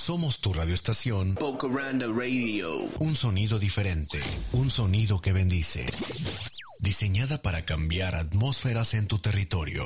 Somos 0.00 0.40
tu 0.40 0.54
radioestación. 0.54 1.34
Bocaranda 1.34 2.06
Radio. 2.06 2.88
Un 3.00 3.14
sonido 3.14 3.58
diferente. 3.58 4.18
Un 4.54 4.70
sonido 4.70 5.20
que 5.20 5.34
bendice. 5.34 5.84
Diseñada 6.78 7.42
para 7.42 7.66
cambiar 7.66 8.14
atmósferas 8.14 8.94
en 8.94 9.06
tu 9.06 9.18
territorio. 9.18 9.84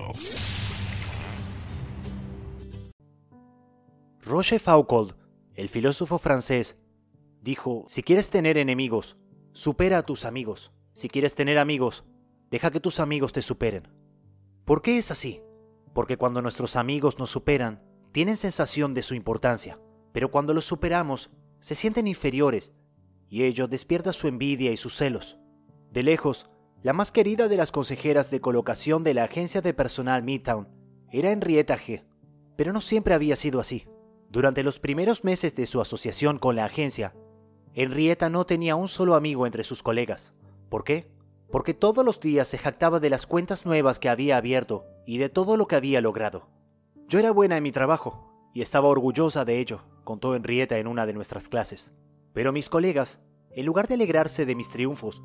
Roger 4.22 4.60
Foucault, 4.60 5.16
el 5.56 5.68
filósofo 5.68 6.20
francés, 6.20 6.76
dijo, 7.42 7.84
si 7.88 8.04
quieres 8.04 8.30
tener 8.30 8.56
enemigos, 8.56 9.16
supera 9.52 9.98
a 9.98 10.06
tus 10.06 10.24
amigos. 10.24 10.70
Si 10.92 11.08
quieres 11.08 11.34
tener 11.34 11.58
amigos, 11.58 12.04
deja 12.52 12.70
que 12.70 12.78
tus 12.78 13.00
amigos 13.00 13.32
te 13.32 13.42
superen. 13.42 13.88
¿Por 14.64 14.80
qué 14.80 14.96
es 14.96 15.10
así? 15.10 15.42
Porque 15.92 16.16
cuando 16.16 16.40
nuestros 16.40 16.76
amigos 16.76 17.18
nos 17.18 17.32
superan, 17.32 17.82
tienen 18.12 18.36
sensación 18.36 18.94
de 18.94 19.02
su 19.02 19.14
importancia, 19.14 19.80
pero 20.14 20.30
cuando 20.30 20.54
los 20.54 20.64
superamos, 20.64 21.30
se 21.58 21.74
sienten 21.74 22.06
inferiores, 22.06 22.72
y 23.28 23.42
ello 23.42 23.66
despierta 23.66 24.12
su 24.12 24.28
envidia 24.28 24.70
y 24.70 24.76
sus 24.76 24.94
celos. 24.94 25.38
De 25.90 26.04
lejos, 26.04 26.48
la 26.84 26.92
más 26.92 27.10
querida 27.10 27.48
de 27.48 27.56
las 27.56 27.72
consejeras 27.72 28.30
de 28.30 28.40
colocación 28.40 29.02
de 29.02 29.12
la 29.12 29.24
agencia 29.24 29.60
de 29.60 29.74
personal 29.74 30.22
Midtown 30.22 30.68
era 31.10 31.32
Henrietta 31.32 31.76
G., 31.76 32.04
pero 32.54 32.72
no 32.72 32.80
siempre 32.80 33.12
había 33.12 33.34
sido 33.34 33.58
así. 33.58 33.88
Durante 34.30 34.62
los 34.62 34.78
primeros 34.78 35.24
meses 35.24 35.56
de 35.56 35.66
su 35.66 35.80
asociación 35.80 36.38
con 36.38 36.54
la 36.54 36.66
agencia, 36.66 37.12
Henrietta 37.72 38.30
no 38.30 38.46
tenía 38.46 38.76
un 38.76 38.86
solo 38.86 39.16
amigo 39.16 39.46
entre 39.48 39.64
sus 39.64 39.82
colegas. 39.82 40.32
¿Por 40.68 40.84
qué? 40.84 41.10
Porque 41.50 41.74
todos 41.74 42.04
los 42.04 42.20
días 42.20 42.46
se 42.46 42.58
jactaba 42.58 43.00
de 43.00 43.10
las 43.10 43.26
cuentas 43.26 43.66
nuevas 43.66 43.98
que 43.98 44.08
había 44.08 44.36
abierto 44.36 44.84
y 45.06 45.18
de 45.18 45.28
todo 45.28 45.56
lo 45.56 45.66
que 45.66 45.74
había 45.74 46.00
logrado. 46.00 46.46
Yo 47.08 47.18
era 47.18 47.32
buena 47.32 47.56
en 47.56 47.64
mi 47.64 47.72
trabajo 47.72 48.30
y 48.54 48.62
estaba 48.62 48.86
orgullosa 48.86 49.44
de 49.44 49.58
ello, 49.58 49.82
contó 50.04 50.34
Henrietta 50.34 50.78
en 50.78 50.86
una 50.86 51.06
de 51.06 51.14
nuestras 51.14 51.48
clases. 51.48 51.92
Pero 52.32 52.52
mis 52.52 52.68
colegas, 52.68 53.20
en 53.50 53.66
lugar 53.66 53.88
de 53.88 53.94
alegrarse 53.94 54.46
de 54.46 54.54
mis 54.54 54.68
triunfos, 54.68 55.22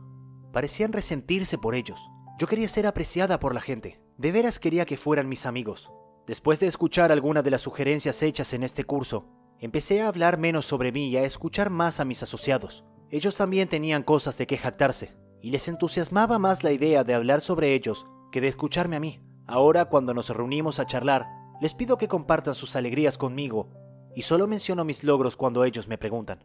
parecían 0.51 0.93
resentirse 0.93 1.57
por 1.57 1.75
ellos. 1.75 1.99
Yo 2.39 2.47
quería 2.47 2.67
ser 2.67 2.87
apreciada 2.87 3.39
por 3.39 3.53
la 3.53 3.61
gente. 3.61 3.99
De 4.17 4.31
veras 4.31 4.59
quería 4.59 4.85
que 4.85 4.97
fueran 4.97 5.29
mis 5.29 5.45
amigos. 5.45 5.91
Después 6.25 6.59
de 6.59 6.67
escuchar 6.67 7.11
algunas 7.11 7.43
de 7.43 7.51
las 7.51 7.61
sugerencias 7.61 8.21
hechas 8.21 8.53
en 8.53 8.63
este 8.63 8.83
curso, 8.83 9.25
empecé 9.59 10.01
a 10.01 10.07
hablar 10.07 10.37
menos 10.37 10.65
sobre 10.65 10.91
mí 10.91 11.09
y 11.09 11.17
a 11.17 11.23
escuchar 11.23 11.69
más 11.69 11.99
a 11.99 12.05
mis 12.05 12.23
asociados. 12.23 12.85
Ellos 13.09 13.35
también 13.35 13.67
tenían 13.67 14.03
cosas 14.03 14.37
de 14.37 14.45
que 14.45 14.57
jactarse, 14.57 15.15
y 15.41 15.51
les 15.51 15.67
entusiasmaba 15.67 16.37
más 16.37 16.63
la 16.63 16.71
idea 16.71 17.03
de 17.03 17.13
hablar 17.15 17.41
sobre 17.41 17.73
ellos 17.73 18.05
que 18.31 18.41
de 18.41 18.47
escucharme 18.47 18.95
a 18.95 18.99
mí. 18.99 19.21
Ahora, 19.47 19.85
cuando 19.85 20.13
nos 20.13 20.29
reunimos 20.29 20.79
a 20.79 20.85
charlar, 20.85 21.25
les 21.59 21.73
pido 21.73 21.97
que 21.97 22.07
compartan 22.07 22.55
sus 22.55 22.75
alegrías 22.75 23.17
conmigo, 23.17 23.69
y 24.15 24.23
solo 24.23 24.47
menciono 24.47 24.85
mis 24.85 25.03
logros 25.03 25.35
cuando 25.35 25.63
ellos 25.63 25.87
me 25.87 25.97
preguntan. 25.97 26.43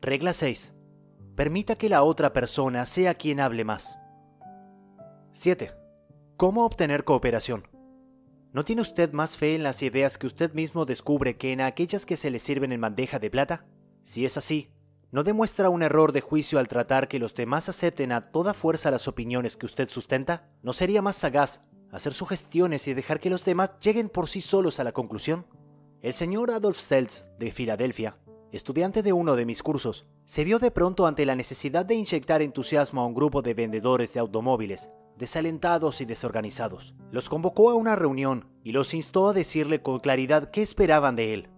Regla 0.00 0.32
6. 0.32 0.74
Permita 1.34 1.76
que 1.76 1.88
la 1.88 2.02
otra 2.02 2.32
persona 2.32 2.86
sea 2.86 3.14
quien 3.14 3.40
hable 3.40 3.64
más. 3.64 3.96
7. 5.32 5.72
¿Cómo 6.36 6.64
obtener 6.64 7.04
cooperación? 7.04 7.68
¿No 8.52 8.64
tiene 8.64 8.82
usted 8.82 9.12
más 9.12 9.36
fe 9.36 9.54
en 9.54 9.62
las 9.62 9.82
ideas 9.82 10.18
que 10.18 10.26
usted 10.26 10.52
mismo 10.54 10.84
descubre 10.84 11.36
que 11.36 11.52
en 11.52 11.60
aquellas 11.60 12.06
que 12.06 12.16
se 12.16 12.30
le 12.30 12.40
sirven 12.40 12.72
en 12.72 12.80
bandeja 12.80 13.18
de 13.18 13.30
plata? 13.30 13.66
Si 14.02 14.24
es 14.24 14.36
así, 14.36 14.72
¿no 15.10 15.22
demuestra 15.22 15.68
un 15.68 15.82
error 15.82 16.12
de 16.12 16.22
juicio 16.22 16.58
al 16.58 16.66
tratar 16.66 17.08
que 17.08 17.18
los 17.18 17.34
demás 17.34 17.68
acepten 17.68 18.10
a 18.10 18.30
toda 18.32 18.54
fuerza 18.54 18.90
las 18.90 19.06
opiniones 19.06 19.56
que 19.56 19.66
usted 19.66 19.88
sustenta? 19.88 20.48
¿No 20.62 20.72
sería 20.72 21.02
más 21.02 21.16
sagaz 21.16 21.60
hacer 21.92 22.14
sugestiones 22.14 22.88
y 22.88 22.94
dejar 22.94 23.20
que 23.20 23.30
los 23.30 23.44
demás 23.44 23.72
lleguen 23.80 24.08
por 24.08 24.28
sí 24.28 24.40
solos 24.40 24.80
a 24.80 24.84
la 24.84 24.92
conclusión? 24.92 25.46
El 26.00 26.14
señor 26.14 26.52
Adolf 26.52 26.78
Seltz, 26.78 27.24
de 27.40 27.50
Filadelfia, 27.50 28.18
estudiante 28.52 29.02
de 29.02 29.12
uno 29.12 29.34
de 29.34 29.44
mis 29.44 29.64
cursos, 29.64 30.06
se 30.26 30.44
vio 30.44 30.60
de 30.60 30.70
pronto 30.70 31.08
ante 31.08 31.26
la 31.26 31.34
necesidad 31.34 31.84
de 31.84 31.96
inyectar 31.96 32.40
entusiasmo 32.40 33.00
a 33.00 33.06
un 33.06 33.14
grupo 33.14 33.42
de 33.42 33.52
vendedores 33.52 34.14
de 34.14 34.20
automóviles, 34.20 34.90
desalentados 35.16 36.00
y 36.00 36.04
desorganizados. 36.04 36.94
Los 37.10 37.28
convocó 37.28 37.68
a 37.68 37.74
una 37.74 37.96
reunión 37.96 38.46
y 38.62 38.70
los 38.70 38.94
instó 38.94 39.28
a 39.28 39.32
decirle 39.32 39.82
con 39.82 39.98
claridad 39.98 40.52
qué 40.52 40.62
esperaban 40.62 41.16
de 41.16 41.34
él. 41.34 41.48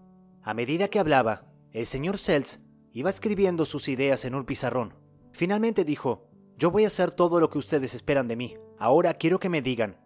A 0.42 0.54
medida 0.54 0.88
que 0.88 1.00
hablaba, 1.00 1.44
el 1.72 1.86
señor 1.86 2.16
Seltz 2.16 2.60
iba 2.92 3.10
escribiendo 3.10 3.66
sus 3.66 3.88
ideas 3.88 4.24
en 4.24 4.34
un 4.34 4.46
pizarrón. 4.46 4.94
Finalmente 5.32 5.84
dijo, 5.84 6.30
yo 6.56 6.70
voy 6.70 6.84
a 6.84 6.86
hacer 6.86 7.10
todo 7.10 7.40
lo 7.40 7.50
que 7.50 7.58
ustedes 7.58 7.94
esperan 7.94 8.26
de 8.26 8.36
mí. 8.36 8.56
Ahora 8.78 9.12
quiero 9.12 9.38
que 9.38 9.50
me 9.50 9.60
digan, 9.60 9.98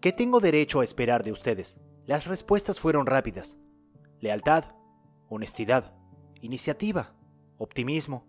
¿qué 0.00 0.10
tengo 0.10 0.40
derecho 0.40 0.80
a 0.80 0.84
esperar 0.84 1.22
de 1.22 1.32
ustedes? 1.32 1.76
Las 2.06 2.26
respuestas 2.26 2.80
fueron 2.80 3.04
rápidas. 3.04 3.58
Lealtad, 4.24 4.64
honestidad, 5.28 5.92
iniciativa, 6.40 7.12
optimismo, 7.58 8.26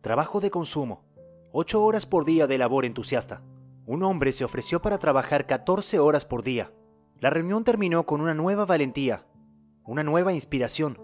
trabajo 0.00 0.40
de 0.40 0.50
consumo, 0.50 1.04
ocho 1.52 1.84
horas 1.84 2.04
por 2.04 2.24
día 2.24 2.48
de 2.48 2.58
labor 2.58 2.84
entusiasta. 2.84 3.44
Un 3.86 4.02
hombre 4.02 4.32
se 4.32 4.44
ofreció 4.44 4.82
para 4.82 4.98
trabajar 4.98 5.46
14 5.46 6.00
horas 6.00 6.24
por 6.24 6.42
día. 6.42 6.72
La 7.20 7.30
reunión 7.30 7.62
terminó 7.62 8.06
con 8.06 8.20
una 8.20 8.34
nueva 8.34 8.66
valentía, 8.66 9.24
una 9.84 10.02
nueva 10.02 10.32
inspiración. 10.32 11.00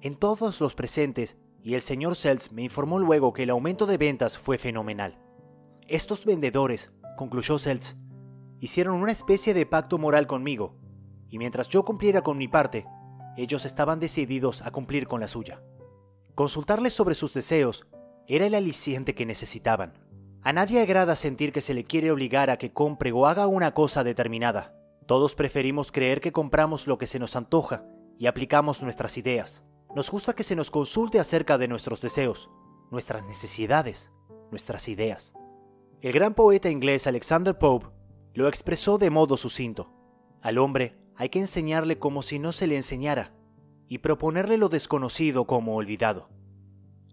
En 0.00 0.16
todos 0.16 0.60
los 0.60 0.74
presentes, 0.74 1.36
y 1.62 1.74
el 1.74 1.80
señor 1.80 2.16
Seltz 2.16 2.50
me 2.50 2.64
informó 2.64 2.98
luego 2.98 3.32
que 3.32 3.44
el 3.44 3.50
aumento 3.50 3.86
de 3.86 3.98
ventas 3.98 4.36
fue 4.36 4.58
fenomenal. 4.58 5.16
Estos 5.86 6.24
vendedores, 6.24 6.90
concluyó 7.16 7.56
Seltz, 7.60 7.94
hicieron 8.58 9.00
una 9.00 9.12
especie 9.12 9.54
de 9.54 9.64
pacto 9.64 9.96
moral 9.96 10.26
conmigo, 10.26 10.74
y 11.28 11.38
mientras 11.38 11.68
yo 11.68 11.84
cumpliera 11.84 12.22
con 12.22 12.36
mi 12.36 12.48
parte, 12.48 12.84
ellos 13.36 13.64
estaban 13.64 14.00
decididos 14.00 14.62
a 14.62 14.70
cumplir 14.70 15.06
con 15.06 15.20
la 15.20 15.28
suya. 15.28 15.62
Consultarles 16.34 16.92
sobre 16.92 17.14
sus 17.14 17.34
deseos 17.34 17.86
era 18.26 18.46
el 18.46 18.54
aliciente 18.54 19.14
que 19.14 19.26
necesitaban. 19.26 19.94
A 20.42 20.52
nadie 20.52 20.80
agrada 20.80 21.16
sentir 21.16 21.52
que 21.52 21.60
se 21.60 21.74
le 21.74 21.84
quiere 21.84 22.10
obligar 22.10 22.50
a 22.50 22.56
que 22.56 22.72
compre 22.72 23.12
o 23.12 23.26
haga 23.26 23.46
una 23.46 23.74
cosa 23.74 24.04
determinada. 24.04 24.74
Todos 25.06 25.34
preferimos 25.34 25.92
creer 25.92 26.20
que 26.20 26.32
compramos 26.32 26.86
lo 26.86 26.98
que 26.98 27.06
se 27.06 27.18
nos 27.18 27.36
antoja 27.36 27.84
y 28.18 28.26
aplicamos 28.26 28.82
nuestras 28.82 29.16
ideas. 29.18 29.64
Nos 29.94 30.10
gusta 30.10 30.34
que 30.34 30.42
se 30.42 30.56
nos 30.56 30.70
consulte 30.70 31.20
acerca 31.20 31.58
de 31.58 31.68
nuestros 31.68 32.00
deseos, 32.00 32.50
nuestras 32.90 33.24
necesidades, 33.24 34.10
nuestras 34.50 34.88
ideas. 34.88 35.32
El 36.00 36.12
gran 36.12 36.34
poeta 36.34 36.68
inglés 36.68 37.06
Alexander 37.06 37.56
Pope 37.56 37.86
lo 38.34 38.48
expresó 38.48 38.98
de 38.98 39.10
modo 39.10 39.36
sucinto. 39.36 39.92
Al 40.42 40.58
hombre 40.58 40.98
hay 41.16 41.28
que 41.28 41.40
enseñarle 41.40 41.98
como 41.98 42.22
si 42.22 42.38
no 42.38 42.52
se 42.52 42.66
le 42.66 42.76
enseñara, 42.76 43.32
y 43.88 43.98
proponerle 43.98 44.58
lo 44.58 44.68
desconocido 44.68 45.46
como 45.46 45.76
olvidado. 45.76 46.28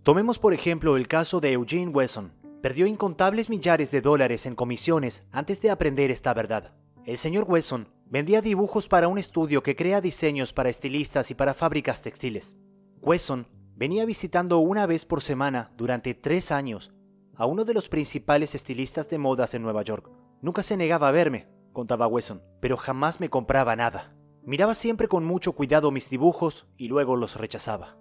Tomemos 0.04 0.38
por 0.40 0.54
ejemplo 0.54 0.98
el 0.98 1.08
caso 1.08 1.40
de 1.40 1.54
Eugene 1.54 1.92
Wesson. 1.92 2.34
Perdió 2.62 2.86
incontables 2.86 3.50
millares 3.50 3.92
de 3.92 4.02
dólares 4.02 4.46
en 4.46 4.56
comisiones 4.56 5.24
antes 5.32 5.62
de 5.62 5.70
aprender 5.70 6.12
esta 6.12 6.34
verdad. 6.34 6.74
El 7.06 7.18
señor 7.18 7.46
Wesson 7.48 7.90
vendía 8.06 8.42
dibujos 8.42 8.88
para 8.88 9.08
un 9.08 9.18
estudio 9.18 9.64
que 9.64 9.76
crea 9.76 10.02
diseños 10.02 10.54
para 10.54 10.70
estilistas 10.70 11.32
y 11.32 11.36
para 11.36 11.54
fábricas 11.54 12.02
textiles. 12.02 12.56
Wesson 13.02 13.48
venía 13.76 14.06
visitando 14.06 14.60
una 14.60 14.86
vez 14.86 15.06
por 15.06 15.22
semana 15.22 15.72
durante 15.76 16.14
tres 16.14 16.52
años 16.52 16.94
a 17.36 17.46
uno 17.46 17.66
de 17.66 17.74
los 17.74 17.90
principales 17.90 18.56
estilistas 18.56 19.10
de 19.10 19.18
modas 19.18 19.54
en 19.54 19.64
Nueva 19.64 19.82
York. 19.82 20.10
Nunca 20.42 20.64
se 20.64 20.78
negaba 20.78 21.08
a 21.08 21.12
verme, 21.12 21.48
contaba 21.74 22.08
Wesson, 22.08 22.42
pero 22.62 22.78
jamás 22.78 23.20
me 23.20 23.30
compraba 23.30 23.76
nada. 23.76 24.16
Miraba 24.46 24.76
siempre 24.76 25.08
con 25.08 25.26
mucho 25.26 25.54
cuidado 25.54 25.92
mis 25.92 26.10
dibujos 26.10 26.68
y 26.78 26.88
luego 26.88 27.16
los 27.18 27.36
rechazaba. 27.36 27.98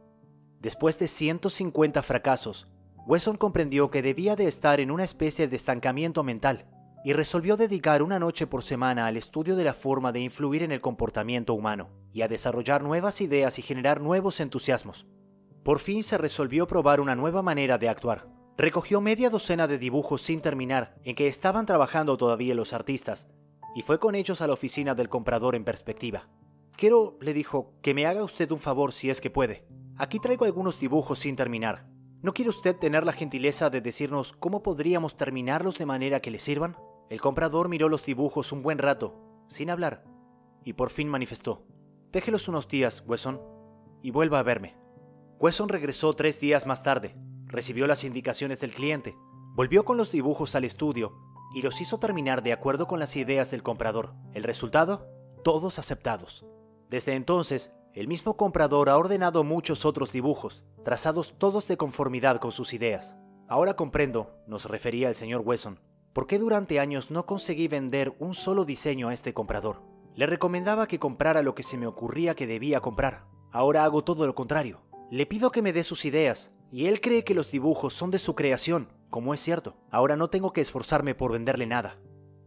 Después 0.61 0.99
de 0.99 1.09
150 1.09 2.03
fracasos, 2.03 2.69
Wesson 3.07 3.37
comprendió 3.37 3.91
que 3.91 4.03
debía 4.03 4.37
de 4.37 4.47
estar 4.47 4.79
en 4.79 4.93
una 4.93 5.03
especie 5.03 5.49
de 5.49 5.57
estancamiento 5.57 6.23
mental 6.23 6.67
y 7.05 7.15
resolvió 7.15 7.57
dedicar 7.57 8.03
una 8.03 8.21
noche 8.21 8.47
por 8.47 8.63
semana 8.63 9.07
al 9.07 9.17
estudio 9.17 9.57
de 9.57 9.65
la 9.65 9.75
forma 9.75 10.13
de 10.13 10.21
influir 10.21 10.63
en 10.63 10.71
el 10.71 10.81
comportamiento 10.81 11.55
humano 11.55 11.91
y 12.13 12.23
a 12.23 12.29
desarrollar 12.29 12.83
nuevas 12.83 13.21
ideas 13.21 13.59
y 13.59 13.63
generar 13.63 14.01
nuevos 14.01 14.39
entusiasmos. 14.39 15.07
Por 15.65 15.81
fin 15.81 16.05
se 16.05 16.19
resolvió 16.19 16.69
probar 16.69 17.01
una 17.01 17.17
nueva 17.17 17.43
manera 17.43 17.79
de 17.79 17.89
actuar. 17.89 18.29
Recogió 18.57 19.01
media 19.01 19.31
docena 19.31 19.67
de 19.67 19.79
dibujos 19.79 20.23
sin 20.23 20.41
terminar 20.41 20.95
en 21.03 21.17
que 21.17 21.27
estaban 21.27 21.67
trabajando 21.67 22.17
todavía 22.17 22.55
los 22.55 22.73
artistas 22.73 23.27
y 23.75 23.83
fue 23.83 23.99
con 23.99 24.15
ellos 24.15 24.41
a 24.41 24.47
la 24.47 24.53
oficina 24.53 24.95
del 24.95 25.09
comprador 25.09 25.55
en 25.55 25.65
perspectiva. 25.65 26.29
Quiero, 26.77 27.19
le 27.21 27.35
dijo, 27.35 27.75
que 27.83 27.95
me 27.95 28.07
haga 28.07 28.25
usted 28.25 28.51
un 28.51 28.59
favor 28.59 28.93
si 28.93 29.11
es 29.11 29.21
que 29.21 29.31
puede. 29.31 29.67
Aquí 29.97 30.19
traigo 30.19 30.45
algunos 30.45 30.81
dibujos 30.81 31.21
sin 31.21 31.37
terminar. 31.37 31.87
¿No 32.23 32.33
quiere 32.33 32.51
usted 32.51 32.77
tener 32.77 33.05
la 33.05 33.13
gentileza 33.13 33.69
de 33.71 33.81
decirnos 33.81 34.33
cómo 34.33 34.63
podríamos 34.63 35.17
terminarlos 35.17 35.79
de 35.79 35.87
manera 35.87 36.21
que 36.21 36.31
le 36.31 36.39
sirvan? 36.39 36.77
El 37.11 37.21
comprador 37.21 37.69
miró 37.69 37.89
los 37.89 38.05
dibujos 38.05 38.53
un 38.53 38.63
buen 38.63 38.79
rato, 38.79 39.45
sin 39.49 39.71
hablar, 39.71 40.05
y 40.65 40.75
por 40.75 40.91
fin 40.91 41.09
manifestó. 41.09 41.67
Déjelos 42.11 42.49
unos 42.49 42.69
días, 42.69 43.03
Wesson, 43.07 43.41
y 44.03 44.11
vuelva 44.11 44.39
a 44.39 44.43
verme. 44.43 44.77
Wesson 45.39 45.69
regresó 45.69 46.13
tres 46.15 46.41
días 46.41 46.67
más 46.67 46.83
tarde, 46.83 47.17
recibió 47.47 47.87
las 47.87 48.05
indicaciones 48.05 48.61
del 48.61 48.73
cliente, 48.73 49.17
volvió 49.55 49.85
con 49.85 49.97
los 49.97 50.13
dibujos 50.13 50.55
al 50.55 50.65
estudio 50.65 51.13
y 51.55 51.63
los 51.63 51.81
hizo 51.81 51.99
terminar 51.99 52.43
de 52.43 52.53
acuerdo 52.53 52.87
con 52.87 52.99
las 52.99 53.17
ideas 53.17 53.51
del 53.51 53.63
comprador. 53.63 54.15
El 54.35 54.43
resultado, 54.43 55.07
todos 55.45 55.79
aceptados. 55.79 56.45
Desde 56.89 57.15
entonces, 57.15 57.73
el 57.95 58.09
mismo 58.09 58.37
comprador 58.37 58.89
ha 58.89 58.97
ordenado 58.97 59.45
muchos 59.45 59.85
otros 59.85 60.13
dibujos, 60.13 60.65
trazados 60.85 61.35
todos 61.39 61.69
de 61.69 61.77
conformidad 61.77 62.39
con 62.39 62.53
sus 62.53 62.73
ideas. 62.73 63.17
Ahora 63.49 63.75
comprendo, 63.75 64.37
nos 64.47 64.65
refería 64.65 65.09
el 65.09 65.15
señor 65.15 65.43
Wesson, 65.45 65.79
por 66.13 66.27
qué 66.27 66.39
durante 66.39 66.81
años 66.81 67.11
no 67.11 67.27
conseguí 67.27 67.69
vender 67.69 68.15
un 68.19 68.35
solo 68.35 68.65
diseño 68.65 69.09
a 69.09 69.15
este 69.15 69.35
comprador. 69.35 69.83
Le 70.15 70.27
recomendaba 70.27 70.87
que 70.87 70.99
comprara 70.99 71.43
lo 71.43 71.55
que 71.55 71.63
se 71.63 71.77
me 71.77 71.87
ocurría 71.87 72.35
que 72.35 72.47
debía 72.47 72.81
comprar. 72.81 73.25
Ahora 73.51 73.85
hago 73.85 74.05
todo 74.05 74.27
lo 74.27 74.35
contrario. 74.35 74.81
Le 75.11 75.27
pido 75.27 75.51
que 75.51 75.63
me 75.63 75.73
dé 75.73 75.85
sus 75.85 76.05
ideas, 76.05 76.51
y 76.71 76.87
él 76.87 77.01
cree 77.01 77.25
que 77.25 77.35
los 77.35 77.51
dibujos 77.51 77.93
son 77.93 78.11
de 78.11 78.19
su 78.19 78.35
creación, 78.35 78.89
como 79.13 79.35
es 79.35 79.41
cierto. 79.43 79.77
Ahora 79.91 80.17
no 80.17 80.31
tengo 80.31 80.53
que 80.53 80.63
esforzarme 80.63 81.15
por 81.15 81.33
venderle 81.33 81.67
nada. 81.67 82.01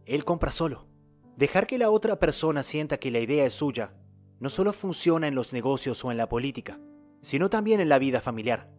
Él 0.04 0.26
compra 0.26 0.50
solo. 0.50 0.88
Dejar 1.36 1.66
que 1.66 1.78
la 1.78 1.90
otra 1.90 2.18
persona 2.18 2.62
sienta 2.62 2.98
que 2.98 3.10
la 3.10 3.20
idea 3.20 3.46
es 3.46 3.54
suya 3.54 3.94
no 4.40 4.50
solo 4.50 4.72
funciona 4.74 5.28
en 5.28 5.34
los 5.34 5.52
negocios 5.52 6.04
o 6.04 6.10
en 6.10 6.18
la 6.18 6.28
política, 6.28 6.78
sino 7.22 7.48
también 7.48 7.80
en 7.80 7.88
la 7.88 7.98
vida 7.98 8.20
familiar. 8.20 8.70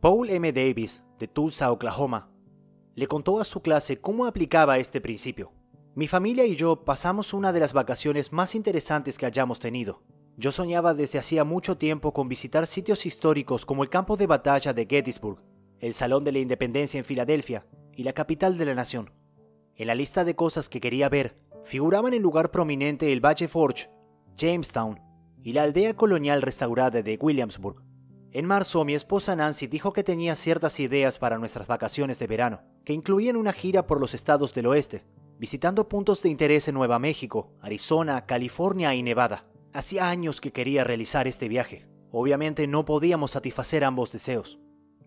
Paul 0.00 0.28
M. 0.28 0.52
Davis, 0.52 1.02
de 1.18 1.28
Tulsa, 1.28 1.72
Oklahoma, 1.72 2.30
le 2.96 3.06
contó 3.06 3.40
a 3.40 3.44
su 3.44 3.62
clase 3.62 4.00
cómo 4.00 4.26
aplicaba 4.26 4.78
este 4.78 5.00
principio. 5.00 5.52
Mi 5.94 6.08
familia 6.08 6.44
y 6.44 6.56
yo 6.56 6.84
pasamos 6.84 7.32
una 7.32 7.52
de 7.52 7.60
las 7.60 7.72
vacaciones 7.72 8.32
más 8.32 8.54
interesantes 8.54 9.16
que 9.16 9.26
hayamos 9.26 9.60
tenido. 9.60 10.02
Yo 10.36 10.50
soñaba 10.52 10.94
desde 10.94 11.18
hacía 11.18 11.44
mucho 11.44 11.78
tiempo 11.78 12.12
con 12.12 12.28
visitar 12.28 12.66
sitios 12.66 13.06
históricos 13.06 13.64
como 13.64 13.84
el 13.84 13.88
campo 13.88 14.16
de 14.16 14.26
batalla 14.26 14.72
de 14.72 14.86
Gettysburg, 14.86 15.40
el 15.80 15.94
Salón 15.94 16.24
de 16.24 16.32
la 16.32 16.38
Independencia 16.38 16.98
en 16.98 17.04
Filadelfia 17.04 17.66
y 17.96 18.04
la 18.04 18.12
capital 18.12 18.56
de 18.58 18.64
la 18.66 18.74
nación. 18.74 19.12
En 19.74 19.86
la 19.86 19.94
lista 19.94 20.24
de 20.24 20.36
cosas 20.36 20.68
que 20.68 20.80
quería 20.80 21.08
ver 21.08 21.36
figuraban 21.64 22.14
en 22.14 22.22
lugar 22.22 22.50
prominente 22.50 23.12
el 23.12 23.24
Valle 23.24 23.48
Forge 23.48 23.90
Jamestown 24.36 25.00
y 25.42 25.52
la 25.52 25.62
aldea 25.62 25.94
colonial 25.94 26.42
restaurada 26.42 27.02
de 27.02 27.18
Williamsburg. 27.20 27.82
En 28.32 28.44
marzo 28.46 28.84
mi 28.84 28.94
esposa 28.94 29.34
Nancy 29.34 29.66
dijo 29.66 29.92
que 29.92 30.04
tenía 30.04 30.36
ciertas 30.36 30.78
ideas 30.78 31.18
para 31.18 31.38
nuestras 31.38 31.66
vacaciones 31.66 32.20
de 32.20 32.28
verano, 32.28 32.62
que 32.84 32.92
incluían 32.92 33.36
una 33.36 33.52
gira 33.52 33.88
por 33.88 34.00
los 34.00 34.14
estados 34.14 34.54
del 34.54 34.66
oeste, 34.66 35.04
visitando 35.38 35.88
puntos 35.88 36.22
de 36.22 36.28
interés 36.28 36.68
en 36.68 36.74
Nueva 36.74 37.00
México, 37.00 37.52
Arizona, 37.60 38.26
California 38.26 38.94
y 38.94 39.02
Nevada. 39.02 39.46
Hacía 39.72 40.08
años 40.08 40.40
que 40.40 40.52
quería 40.52 40.84
realizar 40.84 41.26
este 41.26 41.48
viaje. 41.48 41.88
Obviamente 42.12 42.68
no 42.68 42.84
podíamos 42.84 43.32
satisfacer 43.32 43.82
ambos 43.82 44.12
deseos. 44.12 44.59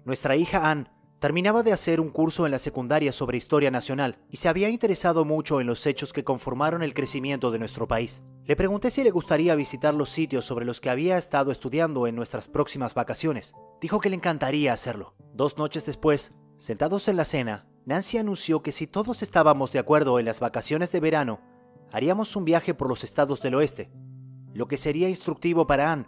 Nuestra 0.06 0.36
hija 0.36 0.70
Anne 0.70 0.90
Terminaba 1.24 1.64
de 1.64 1.72
hacer 1.72 2.02
un 2.02 2.10
curso 2.10 2.46
en 2.46 2.52
la 2.52 2.60
secundaria 2.60 3.14
sobre 3.14 3.38
historia 3.38 3.72
nacional 3.72 4.18
y 4.30 4.36
se 4.36 4.50
había 4.50 4.68
interesado 4.68 5.24
mucho 5.24 5.62
en 5.62 5.68
los 5.68 5.86
hechos 5.88 6.12
que 6.12 6.26
conformaron 6.26 6.84
el 6.84 6.94
crecimiento 6.94 7.50
de 7.50 7.60
nuestro 7.60 7.88
país. 7.88 8.24
Le 8.44 8.58
pregunté 8.58 8.92
si 8.92 9.06
le 9.06 9.10
gustaría 9.10 9.56
visitar 9.56 9.94
los 9.94 10.10
sitios 10.10 10.44
sobre 10.44 10.66
los 10.66 10.82
que 10.82 10.90
había 10.90 11.18
estado 11.18 11.54
estudiando 11.54 12.08
en 12.08 12.18
nuestras 12.18 12.50
próximas 12.50 12.94
vacaciones. 12.94 13.54
Dijo 13.80 14.02
que 14.02 14.10
le 14.10 14.18
encantaría 14.18 14.74
hacerlo. 14.74 15.16
Dos 15.34 15.58
noches 15.58 15.86
después, 15.86 16.34
sentados 16.58 17.08
en 17.08 17.16
la 17.16 17.24
cena, 17.24 17.70
Nancy 17.86 18.18
anunció 18.18 18.62
que 18.62 18.74
si 18.74 18.86
todos 18.86 19.24
estábamos 19.24 19.72
de 19.72 19.80
acuerdo 19.80 20.20
en 20.20 20.26
las 20.26 20.42
vacaciones 20.42 20.92
de 20.92 21.00
verano, 21.00 21.40
haríamos 21.94 22.36
un 22.36 22.44
viaje 22.44 22.74
por 22.74 22.90
los 22.90 23.06
estados 23.06 23.42
del 23.42 23.56
oeste, 23.56 23.94
lo 24.54 24.68
que 24.68 24.78
sería 24.78 25.08
instructivo 25.08 25.68
para 25.68 25.94
Anne 25.94 26.08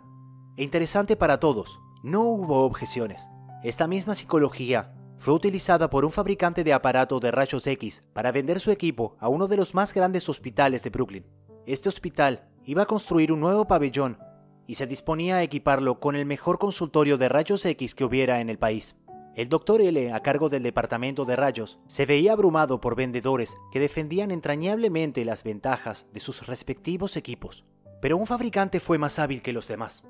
e 0.57 0.63
interesante 0.65 1.15
para 1.15 1.39
todos. 1.39 1.79
No 2.03 2.23
hubo 2.23 2.65
objeciones. 2.65 3.29
Esta 3.65 3.87
misma 3.87 4.13
psicología 4.13 4.93
fue 5.17 5.33
utilizada 5.33 5.89
por 5.89 6.05
un 6.05 6.11
fabricante 6.11 6.63
de 6.63 6.71
aparato 6.71 7.19
de 7.19 7.31
rayos 7.31 7.65
X 7.65 8.03
para 8.13 8.31
vender 8.31 8.59
su 8.59 8.69
equipo 8.69 9.15
a 9.19 9.27
uno 9.27 9.47
de 9.47 9.57
los 9.57 9.73
más 9.73 9.91
grandes 9.91 10.29
hospitales 10.29 10.83
de 10.83 10.91
Brooklyn. 10.91 11.25
Este 11.65 11.89
hospital 11.89 12.47
iba 12.63 12.83
a 12.83 12.85
construir 12.85 13.31
un 13.31 13.39
nuevo 13.39 13.65
pabellón 13.65 14.19
y 14.67 14.75
se 14.75 14.85
disponía 14.85 15.37
a 15.37 15.41
equiparlo 15.41 15.99
con 15.99 16.15
el 16.15 16.27
mejor 16.27 16.59
consultorio 16.59 17.17
de 17.17 17.27
rayos 17.27 17.65
X 17.65 17.95
que 17.95 18.03
hubiera 18.03 18.39
en 18.39 18.51
el 18.51 18.59
país. 18.59 18.97
El 19.35 19.49
doctor 19.49 19.81
L, 19.81 20.13
a 20.13 20.19
cargo 20.19 20.47
del 20.47 20.61
departamento 20.61 21.25
de 21.25 21.35
rayos, 21.35 21.79
se 21.87 22.05
veía 22.05 22.33
abrumado 22.33 22.79
por 22.79 22.95
vendedores 22.95 23.57
que 23.71 23.79
defendían 23.79 24.29
entrañablemente 24.29 25.25
las 25.25 25.43
ventajas 25.43 26.05
de 26.13 26.19
sus 26.19 26.45
respectivos 26.45 27.17
equipos. 27.17 27.65
Pero 27.99 28.17
un 28.17 28.27
fabricante 28.27 28.79
fue 28.79 28.99
más 28.99 29.17
hábil 29.17 29.41
que 29.41 29.53
los 29.53 29.67
demás 29.67 30.03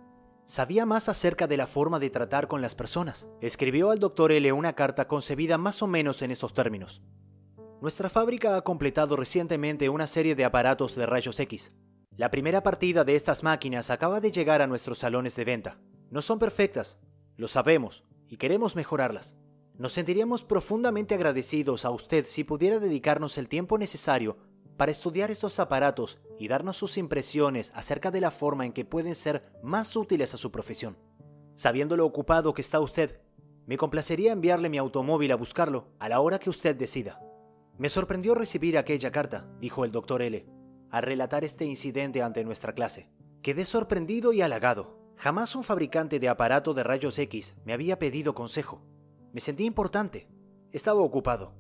sabía 0.46 0.86
más 0.86 1.10
acerca 1.10 1.48
de 1.48 1.58
la 1.58 1.68
forma 1.68 2.00
de 2.00 2.10
tratar 2.10 2.48
con 2.48 2.62
las 2.62 2.76
personas. 2.76 3.28
Escribió 3.42 3.92
al 3.92 4.00
Dr. 4.00 4.32
L 4.32 4.52
una 4.52 4.74
carta 4.74 5.08
concebida 5.08 5.58
más 5.58 5.82
o 5.82 5.88
menos 5.88 6.22
en 6.22 6.32
estos 6.32 6.54
términos. 6.54 7.02
Nuestra 7.82 8.10
fábrica 8.10 8.56
ha 8.56 8.62
completado 8.64 9.16
recientemente 9.16 9.90
una 9.90 10.08
serie 10.08 10.36
de 10.36 10.46
aparatos 10.46 10.96
de 10.96 11.06
rayos 11.06 11.40
X. 11.40 11.74
La 12.16 12.32
primera 12.32 12.64
partida 12.64 13.04
de 13.04 13.16
estas 13.16 13.44
máquinas 13.44 13.90
acaba 13.90 14.22
de 14.22 14.32
llegar 14.32 14.62
a 14.62 14.68
nuestros 14.68 15.00
salones 15.00 15.36
de 15.36 15.46
venta. 15.46 15.80
No 16.10 16.22
son 16.22 16.40
perfectas, 16.40 16.98
lo 17.36 17.48
sabemos, 17.48 18.06
y 18.28 18.38
queremos 18.38 18.76
mejorarlas. 18.76 19.36
Nos 19.78 19.92
sentiríamos 19.92 20.46
profundamente 20.46 21.16
agradecidos 21.16 21.84
a 21.84 21.90
usted 21.90 22.26
si 22.28 22.46
pudiera 22.46 22.80
dedicarnos 22.80 23.38
el 23.38 23.50
tiempo 23.50 23.78
necesario 23.78 24.38
para 24.78 24.92
estudiar 24.92 25.32
estos 25.32 25.60
aparatos 25.60 26.20
y 26.38 26.48
darnos 26.48 26.78
sus 26.78 26.98
impresiones 26.98 27.72
acerca 27.74 28.12
de 28.12 28.22
la 28.22 28.32
forma 28.32 28.66
en 28.66 28.74
que 28.74 28.86
pueden 28.86 29.16
ser 29.16 29.44
más 29.64 29.96
útiles 29.96 30.34
a 30.34 30.38
su 30.38 30.52
profesión. 30.52 30.98
Sabiendo 31.56 31.96
lo 31.96 32.06
ocupado 32.06 32.54
que 32.54 32.62
está 32.62 32.80
usted, 32.80 33.22
me 33.66 33.78
complacería 33.78 34.34
enviarle 34.34 34.70
mi 34.70 34.78
automóvil 34.78 35.32
a 35.32 35.38
buscarlo 35.38 35.88
a 36.00 36.10
la 36.10 36.20
hora 36.20 36.40
que 36.40 36.50
usted 36.50 36.76
decida. 36.76 37.22
Me 37.78 37.90
sorprendió 37.90 38.36
recibir 38.36 38.78
aquella 38.78 39.12
carta, 39.12 39.50
dijo 39.60 39.86
el 39.86 39.92
doctor 39.92 40.22
L, 40.22 40.46
al 40.92 41.04
relatar 41.04 41.44
este 41.44 41.66
incidente 41.66 42.22
ante 42.22 42.44
nuestra 42.44 42.74
clase. 42.74 43.10
Quedé 43.42 43.66
sorprendido 43.66 44.34
y 44.34 44.42
halagado. 44.42 45.00
Jamás 45.18 45.56
un 45.56 45.64
fabricante 45.64 46.20
de 46.20 46.28
aparato 46.28 46.74
de 46.74 46.84
rayos 46.84 47.18
X 47.18 47.56
me 47.64 47.74
había 47.74 48.00
pedido 48.00 48.36
consejo. 48.36 48.82
Me 49.34 49.40
sentí 49.40 49.66
importante. 49.66 50.28
Estaba 50.72 51.02
ocupado 51.02 51.54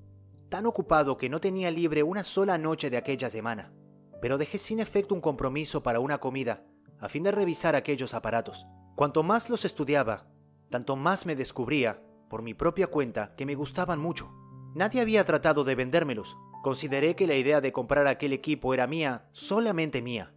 tan 0.55 0.67
ocupado 0.67 1.17
que 1.17 1.27
no 1.27 1.41
tenía 1.41 1.69
libre 1.69 2.01
una 2.01 2.23
sola 2.23 2.57
noche 2.57 2.89
de 2.89 2.95
aquella 2.95 3.29
semana, 3.29 3.73
pero 4.21 4.37
dejé 4.37 4.57
sin 4.57 4.79
efecto 4.79 5.13
un 5.13 5.19
compromiso 5.19 5.83
para 5.83 5.99
una 5.99 6.21
comida, 6.21 6.63
a 6.97 7.09
fin 7.09 7.23
de 7.23 7.33
revisar 7.33 7.75
aquellos 7.75 8.13
aparatos. 8.13 8.65
Cuanto 8.95 9.21
más 9.21 9.49
los 9.49 9.65
estudiaba, 9.65 10.29
tanto 10.69 10.95
más 10.95 11.25
me 11.25 11.35
descubría, 11.35 12.01
por 12.29 12.41
mi 12.41 12.53
propia 12.53 12.87
cuenta, 12.87 13.35
que 13.35 13.45
me 13.45 13.55
gustaban 13.55 13.99
mucho. 13.99 14.31
Nadie 14.73 15.01
había 15.01 15.25
tratado 15.25 15.65
de 15.65 15.75
vendérmelos. 15.75 16.37
Consideré 16.63 17.17
que 17.17 17.27
la 17.27 17.35
idea 17.35 17.59
de 17.59 17.73
comprar 17.73 18.07
aquel 18.07 18.31
equipo 18.31 18.73
era 18.73 18.87
mía, 18.87 19.27
solamente 19.33 20.01
mía. 20.01 20.33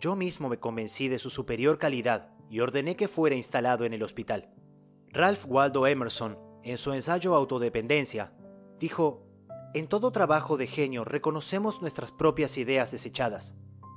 Yo 0.00 0.16
mismo 0.16 0.48
me 0.48 0.58
convencí 0.58 1.06
de 1.06 1.20
su 1.20 1.30
superior 1.30 1.78
calidad 1.78 2.34
y 2.48 2.58
ordené 2.58 2.96
que 2.96 3.06
fuera 3.06 3.36
instalado 3.36 3.84
en 3.84 3.92
el 3.92 4.02
hospital. 4.02 4.52
Ralph 5.12 5.44
Waldo 5.46 5.86
Emerson, 5.86 6.36
en 6.64 6.76
su 6.76 6.92
ensayo 6.92 7.36
Autodependencia, 7.36 8.32
dijo, 8.80 9.29
en 9.72 9.86
todo 9.86 10.10
trabajo 10.10 10.56
de 10.56 10.66
genio 10.66 11.04
reconocemos 11.04 11.80
nuestras 11.80 12.10
propias 12.10 12.58
ideas 12.58 12.90
desechadas. 12.90 13.54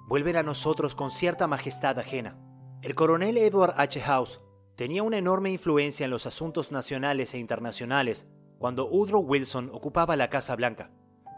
Vuelven 0.07 0.35
a 0.35 0.43
nosotros 0.43 0.93
con 0.93 1.09
cierta 1.09 1.47
majestad 1.47 1.97
ajena. 1.97 2.37
El 2.83 2.93
coronel 2.93 3.37
Edward 3.37 3.73
H. 3.77 3.99
House 4.01 4.41
tenía 4.75 5.01
una 5.01 5.17
enorme 5.17 5.49
influencia 5.49 6.03
en 6.03 6.11
los 6.11 6.27
asuntos 6.27 6.71
nacionales 6.71 7.33
e 7.33 7.39
internacionales 7.39 8.27
cuando 8.59 8.87
Woodrow 8.87 9.21
Wilson 9.21 9.71
ocupaba 9.73 10.15
la 10.15 10.29
Casa 10.29 10.55
Blanca. 10.55 10.91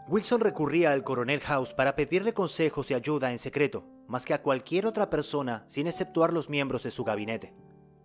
Wilson 0.08 0.40
recurría 0.40 0.92
al 0.92 1.02
coronel 1.02 1.40
House 1.40 1.72
para 1.72 1.96
pedirle 1.96 2.34
consejos 2.34 2.90
y 2.90 2.94
ayuda 2.94 3.32
en 3.32 3.38
secreto, 3.38 3.84
más 4.06 4.24
que 4.24 4.34
a 4.34 4.42
cualquier 4.42 4.86
otra 4.86 5.08
persona 5.08 5.64
sin 5.66 5.86
exceptuar 5.86 6.32
los 6.32 6.50
miembros 6.50 6.82
de 6.82 6.90
su 6.90 7.04
gabinete. 7.04 7.54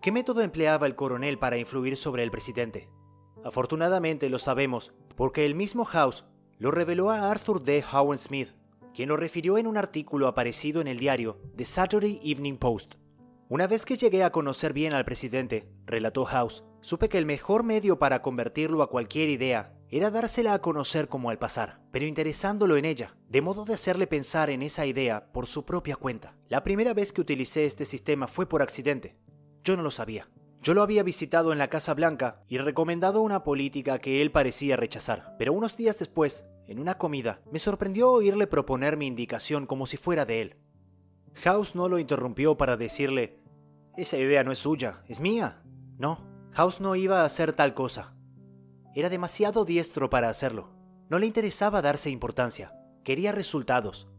¿Qué 0.02 0.12
método 0.12 0.42
empleaba 0.42 0.88
el 0.88 0.96
coronel 0.96 1.38
para 1.38 1.58
influir 1.58 1.98
sobre 1.98 2.24
el 2.24 2.32
presidente? 2.32 2.90
Afortunadamente 3.44 4.30
lo 4.30 4.40
sabemos 4.40 4.94
porque 5.22 5.46
el 5.46 5.54
mismo 5.54 5.86
House 5.86 6.26
lo 6.58 6.72
reveló 6.72 7.12
a 7.12 7.30
Arthur 7.30 7.62
D. 7.62 7.86
Howen 7.94 8.18
Smith, 8.18 8.56
quien 8.92 9.08
lo 9.08 9.18
refirió 9.18 9.60
en 9.60 9.68
un 9.68 9.78
artículo 9.78 10.28
aparecido 10.28 10.82
en 10.82 10.88
el 10.88 10.98
diario 10.98 11.40
The 11.56 11.64
Saturday 11.64 12.20
Evening 12.24 12.58
Post. 12.58 12.96
Una 13.48 13.68
vez 13.68 13.86
que 13.86 13.98
llegué 13.98 14.24
a 14.24 14.32
conocer 14.32 14.74
bien 14.74 14.94
al 14.94 15.06
presidente, 15.06 15.70
relató 15.86 16.26
House, 16.26 16.64
supe 16.82 17.08
que 17.08 17.20
el 17.20 17.28
mejor 17.28 17.62
medio 17.62 18.00
para 18.00 18.24
convertirlo 18.24 18.82
a 18.82 18.90
cualquier 18.90 19.30
idea 19.30 19.76
era 19.90 20.10
dársela 20.10 20.56
a 20.56 20.60
conocer 20.64 21.08
como 21.08 21.30
al 21.30 21.38
pasar, 21.38 21.84
pero 21.92 22.08
interesándolo 22.08 22.76
en 22.76 22.86
ella, 22.86 23.16
de 23.30 23.44
modo 23.44 23.64
de 23.64 23.76
hacerle 23.76 24.08
pensar 24.08 24.50
en 24.50 24.64
esa 24.64 24.88
idea 24.88 25.32
por 25.32 25.46
su 25.46 25.66
propia 25.66 25.98
cuenta. 25.98 26.36
La 26.50 26.64
primera 26.64 26.96
vez 26.96 27.14
que 27.14 27.22
utilicé 27.22 27.66
este 27.66 27.86
sistema 27.86 28.28
fue 28.28 28.50
por 28.50 28.64
accidente. 28.64 29.20
Yo 29.64 29.78
no 29.78 29.84
lo 29.84 29.92
sabía. 29.92 30.28
Yo 30.62 30.76
lo 30.76 30.84
había 30.84 31.02
visitado 31.02 31.52
en 31.52 31.58
la 31.58 31.70
Casa 31.70 31.96
Blanca 31.96 32.44
y 32.48 32.60
recomendado 32.60 33.22
una 33.22 33.44
política 33.44 33.98
que 33.98 34.22
él 34.22 34.32
parecía 34.32 34.78
rechazar, 34.78 35.36
pero 35.40 35.54
unos 35.54 35.76
días 35.76 35.98
después, 35.98 36.46
en 36.68 36.78
una 36.78 37.00
comida, 37.00 37.42
me 37.52 37.58
sorprendió 37.58 38.12
oírle 38.12 38.46
proponer 38.46 38.96
mi 38.96 39.08
indicación 39.08 39.66
como 39.66 39.88
si 39.88 39.98
fuera 39.98 40.24
de 40.26 40.42
él. 40.42 40.58
House 41.34 41.74
no 41.74 41.90
lo 41.90 41.98
interrumpió 41.98 42.58
para 42.58 42.78
decirle, 42.78 43.40
esa 43.98 44.18
idea 44.18 44.44
no 44.44 44.52
es 44.52 44.60
suya, 44.60 45.04
es 45.08 45.20
mía. 45.20 45.64
No, 45.98 46.28
House 46.52 46.80
no 46.80 46.96
iba 46.96 47.22
a 47.22 47.26
hacer 47.26 47.54
tal 47.54 47.74
cosa. 47.74 48.16
Era 48.94 49.10
demasiado 49.10 49.66
diestro 49.66 50.12
para 50.12 50.30
hacerlo. 50.30 50.70
No 51.10 51.18
le 51.18 51.26
interesaba 51.26 51.82
darse 51.82 52.12
importancia, 52.12 52.74
quería 53.04 53.32
resultados. 53.32 54.10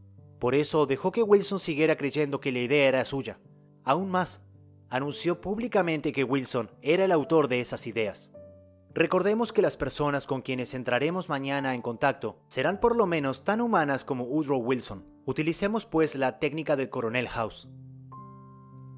Por 0.40 0.56
eso 0.56 0.86
dejó 0.86 1.12
que 1.12 1.22
Wilson 1.22 1.60
siguiera 1.60 1.96
creyendo 1.96 2.40
que 2.40 2.50
la 2.50 2.58
idea 2.58 2.88
era 2.88 3.04
suya. 3.04 3.38
Aún 3.84 4.10
más, 4.10 4.42
anunció 4.92 5.40
públicamente 5.40 6.12
que 6.12 6.22
Wilson 6.22 6.70
era 6.82 7.06
el 7.06 7.12
autor 7.12 7.48
de 7.48 7.60
esas 7.60 7.86
ideas. 7.86 8.30
Recordemos 8.92 9.50
que 9.50 9.62
las 9.62 9.78
personas 9.78 10.26
con 10.26 10.42
quienes 10.42 10.74
entraremos 10.74 11.30
mañana 11.30 11.74
en 11.74 11.80
contacto 11.80 12.36
serán 12.46 12.78
por 12.78 12.94
lo 12.94 13.06
menos 13.06 13.42
tan 13.42 13.62
humanas 13.62 14.04
como 14.04 14.24
Woodrow 14.24 14.60
Wilson. 14.60 15.06
Utilicemos 15.24 15.86
pues 15.86 16.14
la 16.14 16.38
técnica 16.38 16.76
del 16.76 16.90
coronel 16.90 17.26
House. 17.28 17.70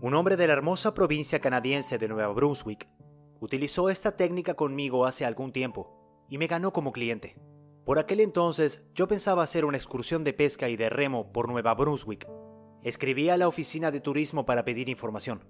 Un 0.00 0.14
hombre 0.14 0.36
de 0.36 0.48
la 0.48 0.54
hermosa 0.54 0.94
provincia 0.94 1.38
canadiense 1.38 1.96
de 1.96 2.08
Nueva 2.08 2.32
Brunswick 2.32 2.88
utilizó 3.38 3.88
esta 3.88 4.16
técnica 4.16 4.54
conmigo 4.54 5.06
hace 5.06 5.24
algún 5.24 5.52
tiempo 5.52 6.26
y 6.28 6.38
me 6.38 6.48
ganó 6.48 6.72
como 6.72 6.90
cliente. 6.90 7.36
Por 7.84 8.00
aquel 8.00 8.18
entonces 8.18 8.82
yo 8.96 9.06
pensaba 9.06 9.44
hacer 9.44 9.64
una 9.64 9.76
excursión 9.76 10.24
de 10.24 10.32
pesca 10.32 10.68
y 10.68 10.76
de 10.76 10.90
remo 10.90 11.32
por 11.32 11.48
Nueva 11.48 11.72
Brunswick. 11.74 12.26
Escribí 12.82 13.30
a 13.30 13.36
la 13.36 13.46
oficina 13.46 13.92
de 13.92 14.00
turismo 14.00 14.44
para 14.44 14.64
pedir 14.64 14.88
información. 14.88 15.44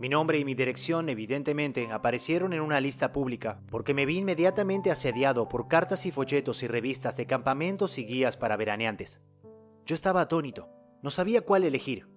Mi 0.00 0.08
nombre 0.08 0.38
y 0.38 0.46
mi 0.46 0.54
dirección 0.54 1.10
evidentemente 1.10 1.90
aparecieron 1.92 2.54
en 2.54 2.62
una 2.62 2.80
lista 2.80 3.12
pública 3.12 3.60
porque 3.70 3.92
me 3.92 4.06
vi 4.06 4.16
inmediatamente 4.20 4.90
asediado 4.90 5.46
por 5.46 5.68
cartas 5.68 6.06
y 6.06 6.10
folletos 6.10 6.62
y 6.62 6.68
revistas 6.68 7.18
de 7.18 7.26
campamentos 7.26 7.98
y 7.98 8.06
guías 8.06 8.38
para 8.38 8.56
veraneantes. 8.56 9.20
Yo 9.84 9.94
estaba 9.94 10.22
atónito, 10.22 10.70
no 11.02 11.10
sabía 11.10 11.42
cuál 11.42 11.64
elegir, 11.64 12.08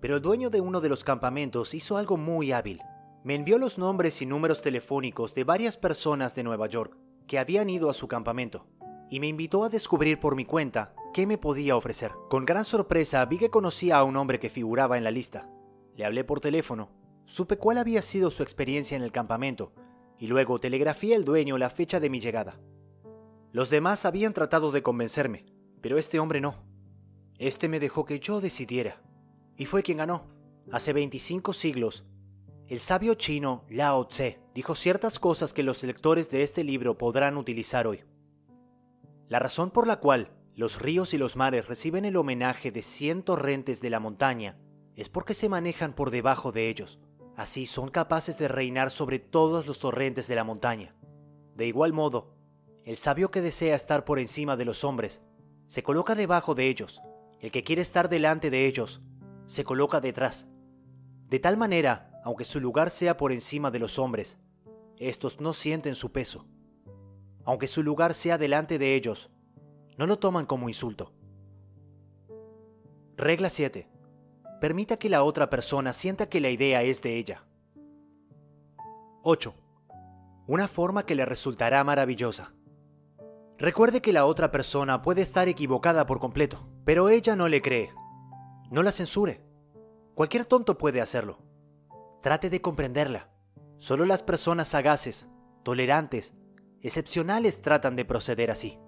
pero 0.00 0.14
el 0.14 0.22
dueño 0.22 0.50
de 0.50 0.60
uno 0.60 0.80
de 0.80 0.88
los 0.88 1.02
campamentos 1.02 1.74
hizo 1.74 1.96
algo 1.96 2.16
muy 2.16 2.52
hábil. 2.52 2.80
Me 3.24 3.34
envió 3.34 3.58
los 3.58 3.76
nombres 3.76 4.22
y 4.22 4.26
números 4.26 4.62
telefónicos 4.62 5.34
de 5.34 5.42
varias 5.42 5.76
personas 5.76 6.36
de 6.36 6.44
Nueva 6.44 6.68
York 6.68 6.96
que 7.26 7.40
habían 7.40 7.70
ido 7.70 7.90
a 7.90 7.94
su 7.94 8.06
campamento 8.06 8.68
y 9.10 9.18
me 9.18 9.26
invitó 9.26 9.64
a 9.64 9.68
descubrir 9.68 10.20
por 10.20 10.36
mi 10.36 10.44
cuenta 10.44 10.94
qué 11.12 11.26
me 11.26 11.38
podía 11.38 11.74
ofrecer. 11.74 12.12
Con 12.30 12.46
gran 12.46 12.64
sorpresa 12.64 13.26
vi 13.26 13.38
que 13.38 13.50
conocía 13.50 13.96
a 13.96 14.04
un 14.04 14.16
hombre 14.16 14.38
que 14.38 14.48
figuraba 14.48 14.96
en 14.96 15.02
la 15.02 15.10
lista. 15.10 15.50
Le 15.96 16.04
hablé 16.04 16.22
por 16.22 16.38
teléfono 16.38 17.01
Supe 17.32 17.56
cuál 17.56 17.78
había 17.78 18.02
sido 18.02 18.30
su 18.30 18.42
experiencia 18.42 18.94
en 18.94 19.02
el 19.02 19.10
campamento 19.10 19.72
y 20.18 20.26
luego 20.26 20.60
telegrafié 20.60 21.14
al 21.16 21.24
dueño 21.24 21.56
la 21.56 21.70
fecha 21.70 21.98
de 21.98 22.10
mi 22.10 22.20
llegada. 22.20 22.60
Los 23.52 23.70
demás 23.70 24.04
habían 24.04 24.34
tratado 24.34 24.70
de 24.70 24.82
convencerme, 24.82 25.46
pero 25.80 25.96
este 25.96 26.20
hombre 26.20 26.42
no. 26.42 26.62
Este 27.38 27.70
me 27.70 27.80
dejó 27.80 28.04
que 28.04 28.20
yo 28.20 28.42
decidiera. 28.42 29.02
Y 29.56 29.64
fue 29.64 29.82
quien 29.82 29.96
ganó. 29.96 30.26
Hace 30.72 30.92
25 30.92 31.54
siglos, 31.54 32.04
el 32.66 32.80
sabio 32.80 33.14
chino 33.14 33.64
Lao 33.70 34.08
Tse 34.08 34.38
dijo 34.54 34.74
ciertas 34.74 35.18
cosas 35.18 35.54
que 35.54 35.62
los 35.62 35.82
lectores 35.84 36.28
de 36.28 36.42
este 36.42 36.64
libro 36.64 36.98
podrán 36.98 37.38
utilizar 37.38 37.86
hoy. 37.86 38.04
La 39.28 39.38
razón 39.38 39.70
por 39.70 39.86
la 39.86 40.00
cual 40.00 40.36
los 40.54 40.82
ríos 40.82 41.14
y 41.14 41.16
los 41.16 41.36
mares 41.36 41.66
reciben 41.66 42.04
el 42.04 42.16
homenaje 42.16 42.70
de 42.70 42.82
cien 42.82 43.22
torrentes 43.22 43.80
de 43.80 43.88
la 43.88 44.00
montaña 44.00 44.58
es 44.96 45.08
porque 45.08 45.32
se 45.32 45.48
manejan 45.48 45.94
por 45.94 46.10
debajo 46.10 46.52
de 46.52 46.68
ellos. 46.68 47.00
Así 47.36 47.66
son 47.66 47.88
capaces 47.88 48.38
de 48.38 48.48
reinar 48.48 48.90
sobre 48.90 49.18
todos 49.18 49.66
los 49.66 49.78
torrentes 49.78 50.28
de 50.28 50.34
la 50.34 50.44
montaña. 50.44 50.94
De 51.54 51.66
igual 51.66 51.92
modo, 51.92 52.34
el 52.84 52.96
sabio 52.96 53.30
que 53.30 53.40
desea 53.40 53.74
estar 53.74 54.04
por 54.04 54.18
encima 54.18 54.56
de 54.56 54.64
los 54.64 54.84
hombres, 54.84 55.22
se 55.66 55.82
coloca 55.82 56.14
debajo 56.14 56.54
de 56.54 56.68
ellos. 56.68 57.00
El 57.40 57.50
que 57.50 57.62
quiere 57.62 57.82
estar 57.82 58.08
delante 58.08 58.50
de 58.50 58.66
ellos, 58.66 59.00
se 59.46 59.64
coloca 59.64 60.00
detrás. 60.00 60.48
De 61.28 61.38
tal 61.38 61.56
manera, 61.56 62.20
aunque 62.24 62.44
su 62.44 62.60
lugar 62.60 62.90
sea 62.90 63.16
por 63.16 63.32
encima 63.32 63.70
de 63.70 63.78
los 63.78 63.98
hombres, 63.98 64.38
estos 64.98 65.40
no 65.40 65.54
sienten 65.54 65.94
su 65.94 66.12
peso. 66.12 66.46
Aunque 67.44 67.68
su 67.68 67.82
lugar 67.82 68.14
sea 68.14 68.38
delante 68.38 68.78
de 68.78 68.94
ellos, 68.94 69.30
no 69.96 70.06
lo 70.06 70.18
toman 70.18 70.46
como 70.46 70.68
insulto. 70.68 71.12
Regla 73.16 73.50
7. 73.50 73.91
Permita 74.62 74.96
que 74.96 75.08
la 75.08 75.24
otra 75.24 75.50
persona 75.50 75.92
sienta 75.92 76.28
que 76.28 76.40
la 76.40 76.48
idea 76.48 76.84
es 76.84 77.02
de 77.02 77.18
ella. 77.18 77.44
8. 79.24 79.52
Una 80.46 80.68
forma 80.68 81.04
que 81.04 81.16
le 81.16 81.24
resultará 81.24 81.82
maravillosa. 81.82 82.54
Recuerde 83.58 84.00
que 84.00 84.12
la 84.12 84.24
otra 84.24 84.52
persona 84.52 85.02
puede 85.02 85.20
estar 85.20 85.48
equivocada 85.48 86.06
por 86.06 86.20
completo, 86.20 86.68
pero 86.84 87.08
ella 87.08 87.34
no 87.34 87.48
le 87.48 87.60
cree. 87.60 87.90
No 88.70 88.84
la 88.84 88.92
censure. 88.92 89.42
Cualquier 90.14 90.46
tonto 90.46 90.78
puede 90.78 91.00
hacerlo. 91.00 91.40
Trate 92.22 92.48
de 92.48 92.60
comprenderla. 92.60 93.32
Solo 93.78 94.04
las 94.04 94.22
personas 94.22 94.68
sagaces, 94.68 95.28
tolerantes, 95.64 96.34
excepcionales 96.82 97.62
tratan 97.62 97.96
de 97.96 98.04
proceder 98.04 98.52
así. 98.52 98.78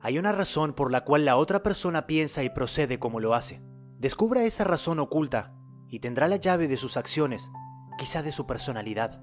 Hay 0.00 0.18
una 0.18 0.32
razón 0.32 0.72
por 0.72 0.90
la 0.90 1.04
cual 1.04 1.26
la 1.26 1.36
otra 1.36 1.62
persona 1.62 2.06
piensa 2.06 2.44
y 2.44 2.48
procede 2.48 2.98
como 2.98 3.20
lo 3.20 3.34
hace. 3.34 3.60
Descubra 3.98 4.44
esa 4.44 4.62
razón 4.62 5.00
oculta 5.00 5.52
y 5.88 5.98
tendrá 5.98 6.28
la 6.28 6.36
llave 6.36 6.68
de 6.68 6.76
sus 6.76 6.96
acciones, 6.96 7.50
quizá 7.98 8.22
de 8.22 8.30
su 8.30 8.46
personalidad. 8.46 9.20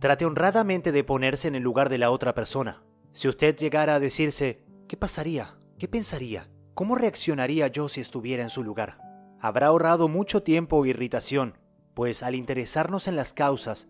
Trate 0.00 0.24
honradamente 0.24 0.92
de 0.92 1.04
ponerse 1.04 1.46
en 1.46 1.54
el 1.54 1.62
lugar 1.62 1.90
de 1.90 1.98
la 1.98 2.10
otra 2.10 2.34
persona. 2.34 2.82
Si 3.12 3.28
usted 3.28 3.54
llegara 3.54 3.96
a 3.96 4.00
decirse, 4.00 4.64
¿qué 4.88 4.96
pasaría? 4.96 5.58
¿Qué 5.78 5.88
pensaría? 5.88 6.48
¿Cómo 6.72 6.96
reaccionaría 6.96 7.68
yo 7.68 7.90
si 7.90 8.00
estuviera 8.00 8.42
en 8.42 8.48
su 8.48 8.64
lugar? 8.64 8.96
Habrá 9.40 9.66
ahorrado 9.66 10.08
mucho 10.08 10.42
tiempo 10.42 10.82
e 10.82 10.88
irritación, 10.88 11.58
pues 11.92 12.22
al 12.22 12.34
interesarnos 12.34 13.08
en 13.08 13.16
las 13.16 13.34
causas, 13.34 13.88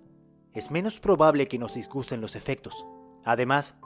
es 0.53 0.73
menos 0.73 0.99
probable 0.99 1.47
que 1.47 1.61
nos 1.61 1.75
disgusten 1.75 2.21
los 2.21 2.35
efectos. 2.35 2.85
Además, 3.25 3.77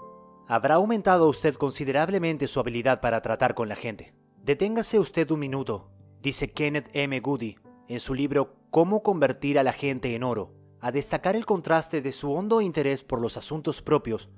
habrá 0.48 0.76
aumentado 0.76 1.28
usted 1.28 1.56
considerablemente 1.56 2.48
su 2.48 2.58
habilidad 2.58 3.02
para 3.02 3.20
tratar 3.20 3.54
con 3.54 3.68
la 3.68 3.76
gente. 3.76 4.14
Deténgase 4.42 4.98
usted 4.98 5.30
un 5.30 5.40
minuto 5.40 5.90
dice 6.22 6.52
Kenneth 6.52 6.90
M. 6.92 7.18
Goody 7.20 7.56
en 7.88 8.00
su 8.00 8.14
libro 8.14 8.56
Cómo 8.70 9.02
convertir 9.02 9.58
a 9.58 9.62
la 9.62 9.72
gente 9.72 10.14
en 10.14 10.22
oro, 10.22 10.54
a 10.80 10.92
destacar 10.92 11.36
el 11.36 11.46
contraste 11.46 12.02
de 12.02 12.12
su 12.12 12.32
hondo 12.32 12.60
interés 12.60 13.02
por 13.02 13.20
los 13.20 13.36
asuntos 13.36 13.82
propios 13.82 14.28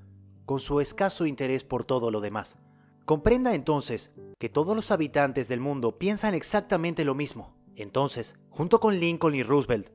con 0.51 0.59
su 0.59 0.81
escaso 0.81 1.27
interés 1.27 1.63
por 1.63 1.85
todo 1.85 2.11
lo 2.11 2.21
demás. 2.21 2.59
Comprenda 3.05 3.55
entonces 3.55 4.11
que 4.41 4.49
todos 4.49 4.75
los 4.75 4.91
habitantes 4.91 5.47
del 5.47 5.61
mundo 5.61 5.97
piensan 5.97 6.35
exactamente 6.35 7.05
lo 7.05 7.15
mismo. 7.15 7.55
Entonces, 7.77 8.35
junto 8.49 8.81
con 8.81 8.99
Lincoln 8.99 9.37
y 9.37 9.45
Roosevelt, 9.45 9.93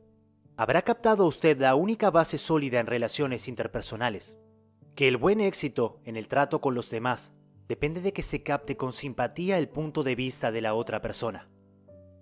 habrá 0.55 0.81
captado 0.83 1.25
usted 1.25 1.59
la 1.59 1.75
única 1.75 2.09
base 2.09 2.37
sólida 2.37 2.79
en 2.79 2.87
relaciones 2.87 3.49
interpersonales, 3.49 4.37
que 4.95 5.09
el 5.09 5.17
buen 5.17 5.41
éxito 5.41 5.99
en 6.05 6.15
el 6.15 6.29
trato 6.29 6.61
con 6.61 6.73
los 6.73 6.89
demás 6.89 7.33
depende 7.67 7.99
de 7.99 8.13
que 8.13 8.23
se 8.23 8.41
capte 8.41 8.77
con 8.77 8.93
simpatía 8.93 9.57
el 9.57 9.67
punto 9.67 10.03
de 10.03 10.15
vista 10.15 10.53
de 10.53 10.61
la 10.61 10.73
otra 10.73 11.01
persona. 11.01 11.49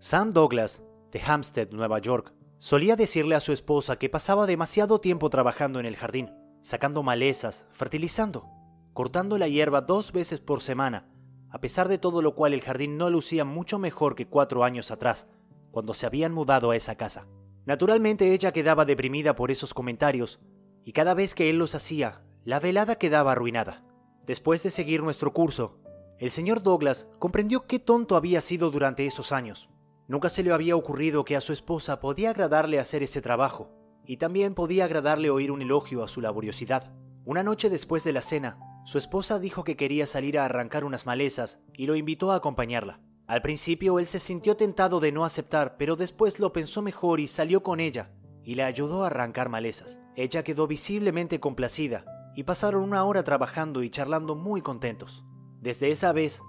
Sam 0.03 0.31
Douglas, 0.31 0.83
de 1.13 1.21
Hampstead, 1.21 1.69
Nueva 1.69 1.97
York, 1.97 2.33
solía 2.57 2.97
decirle 2.97 3.35
a 3.35 3.39
su 3.39 3.53
esposa 3.53 3.97
que 3.97 4.09
pasaba 4.09 4.45
demasiado 4.45 4.99
tiempo 4.99 5.29
trabajando 5.29 5.79
en 5.79 5.85
el 5.85 5.95
jardín, 5.95 6.29
sacando 6.61 7.03
malezas, 7.03 7.67
fertilizando, 7.71 8.49
cortando 8.91 9.37
la 9.37 9.47
hierba 9.47 9.79
dos 9.79 10.11
veces 10.11 10.41
por 10.41 10.61
semana, 10.61 11.07
a 11.49 11.61
pesar 11.61 11.87
de 11.87 11.99
todo 11.99 12.21
lo 12.21 12.35
cual 12.35 12.53
el 12.53 12.59
jardín 12.59 12.97
no 12.97 13.09
lucía 13.09 13.45
mucho 13.45 13.79
mejor 13.79 14.15
que 14.15 14.27
cuatro 14.27 14.65
años 14.65 14.91
atrás, 14.91 15.27
cuando 15.71 15.93
se 15.93 16.05
habían 16.05 16.33
mudado 16.33 16.71
a 16.71 16.75
esa 16.75 16.95
casa. 16.95 17.25
Naturalmente 17.65 18.33
ella 18.33 18.51
quedaba 18.51 18.83
deprimida 18.83 19.37
por 19.37 19.51
esos 19.51 19.73
comentarios, 19.73 20.41
y 20.83 20.91
cada 20.91 21.13
vez 21.13 21.33
que 21.33 21.49
él 21.49 21.59
los 21.59 21.75
hacía, 21.75 22.23
la 22.43 22.59
velada 22.59 22.97
quedaba 22.97 23.31
arruinada. 23.31 23.85
Después 24.25 24.63
de 24.63 24.69
seguir 24.69 25.01
nuestro 25.01 25.31
curso, 25.31 25.79
el 26.19 26.29
señor 26.29 26.61
Douglas 26.61 27.07
comprendió 27.19 27.67
qué 27.67 27.79
tonto 27.79 28.17
había 28.17 28.41
sido 28.41 28.69
durante 28.69 29.05
esos 29.05 29.31
años. 29.31 29.69
Nunca 30.07 30.29
se 30.29 30.43
le 30.43 30.51
había 30.51 30.75
ocurrido 30.75 31.23
que 31.23 31.35
a 31.35 31.41
su 31.41 31.53
esposa 31.53 31.99
podía 31.99 32.31
agradarle 32.31 32.79
hacer 32.79 33.03
ese 33.03 33.21
trabajo, 33.21 33.71
y 34.05 34.17
también 34.17 34.53
podía 34.53 34.85
agradarle 34.85 35.29
oír 35.29 35.51
un 35.51 35.61
elogio 35.61 36.03
a 36.03 36.07
su 36.07 36.19
laboriosidad. 36.19 36.93
Una 37.25 37.43
noche 37.43 37.69
después 37.69 38.03
de 38.03 38.11
la 38.11 38.21
cena, 38.21 38.59
su 38.85 38.97
esposa 38.97 39.39
dijo 39.39 39.63
que 39.63 39.77
quería 39.77 40.05
salir 40.05 40.37
a 40.37 40.45
arrancar 40.45 40.83
unas 40.83 41.05
malezas 41.05 41.59
y 41.73 41.85
lo 41.85 41.95
invitó 41.95 42.31
a 42.31 42.35
acompañarla. 42.35 42.99
Al 43.27 43.41
principio 43.41 43.97
él 43.99 44.07
se 44.07 44.19
sintió 44.19 44.57
tentado 44.57 44.99
de 44.99 45.13
no 45.13 45.23
aceptar, 45.23 45.77
pero 45.77 45.95
después 45.95 46.39
lo 46.39 46.51
pensó 46.51 46.81
mejor 46.81 47.21
y 47.21 47.27
salió 47.27 47.63
con 47.63 47.79
ella, 47.79 48.11
y 48.43 48.55
le 48.55 48.63
ayudó 48.63 49.03
a 49.03 49.07
arrancar 49.07 49.47
malezas. 49.47 50.01
Ella 50.17 50.43
quedó 50.43 50.67
visiblemente 50.67 51.39
complacida, 51.39 52.03
y 52.35 52.43
pasaron 52.43 52.83
una 52.83 53.05
hora 53.05 53.23
trabajando 53.23 53.83
y 53.83 53.89
charlando 53.89 54.35
muy 54.35 54.61
contentos. 54.61 55.23
Desde 55.61 55.91
esa 55.91 56.11
vez, 56.11 56.41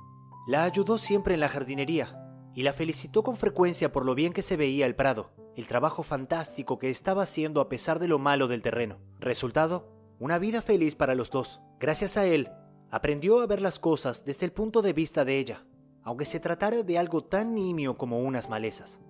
la 0.48 0.64
ayudó 0.64 0.98
siempre 0.98 1.34
en 1.34 1.40
la 1.40 1.48
jardinería, 1.48 2.23
y 2.54 2.62
la 2.62 2.72
felicitó 2.72 3.22
con 3.22 3.36
frecuencia 3.36 3.92
por 3.92 4.04
lo 4.04 4.14
bien 4.14 4.32
que 4.32 4.42
se 4.42 4.56
veía 4.56 4.86
el 4.86 4.94
prado, 4.94 5.30
el 5.56 5.66
trabajo 5.66 6.02
fantástico 6.02 6.78
que 6.78 6.90
estaba 6.90 7.22
haciendo 7.22 7.60
a 7.60 7.68
pesar 7.68 7.98
de 7.98 8.08
lo 8.08 8.18
malo 8.18 8.48
del 8.48 8.62
terreno. 8.62 8.98
Resultado, 9.18 9.88
una 10.18 10.38
vida 10.38 10.62
feliz 10.62 10.94
para 10.94 11.14
los 11.14 11.30
dos. 11.30 11.60
Gracias 11.80 12.16
a 12.16 12.26
él, 12.26 12.50
aprendió 12.90 13.40
a 13.40 13.46
ver 13.46 13.60
las 13.60 13.78
cosas 13.78 14.24
desde 14.24 14.46
el 14.46 14.52
punto 14.52 14.82
de 14.82 14.92
vista 14.92 15.24
de 15.24 15.38
ella, 15.38 15.66
aunque 16.02 16.26
se 16.26 16.40
tratara 16.40 16.82
de 16.82 16.98
algo 16.98 17.24
tan 17.24 17.54
nimio 17.54 17.96
como 17.98 18.20
unas 18.20 18.48
malezas. 18.48 19.00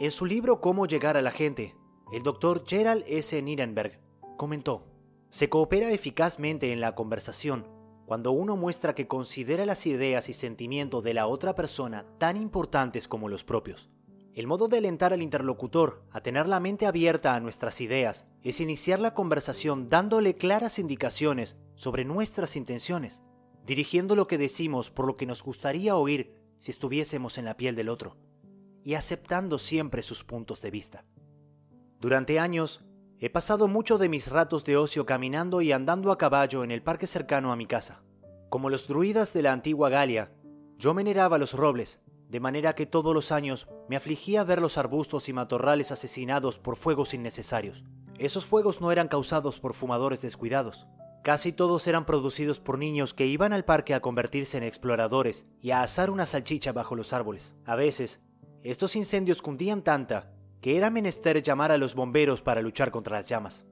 En 0.00 0.10
su 0.10 0.24
libro 0.24 0.60
Cómo 0.60 0.86
llegar 0.86 1.16
a 1.16 1.22
la 1.22 1.30
gente, 1.30 1.76
el 2.12 2.22
doctor 2.22 2.64
Gerald 2.66 3.04
S. 3.06 3.40
Nirenberg 3.42 4.00
comentó, 4.36 4.86
se 5.28 5.50
coopera 5.50 5.92
eficazmente 5.92 6.72
en 6.72 6.80
la 6.80 6.94
conversación 6.94 7.77
cuando 8.08 8.32
uno 8.32 8.56
muestra 8.56 8.94
que 8.94 9.06
considera 9.06 9.66
las 9.66 9.86
ideas 9.86 10.30
y 10.30 10.32
sentimientos 10.32 11.04
de 11.04 11.12
la 11.12 11.26
otra 11.26 11.54
persona 11.54 12.06
tan 12.16 12.38
importantes 12.38 13.06
como 13.06 13.28
los 13.28 13.44
propios. 13.44 13.90
El 14.32 14.46
modo 14.46 14.66
de 14.68 14.78
alentar 14.78 15.12
al 15.12 15.20
interlocutor 15.20 16.02
a 16.10 16.22
tener 16.22 16.48
la 16.48 16.58
mente 16.58 16.86
abierta 16.86 17.34
a 17.34 17.40
nuestras 17.40 17.82
ideas 17.82 18.24
es 18.42 18.60
iniciar 18.60 18.98
la 18.98 19.12
conversación 19.12 19.88
dándole 19.88 20.36
claras 20.36 20.78
indicaciones 20.78 21.58
sobre 21.74 22.06
nuestras 22.06 22.56
intenciones, 22.56 23.22
dirigiendo 23.66 24.16
lo 24.16 24.26
que 24.26 24.38
decimos 24.38 24.90
por 24.90 25.06
lo 25.06 25.18
que 25.18 25.26
nos 25.26 25.42
gustaría 25.42 25.94
oír 25.94 26.34
si 26.56 26.70
estuviésemos 26.70 27.36
en 27.36 27.44
la 27.44 27.58
piel 27.58 27.76
del 27.76 27.90
otro, 27.90 28.16
y 28.84 28.94
aceptando 28.94 29.58
siempre 29.58 30.02
sus 30.02 30.24
puntos 30.24 30.62
de 30.62 30.70
vista. 30.70 31.04
Durante 32.00 32.38
años, 32.38 32.86
he 33.20 33.30
pasado 33.30 33.66
mucho 33.66 33.98
de 33.98 34.08
mis 34.08 34.28
ratos 34.28 34.64
de 34.64 34.76
ocio 34.76 35.04
caminando 35.04 35.60
y 35.60 35.72
andando 35.72 36.12
a 36.12 36.18
caballo 36.18 36.62
en 36.62 36.70
el 36.70 36.82
parque 36.82 37.08
cercano 37.08 37.50
a 37.52 37.56
mi 37.56 37.66
casa. 37.66 38.02
Como 38.48 38.70
los 38.70 38.86
druidas 38.86 39.32
de 39.32 39.42
la 39.42 39.52
antigua 39.52 39.88
Galia, 39.88 40.32
yo 40.78 40.94
veneraba 40.94 41.38
los 41.38 41.54
robles, 41.54 41.98
de 42.28 42.38
manera 42.38 42.74
que 42.76 42.86
todos 42.86 43.12
los 43.14 43.32
años 43.32 43.66
me 43.88 43.96
afligía 43.96 44.44
ver 44.44 44.60
los 44.60 44.78
arbustos 44.78 45.28
y 45.28 45.32
matorrales 45.32 45.90
asesinados 45.90 46.60
por 46.60 46.76
fuegos 46.76 47.12
innecesarios. 47.12 47.84
Esos 48.18 48.46
fuegos 48.46 48.80
no 48.80 48.92
eran 48.92 49.08
causados 49.08 49.58
por 49.58 49.74
fumadores 49.74 50.22
descuidados. 50.22 50.86
Casi 51.24 51.52
todos 51.52 51.86
eran 51.88 52.06
producidos 52.06 52.60
por 52.60 52.78
niños 52.78 53.14
que 53.14 53.26
iban 53.26 53.52
al 53.52 53.64
parque 53.64 53.94
a 53.94 54.00
convertirse 54.00 54.56
en 54.56 54.62
exploradores 54.62 55.46
y 55.60 55.72
a 55.72 55.82
asar 55.82 56.10
una 56.10 56.26
salchicha 56.26 56.72
bajo 56.72 56.94
los 56.94 57.12
árboles. 57.12 57.54
A 57.64 57.74
veces, 57.74 58.20
estos 58.62 58.94
incendios 58.94 59.42
cundían 59.42 59.82
tanta 59.82 60.32
que 60.60 60.76
era 60.76 60.90
menester 60.90 61.42
llamar 61.42 61.72
a 61.72 61.78
los 61.78 61.94
bomberos 61.94 62.42
para 62.42 62.62
luchar 62.62 62.90
contra 62.90 63.18
las 63.18 63.28
llamas. 63.28 63.66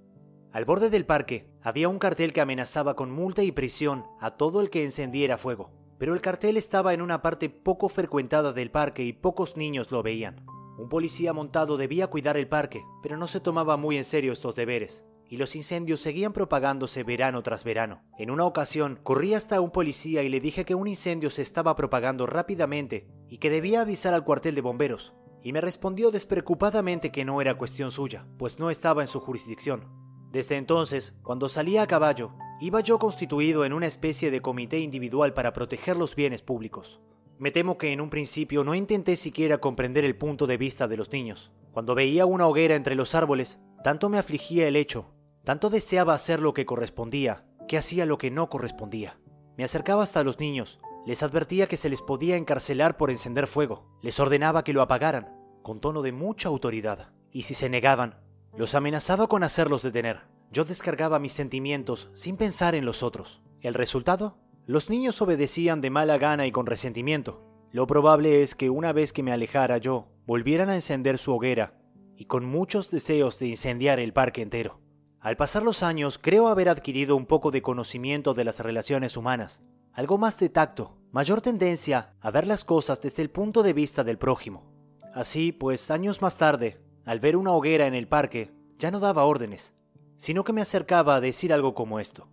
Al 0.53 0.65
borde 0.65 0.91
del 0.91 1.07
parque 1.07 1.51
había 1.63 1.89
un 1.89 1.99
cartel 1.99 2.33
que 2.33 2.41
amenazaba 2.41 2.97
con 2.97 3.11
multa 3.11 3.43
y 3.43 3.53
prisión 3.53 4.05
a 4.21 4.37
todo 4.37 4.61
el 4.61 4.71
que 4.71 4.85
encendiera 4.85 5.39
fuego 5.39 5.73
pero 5.99 6.15
el 6.15 6.21
cartel 6.21 6.57
estaba 6.57 6.95
en 6.95 7.03
una 7.03 7.23
parte 7.23 7.49
poco 7.49 7.89
frecuentada 7.89 8.53
del 8.53 8.71
parque 8.71 9.05
y 9.05 9.13
pocos 9.13 9.57
niños 9.57 9.91
lo 9.91 10.03
veían. 10.03 10.45
Un 10.79 10.89
policía 10.89 11.33
montado 11.33 11.77
debía 11.77 12.09
cuidar 12.09 12.37
el 12.37 12.49
parque, 12.49 12.85
pero 13.03 13.17
no 13.17 13.27
se 13.27 13.41
tomaba 13.41 13.77
muy 13.77 13.97
en 13.97 14.05
serio 14.05 14.33
estos 14.33 14.55
deberes, 14.55 15.05
y 15.27 15.39
los 15.39 15.57
incendios 15.57 16.01
seguían 16.01 16.35
propagándose 16.35 17.03
verano 17.03 17.43
tras 17.43 17.65
verano. 17.65 18.03
En 18.19 18.31
una 18.31 18.45
ocasión, 18.45 19.01
corrí 19.03 19.33
hasta 19.33 19.61
un 19.61 19.71
policía 19.71 20.23
y 20.23 20.29
le 20.29 20.41
dije 20.41 20.67
que 20.67 20.75
un 20.75 20.87
incendio 20.87 21.31
se 21.31 21.43
estaba 21.43 21.75
propagando 21.77 22.27
rápidamente 22.27 23.09
y 23.29 23.39
que 23.39 23.49
debía 23.49 23.81
avisar 23.81 24.13
al 24.13 24.25
cuartel 24.25 24.55
de 24.55 24.61
bomberos, 24.61 25.15
y 25.47 25.53
me 25.53 25.61
respondió 25.61 26.11
despreocupadamente 26.11 27.13
que 27.13 27.25
no 27.25 27.41
era 27.41 27.57
cuestión 27.57 27.93
suya, 27.93 28.27
pues 28.37 28.59
no 28.59 28.69
estaba 28.69 29.03
en 29.03 29.07
su 29.07 29.21
jurisdicción. 29.21 29.85
Desde 30.33 30.57
entonces, 30.57 31.15
cuando 31.23 31.49
salía 31.49 31.83
a 31.83 31.87
caballo, 31.87 32.33
iba 32.59 32.81
yo 32.81 32.99
constituido 32.99 33.65
en 33.65 33.73
una 33.73 33.87
especie 33.87 34.33
de 34.33 34.43
comité 34.43 34.81
individual 34.81 35.35
para 35.35 35.53
proteger 35.53 35.97
los 35.97 36.17
bienes 36.17 36.43
públicos. 36.43 37.01
Me 37.39 37.53
temo 37.53 37.79
que 37.79 37.93
en 37.93 38.01
un 38.01 38.11
principio 38.11 38.65
no 38.65 38.75
intenté 38.75 39.17
siquiera 39.17 39.59
comprender 39.59 40.05
el 40.05 40.17
punto 40.17 40.49
de 40.49 40.57
vista 40.57 40.89
de 40.89 40.97
los 40.97 41.13
niños. 41.13 41.53
Cuando 41.71 41.95
veía 41.95 42.27
una 42.27 42.49
hoguera 42.49 42.75
entre 42.75 42.97
los 42.97 43.15
árboles, 43.15 43.61
tanto 43.85 44.09
me 44.09 44.19
afligía 44.19 44.67
el 44.67 44.75
hecho, 44.75 45.13
tanto 45.45 45.71
deseaba 45.71 46.15
hacer 46.15 46.43
lo 46.43 46.55
que 46.55 46.67
correspondía, 46.67 47.47
que 47.69 47.79
hacía 47.79 48.05
lo 48.05 48.19
que 48.19 48.33
no 48.33 48.51
correspondía. 48.51 49.21
Me 49.57 49.63
acercaba 49.63 50.03
hasta 50.03 50.25
los 50.25 50.41
niños, 50.41 50.81
les 51.07 51.23
advertía 51.23 51.69
que 51.69 51.77
se 51.77 51.89
les 51.89 52.03
podía 52.03 52.37
encarcelar 52.37 52.97
por 52.97 53.11
encender 53.11 53.47
fuego, 53.47 53.87
les 54.03 54.19
ordenaba 54.19 54.65
que 54.65 54.73
lo 54.73 54.83
apagaran, 54.83 55.33
con 55.63 55.81
tono 55.81 56.03
de 56.03 56.13
mucha 56.13 56.49
autoridad, 56.49 57.13
y 57.31 57.45
si 57.45 57.55
se 57.55 57.71
negaban, 57.71 58.21
los 58.57 58.75
amenazaba 58.75 59.29
con 59.29 59.45
hacerlos 59.45 59.83
detener. 59.83 60.23
Yo 60.51 60.65
descargaba 60.65 61.19
mis 61.19 61.33
sentimientos 61.33 62.11
sin 62.15 62.37
pensar 62.37 62.75
en 62.75 62.85
los 62.85 63.03
otros. 63.03 63.41
¿El 63.61 63.75
resultado? 63.75 64.39
Los 64.67 64.91
niños 64.91 65.23
obedecían 65.23 65.81
de 65.81 65.91
mala 65.91 66.19
gana 66.19 66.47
y 66.47 66.53
con 66.53 66.67
resentimiento. 66.67 67.43
Lo 67.71 67.87
probable 67.87 68.43
es 68.43 68.55
que 68.55 68.71
una 68.71 68.93
vez 68.93 69.13
que 69.13 69.23
me 69.23 69.33
alejara 69.33 69.79
yo, 69.79 70.09
volvieran 70.27 70.71
a 70.71 70.75
encender 70.75 71.19
su 71.19 71.33
hoguera, 71.33 71.79
y 72.17 72.25
con 72.25 72.45
muchos 72.45 72.91
deseos 72.91 73.39
de 73.39 73.49
incendiar 73.49 74.01
el 74.01 74.13
parque 74.13 74.43
entero. 74.43 74.81
Al 75.21 75.37
pasar 75.37 75.63
los 75.63 75.83
años, 75.83 76.19
creo 76.19 76.49
haber 76.49 76.69
adquirido 76.69 77.17
un 77.17 77.27
poco 77.27 77.51
de 77.51 77.63
conocimiento 77.63 78.35
de 78.35 78.45
las 78.45 78.61
relaciones 78.61 79.17
humanas, 79.17 79.63
algo 79.93 80.19
más 80.19 80.39
de 80.39 80.49
tacto, 80.49 80.99
mayor 81.17 81.41
tendencia 81.41 82.13
a 82.21 82.31
ver 82.31 82.47
las 82.47 82.63
cosas 82.63 83.01
desde 83.01 83.23
el 83.23 83.31
punto 83.31 83.63
de 83.63 83.73
vista 83.73 84.05
del 84.05 84.19
prójimo. 84.19 84.71
Así, 85.15 85.51
pues, 85.51 85.91
años 85.91 86.21
más 86.21 86.37
tarde, 86.37 86.79
al 87.07 87.21
ver 87.21 87.39
una 87.39 87.53
hoguera 87.53 87.87
en 87.87 87.95
el 87.95 88.07
parque, 88.07 88.53
ya 88.79 88.91
no 88.91 89.01
daba 89.01 89.25
órdenes, 89.25 89.73
sino 90.19 90.45
que 90.45 90.53
me 90.53 90.61
acercaba 90.61 91.15
a 91.17 91.23
decir 91.23 91.55
algo 91.55 91.73
como 91.73 92.01
esto. 92.01 92.29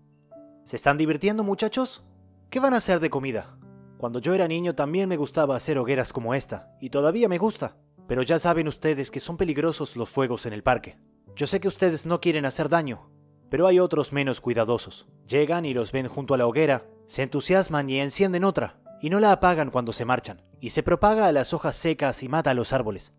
¿Se 0.64 0.76
están 0.76 0.98
divirtiendo 0.98 1.46
muchachos? 1.46 2.04
¿Qué 2.50 2.60
van 2.60 2.74
a 2.74 2.78
hacer 2.80 3.00
de 3.00 3.10
comida? 3.10 3.58
Cuando 3.98 4.20
yo 4.20 4.34
era 4.34 4.50
niño 4.50 4.76
también 4.76 5.08
me 5.08 5.16
gustaba 5.16 5.56
hacer 5.56 5.78
hogueras 5.78 6.12
como 6.12 6.34
esta, 6.34 6.76
y 6.82 6.90
todavía 6.90 7.30
me 7.30 7.38
gusta, 7.38 7.78
pero 8.06 8.22
ya 8.22 8.38
saben 8.38 8.68
ustedes 8.68 9.12
que 9.12 9.22
son 9.22 9.38
peligrosos 9.38 9.96
los 9.96 10.10
fuegos 10.10 10.46
en 10.46 10.52
el 10.52 10.62
parque. 10.62 10.98
Yo 11.38 11.48
sé 11.48 11.62
que 11.62 11.70
ustedes 11.70 12.06
no 12.06 12.20
quieren 12.20 12.44
hacer 12.44 12.68
daño, 12.68 13.10
pero 13.50 13.66
hay 13.66 13.80
otros 13.80 14.12
menos 14.12 14.42
cuidadosos. 14.42 15.08
Llegan 15.26 15.66
y 15.66 15.74
los 15.74 15.94
ven 15.94 16.10
junto 16.10 16.34
a 16.34 16.38
la 16.38 16.48
hoguera, 16.48 16.86
se 17.06 17.24
entusiasman 17.24 17.90
y 17.90 18.00
encienden 18.00 18.44
otra, 18.44 18.80
y 19.02 19.10
no 19.10 19.20
la 19.20 19.32
apagan 19.32 19.70
cuando 19.70 19.94
se 19.94 20.06
marchan, 20.06 20.42
y 20.60 20.70
se 20.70 20.84
propaga 20.84 21.28
a 21.28 21.32
las 21.32 21.54
hojas 21.54 21.76
secas 21.76 22.24
y 22.24 22.30
mata 22.30 22.52
a 22.52 22.54
los 22.54 22.74
árboles. 22.74 23.14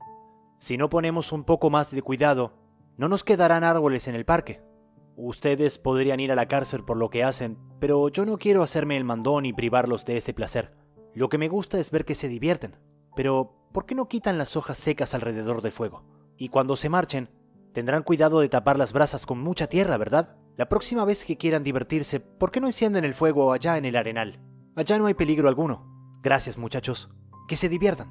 Si 0.59 0.77
no 0.77 0.89
ponemos 0.89 1.33
un 1.33 1.45
poco 1.45 1.71
más 1.71 1.91
de 1.91 2.03
cuidado, 2.03 2.55
no 2.97 3.09
nos 3.09 3.25
quedarán 3.25 3.65
árboles 3.65 4.09
en 4.09 4.15
el 4.15 4.25
parque. 4.25 4.63
Ustedes 5.17 5.79
podrían 5.79 6.21
ir 6.21 6.33
a 6.33 6.37
la 6.37 6.49
cárcel 6.49 6.85
por 6.85 6.97
lo 6.97 7.11
que 7.11 7.23
hacen, 7.23 7.59
pero 7.81 8.09
yo 8.09 8.25
no 8.25 8.39
quiero 8.39 8.63
hacerme 8.63 8.97
el 8.97 9.05
mandón 9.05 9.47
y 9.47 9.53
privarlos 9.53 10.05
de 10.05 10.17
este 10.17 10.33
placer. 10.33 10.75
Lo 11.13 11.29
que 11.29 11.39
me 11.39 11.49
gusta 11.49 11.79
es 11.79 11.91
ver 11.91 12.05
que 12.05 12.15
se 12.15 12.29
divierten. 12.29 12.77
Pero, 13.15 13.55
¿por 13.73 13.87
qué 13.87 13.95
no 13.95 14.09
quitan 14.09 14.39
las 14.39 14.57
hojas 14.57 14.79
secas 14.79 15.15
alrededor 15.15 15.63
del 15.63 15.71
fuego? 15.71 16.05
Y 16.37 16.49
cuando 16.49 16.75
se 16.77 16.89
marchen, 16.89 17.31
tendrán 17.75 18.05
cuidado 18.05 18.41
de 18.41 18.49
tapar 18.49 18.79
las 18.79 18.93
brasas 18.93 19.27
con 19.27 19.41
mucha 19.41 19.67
tierra, 19.67 19.99
¿verdad? 19.99 20.37
La 20.57 20.69
próxima 20.69 21.05
vez 21.05 21.25
que 21.25 21.37
quieran 21.37 21.65
divertirse, 21.65 22.21
¿por 22.21 22.53
qué 22.53 22.61
no 22.61 22.69
encienden 22.69 23.05
el 23.05 23.15
fuego 23.15 23.53
allá 23.53 23.77
en 23.77 23.85
el 23.85 23.97
arenal? 23.97 24.41
Allá 24.77 24.97
no 24.97 25.07
hay 25.07 25.15
peligro 25.15 25.49
alguno. 25.49 26.21
Gracias, 26.23 26.57
muchachos. 26.57 27.11
Que 27.49 27.57
se 27.57 27.69
diviertan. 27.69 28.09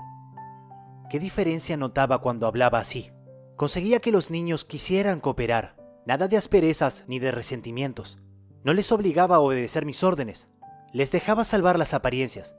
¿Qué 1.10 1.20
diferencia 1.20 1.78
notaba 1.78 2.20
cuando 2.20 2.46
hablaba 2.46 2.80
así? 2.80 3.12
Conseguía 3.56 4.00
que 4.00 4.12
los 4.12 4.30
niños 4.30 4.66
quisieran 4.66 5.22
cooperar, 5.22 5.78
nada 6.06 6.28
de 6.28 6.38
asperezas 6.38 7.06
ni 7.08 7.20
de 7.20 7.32
resentimientos. 7.32 8.20
No 8.64 8.74
les 8.74 8.92
obligaba 8.92 9.38
a 9.38 9.40
obedecer 9.40 9.86
mis 9.86 10.04
órdenes, 10.04 10.50
les 10.92 11.12
dejaba 11.12 11.46
salvar 11.46 11.80
las 11.80 11.94
apariencias. 11.94 12.58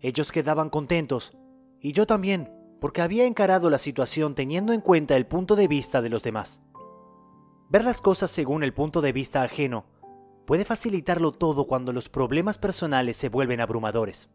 Ellos 0.00 0.30
quedaban 0.30 0.70
contentos, 0.70 1.36
y 1.80 1.92
yo 1.92 2.06
también, 2.06 2.52
porque 2.80 3.02
había 3.02 3.26
encarado 3.26 3.70
la 3.70 3.78
situación 3.78 4.34
teniendo 4.34 4.72
en 4.72 4.80
cuenta 4.80 5.16
el 5.16 5.26
punto 5.26 5.56
de 5.56 5.68
vista 5.68 6.02
de 6.02 6.08
los 6.08 6.22
demás. 6.22 6.62
Ver 7.68 7.84
las 7.84 8.00
cosas 8.00 8.30
según 8.30 8.62
el 8.62 8.74
punto 8.74 9.00
de 9.00 9.12
vista 9.12 9.42
ajeno 9.42 9.86
puede 10.46 10.64
facilitarlo 10.64 11.32
todo 11.32 11.66
cuando 11.66 11.92
los 11.92 12.08
problemas 12.08 12.58
personales 12.58 13.16
se 13.16 13.28
vuelven 13.28 13.60
abrumadores. 13.60 14.30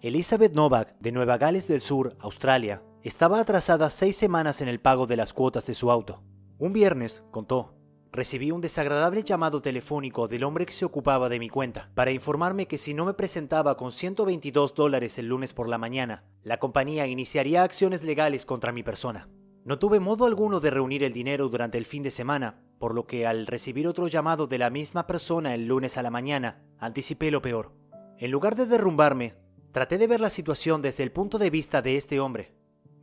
Elizabeth 0.00 0.54
Novak, 0.54 0.96
de 1.00 1.12
Nueva 1.12 1.38
Gales 1.38 1.68
del 1.68 1.80
Sur, 1.80 2.16
Australia, 2.20 2.82
estaba 3.02 3.40
atrasada 3.40 3.90
seis 3.90 4.16
semanas 4.16 4.60
en 4.60 4.68
el 4.68 4.80
pago 4.80 5.06
de 5.06 5.16
las 5.16 5.32
cuotas 5.32 5.66
de 5.66 5.74
su 5.74 5.90
auto. 5.90 6.22
Un 6.58 6.72
viernes, 6.72 7.24
contó, 7.30 7.74
recibí 8.14 8.52
un 8.52 8.60
desagradable 8.60 9.24
llamado 9.24 9.60
telefónico 9.60 10.28
del 10.28 10.44
hombre 10.44 10.66
que 10.66 10.72
se 10.72 10.84
ocupaba 10.84 11.28
de 11.28 11.40
mi 11.40 11.48
cuenta 11.48 11.90
para 11.94 12.12
informarme 12.12 12.66
que 12.66 12.78
si 12.78 12.94
no 12.94 13.04
me 13.04 13.14
presentaba 13.14 13.76
con 13.76 13.90
122 13.90 14.74
dólares 14.74 15.18
el 15.18 15.26
lunes 15.26 15.52
por 15.52 15.68
la 15.68 15.78
mañana, 15.78 16.24
la 16.42 16.58
compañía 16.58 17.06
iniciaría 17.06 17.64
acciones 17.64 18.04
legales 18.04 18.46
contra 18.46 18.72
mi 18.72 18.82
persona. 18.82 19.28
No 19.64 19.78
tuve 19.78 19.98
modo 19.98 20.26
alguno 20.26 20.60
de 20.60 20.70
reunir 20.70 21.02
el 21.02 21.12
dinero 21.12 21.48
durante 21.48 21.76
el 21.76 21.86
fin 21.86 22.02
de 22.02 22.10
semana, 22.10 22.60
por 22.78 22.94
lo 22.94 23.06
que 23.06 23.26
al 23.26 23.46
recibir 23.46 23.88
otro 23.88 24.08
llamado 24.08 24.46
de 24.46 24.58
la 24.58 24.70
misma 24.70 25.06
persona 25.06 25.54
el 25.54 25.66
lunes 25.66 25.96
a 25.96 26.02
la 26.02 26.10
mañana, 26.10 26.62
anticipé 26.78 27.30
lo 27.30 27.42
peor. 27.42 27.72
En 28.18 28.30
lugar 28.30 28.54
de 28.54 28.66
derrumbarme, 28.66 29.34
traté 29.72 29.98
de 29.98 30.06
ver 30.06 30.20
la 30.20 30.30
situación 30.30 30.82
desde 30.82 31.02
el 31.02 31.10
punto 31.10 31.38
de 31.38 31.50
vista 31.50 31.82
de 31.82 31.96
este 31.96 32.20
hombre, 32.20 32.54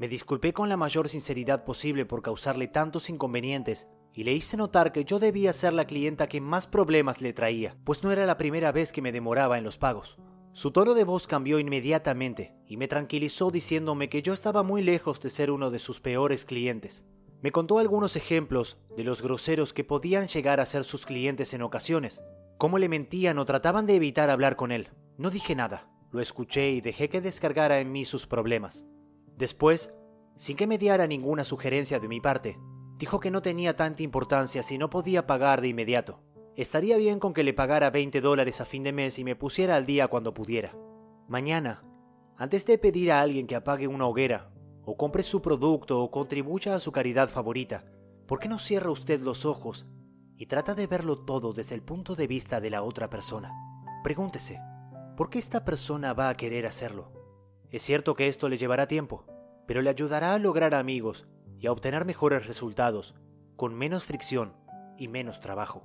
me 0.01 0.07
disculpé 0.07 0.51
con 0.51 0.67
la 0.67 0.77
mayor 0.77 1.09
sinceridad 1.09 1.63
posible 1.63 2.07
por 2.07 2.23
causarle 2.23 2.67
tantos 2.67 3.07
inconvenientes 3.11 3.87
y 4.15 4.23
le 4.23 4.33
hice 4.33 4.57
notar 4.57 4.91
que 4.91 5.05
yo 5.05 5.19
debía 5.19 5.53
ser 5.53 5.73
la 5.73 5.85
clienta 5.85 6.27
que 6.27 6.41
más 6.41 6.65
problemas 6.65 7.21
le 7.21 7.33
traía, 7.33 7.77
pues 7.83 8.01
no 8.01 8.11
era 8.11 8.25
la 8.25 8.39
primera 8.39 8.71
vez 8.71 8.91
que 8.91 9.03
me 9.03 9.11
demoraba 9.11 9.59
en 9.59 9.63
los 9.63 9.77
pagos. 9.77 10.17
Su 10.53 10.71
tono 10.71 10.95
de 10.95 11.03
voz 11.03 11.27
cambió 11.27 11.59
inmediatamente 11.59 12.55
y 12.65 12.77
me 12.77 12.87
tranquilizó 12.87 13.51
diciéndome 13.51 14.09
que 14.09 14.23
yo 14.23 14.33
estaba 14.33 14.63
muy 14.63 14.81
lejos 14.81 15.21
de 15.21 15.29
ser 15.29 15.51
uno 15.51 15.69
de 15.69 15.77
sus 15.77 15.99
peores 15.99 16.45
clientes. 16.45 17.05
Me 17.43 17.51
contó 17.51 17.77
algunos 17.77 18.15
ejemplos 18.15 18.79
de 18.97 19.03
los 19.03 19.21
groseros 19.21 19.71
que 19.71 19.83
podían 19.83 20.27
llegar 20.27 20.59
a 20.59 20.65
ser 20.65 20.83
sus 20.83 21.05
clientes 21.05 21.53
en 21.53 21.61
ocasiones, 21.61 22.23
cómo 22.57 22.79
le 22.79 22.89
mentían 22.89 23.37
o 23.37 23.45
trataban 23.45 23.85
de 23.85 23.97
evitar 23.97 24.31
hablar 24.31 24.55
con 24.55 24.71
él. 24.71 24.89
No 25.19 25.29
dije 25.29 25.53
nada, 25.53 25.91
lo 26.09 26.21
escuché 26.21 26.71
y 26.71 26.81
dejé 26.81 27.07
que 27.07 27.21
descargara 27.21 27.79
en 27.79 27.91
mí 27.91 28.03
sus 28.03 28.25
problemas. 28.25 28.83
Después, 29.37 29.93
sin 30.37 30.57
que 30.57 30.67
me 30.67 30.77
diera 30.77 31.07
ninguna 31.07 31.45
sugerencia 31.45 31.99
de 31.99 32.07
mi 32.07 32.19
parte, 32.19 32.59
dijo 32.97 33.19
que 33.19 33.31
no 33.31 33.41
tenía 33.41 33.75
tanta 33.75 34.03
importancia 34.03 34.63
si 34.63 34.77
no 34.77 34.89
podía 34.89 35.27
pagar 35.27 35.61
de 35.61 35.69
inmediato. 35.69 36.21
Estaría 36.55 36.97
bien 36.97 37.19
con 37.19 37.33
que 37.33 37.43
le 37.43 37.53
pagara 37.53 37.89
20 37.89 38.21
dólares 38.21 38.61
a 38.61 38.65
fin 38.65 38.83
de 38.83 38.91
mes 38.91 39.17
y 39.19 39.23
me 39.23 39.35
pusiera 39.35 39.75
al 39.75 39.85
día 39.85 40.07
cuando 40.07 40.33
pudiera. 40.33 40.75
Mañana, 41.27 41.83
antes 42.37 42.65
de 42.65 42.77
pedir 42.77 43.11
a 43.11 43.21
alguien 43.21 43.47
que 43.47 43.55
apague 43.55 43.87
una 43.87 44.05
hoguera, 44.05 44.51
o 44.83 44.97
compre 44.97 45.23
su 45.23 45.41
producto 45.41 46.01
o 46.01 46.11
contribuya 46.11 46.75
a 46.75 46.79
su 46.79 46.91
caridad 46.91 47.29
favorita, 47.29 47.85
¿por 48.27 48.39
qué 48.39 48.49
no 48.49 48.59
cierra 48.59 48.91
usted 48.91 49.21
los 49.21 49.45
ojos 49.45 49.85
y 50.37 50.47
trata 50.47 50.73
de 50.73 50.87
verlo 50.87 51.19
todo 51.19 51.53
desde 51.53 51.75
el 51.75 51.83
punto 51.83 52.15
de 52.15 52.27
vista 52.27 52.59
de 52.59 52.69
la 52.69 52.83
otra 52.83 53.09
persona? 53.09 53.53
Pregúntese, 54.03 54.59
¿por 55.15 55.29
qué 55.29 55.39
esta 55.39 55.63
persona 55.63 56.13
va 56.13 56.29
a 56.29 56.37
querer 56.37 56.65
hacerlo? 56.65 57.20
Es 57.71 57.83
cierto 57.83 58.15
que 58.15 58.27
esto 58.27 58.49
le 58.49 58.57
llevará 58.57 58.87
tiempo, 58.87 59.25
pero 59.65 59.81
le 59.81 59.89
ayudará 59.89 60.33
a 60.33 60.39
lograr 60.39 60.73
amigos 60.73 61.25
y 61.57 61.67
a 61.67 61.71
obtener 61.71 62.03
mejores 62.03 62.45
resultados, 62.45 63.15
con 63.55 63.73
menos 63.73 64.03
fricción 64.03 64.53
y 64.97 65.07
menos 65.07 65.39
trabajo. 65.39 65.83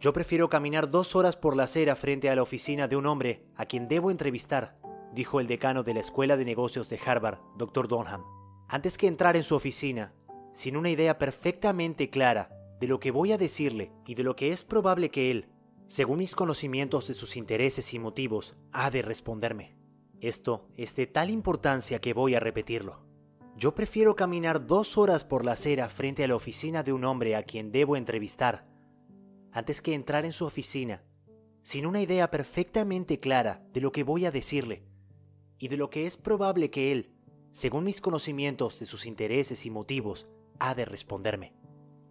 Yo 0.00 0.12
prefiero 0.12 0.48
caminar 0.48 0.90
dos 0.90 1.14
horas 1.14 1.36
por 1.36 1.56
la 1.56 1.64
acera 1.64 1.94
frente 1.94 2.30
a 2.30 2.34
la 2.34 2.42
oficina 2.42 2.88
de 2.88 2.96
un 2.96 3.06
hombre 3.06 3.44
a 3.54 3.66
quien 3.66 3.86
debo 3.86 4.10
entrevistar, 4.10 4.78
dijo 5.14 5.38
el 5.38 5.46
decano 5.46 5.82
de 5.82 5.94
la 5.94 6.00
Escuela 6.00 6.36
de 6.36 6.44
Negocios 6.44 6.88
de 6.88 6.98
Harvard, 7.04 7.38
Dr. 7.56 7.86
Donham, 7.86 8.24
antes 8.66 8.98
que 8.98 9.06
entrar 9.06 9.36
en 9.36 9.44
su 9.44 9.54
oficina, 9.54 10.14
sin 10.52 10.76
una 10.76 10.90
idea 10.90 11.18
perfectamente 11.18 12.10
clara 12.10 12.50
de 12.80 12.88
lo 12.88 12.98
que 12.98 13.10
voy 13.10 13.32
a 13.32 13.38
decirle 13.38 13.92
y 14.06 14.14
de 14.14 14.24
lo 14.24 14.34
que 14.34 14.50
es 14.50 14.64
probable 14.64 15.10
que 15.10 15.30
él, 15.30 15.48
según 15.86 16.18
mis 16.18 16.34
conocimientos 16.34 17.06
de 17.06 17.14
sus 17.14 17.36
intereses 17.36 17.92
y 17.94 17.98
motivos, 17.98 18.56
ha 18.72 18.90
de 18.90 19.02
responderme. 19.02 19.79
Esto 20.20 20.68
es 20.76 20.94
de 20.96 21.06
tal 21.06 21.30
importancia 21.30 22.00
que 22.00 22.12
voy 22.12 22.34
a 22.34 22.40
repetirlo. 22.40 23.06
Yo 23.56 23.74
prefiero 23.74 24.16
caminar 24.16 24.66
dos 24.66 24.98
horas 24.98 25.24
por 25.24 25.44
la 25.44 25.52
acera 25.52 25.88
frente 25.88 26.24
a 26.24 26.28
la 26.28 26.36
oficina 26.36 26.82
de 26.82 26.92
un 26.92 27.04
hombre 27.04 27.36
a 27.36 27.42
quien 27.42 27.72
debo 27.72 27.96
entrevistar, 27.96 28.66
antes 29.52 29.80
que 29.80 29.94
entrar 29.94 30.24
en 30.24 30.32
su 30.32 30.44
oficina, 30.44 31.02
sin 31.62 31.86
una 31.86 32.00
idea 32.00 32.30
perfectamente 32.30 33.18
clara 33.18 33.62
de 33.72 33.80
lo 33.80 33.92
que 33.92 34.04
voy 34.04 34.26
a 34.26 34.30
decirle 34.30 34.84
y 35.58 35.68
de 35.68 35.76
lo 35.76 35.90
que 35.90 36.06
es 36.06 36.16
probable 36.16 36.70
que 36.70 36.92
él, 36.92 37.12
según 37.50 37.84
mis 37.84 38.00
conocimientos 38.00 38.78
de 38.78 38.86
sus 38.86 39.06
intereses 39.06 39.66
y 39.66 39.70
motivos, 39.70 40.26
ha 40.58 40.74
de 40.74 40.84
responderme. 40.84 41.54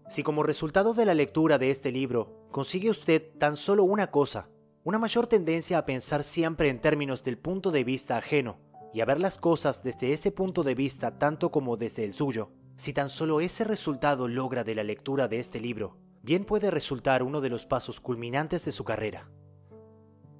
Si 0.09 0.23
como 0.23 0.43
resultado 0.43 0.93
de 0.93 1.05
la 1.05 1.13
lectura 1.13 1.59
de 1.59 1.69
este 1.69 1.91
libro 1.91 2.47
consigue 2.51 2.89
usted 2.89 3.37
tan 3.37 3.55
solo 3.55 3.83
una 3.83 4.11
cosa, 4.11 4.49
una 4.83 4.97
mayor 4.97 5.27
tendencia 5.27 5.77
a 5.77 5.85
pensar 5.85 6.23
siempre 6.23 6.69
en 6.69 6.79
términos 6.79 7.23
del 7.23 7.37
punto 7.37 7.71
de 7.71 7.83
vista 7.83 8.17
ajeno, 8.17 8.59
y 8.93 9.01
a 9.01 9.05
ver 9.05 9.19
las 9.19 9.37
cosas 9.37 9.83
desde 9.83 10.13
ese 10.13 10.31
punto 10.31 10.63
de 10.63 10.75
vista 10.75 11.17
tanto 11.19 11.51
como 11.51 11.77
desde 11.77 12.05
el 12.05 12.13
suyo, 12.13 12.51
si 12.75 12.93
tan 12.93 13.09
solo 13.09 13.41
ese 13.41 13.65
resultado 13.65 14.27
logra 14.27 14.63
de 14.63 14.75
la 14.75 14.83
lectura 14.83 15.27
de 15.27 15.39
este 15.39 15.59
libro, 15.59 15.97
bien 16.23 16.45
puede 16.45 16.71
resultar 16.71 17.23
uno 17.23 17.41
de 17.41 17.49
los 17.49 17.65
pasos 17.65 17.99
culminantes 17.99 18.65
de 18.65 18.71
su 18.71 18.83
carrera. 18.83 19.29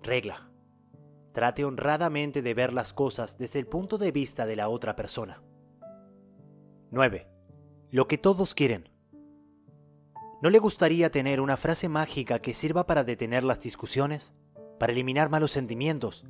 Regla. 0.02 0.50
Trate 1.34 1.64
honradamente 1.66 2.42
de 2.42 2.54
ver 2.54 2.74
las 2.74 2.94
cosas 2.94 3.38
desde 3.38 3.60
el 3.60 3.68
punto 3.68 3.98
de 3.98 4.12
vista 4.12 4.46
de 4.46 4.56
la 4.56 4.70
otra 4.70 4.96
persona. 4.96 5.44
9. 6.92 7.28
Lo 7.92 8.08
que 8.08 8.18
todos 8.18 8.56
quieren. 8.56 8.90
¿No 10.42 10.50
le 10.50 10.60
gustaría 10.60 11.12
tener 11.12 11.42
una 11.42 11.58
frase 11.58 11.90
mágica 11.90 12.40
que 12.40 12.54
sirva 12.54 12.86
para 12.86 13.04
detener 13.04 13.44
las 13.44 13.60
discusiones, 13.60 14.32
para 14.80 14.94
eliminar 14.94 15.30
malos 15.30 15.52
sentimientos, 15.52 16.24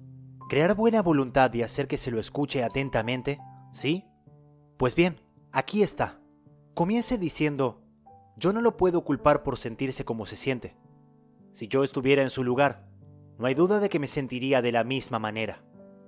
crear 0.49 0.73
buena 0.75 1.03
voluntad 1.03 1.53
y 1.53 1.61
hacer 1.61 1.87
que 1.87 1.99
se 1.99 2.09
lo 2.09 2.19
escuche 2.19 2.63
atentamente? 2.63 3.39
¿Sí? 3.71 4.05
Pues 4.77 4.95
bien, 4.95 5.21
aquí 5.51 5.83
está. 5.83 6.19
Comience 6.73 7.19
diciendo, 7.19 7.83
yo 8.35 8.51
no 8.51 8.61
lo 8.61 8.77
puedo 8.77 9.03
culpar 9.03 9.43
por 9.43 9.59
sentirse 9.59 10.05
como 10.05 10.25
se 10.25 10.37
siente. 10.37 10.75
Si 11.51 11.67
yo 11.67 11.83
estuviera 11.83 12.23
en 12.23 12.31
su 12.31 12.43
lugar, 12.43 12.87
no 13.37 13.45
hay 13.45 13.53
duda 13.53 13.79
de 13.79 13.89
que 13.89 13.99
me 13.99 14.07
sentiría 14.07 14.63
de 14.63 14.71
la 14.71 14.83
misma 14.83 15.19
manera. 15.19 15.63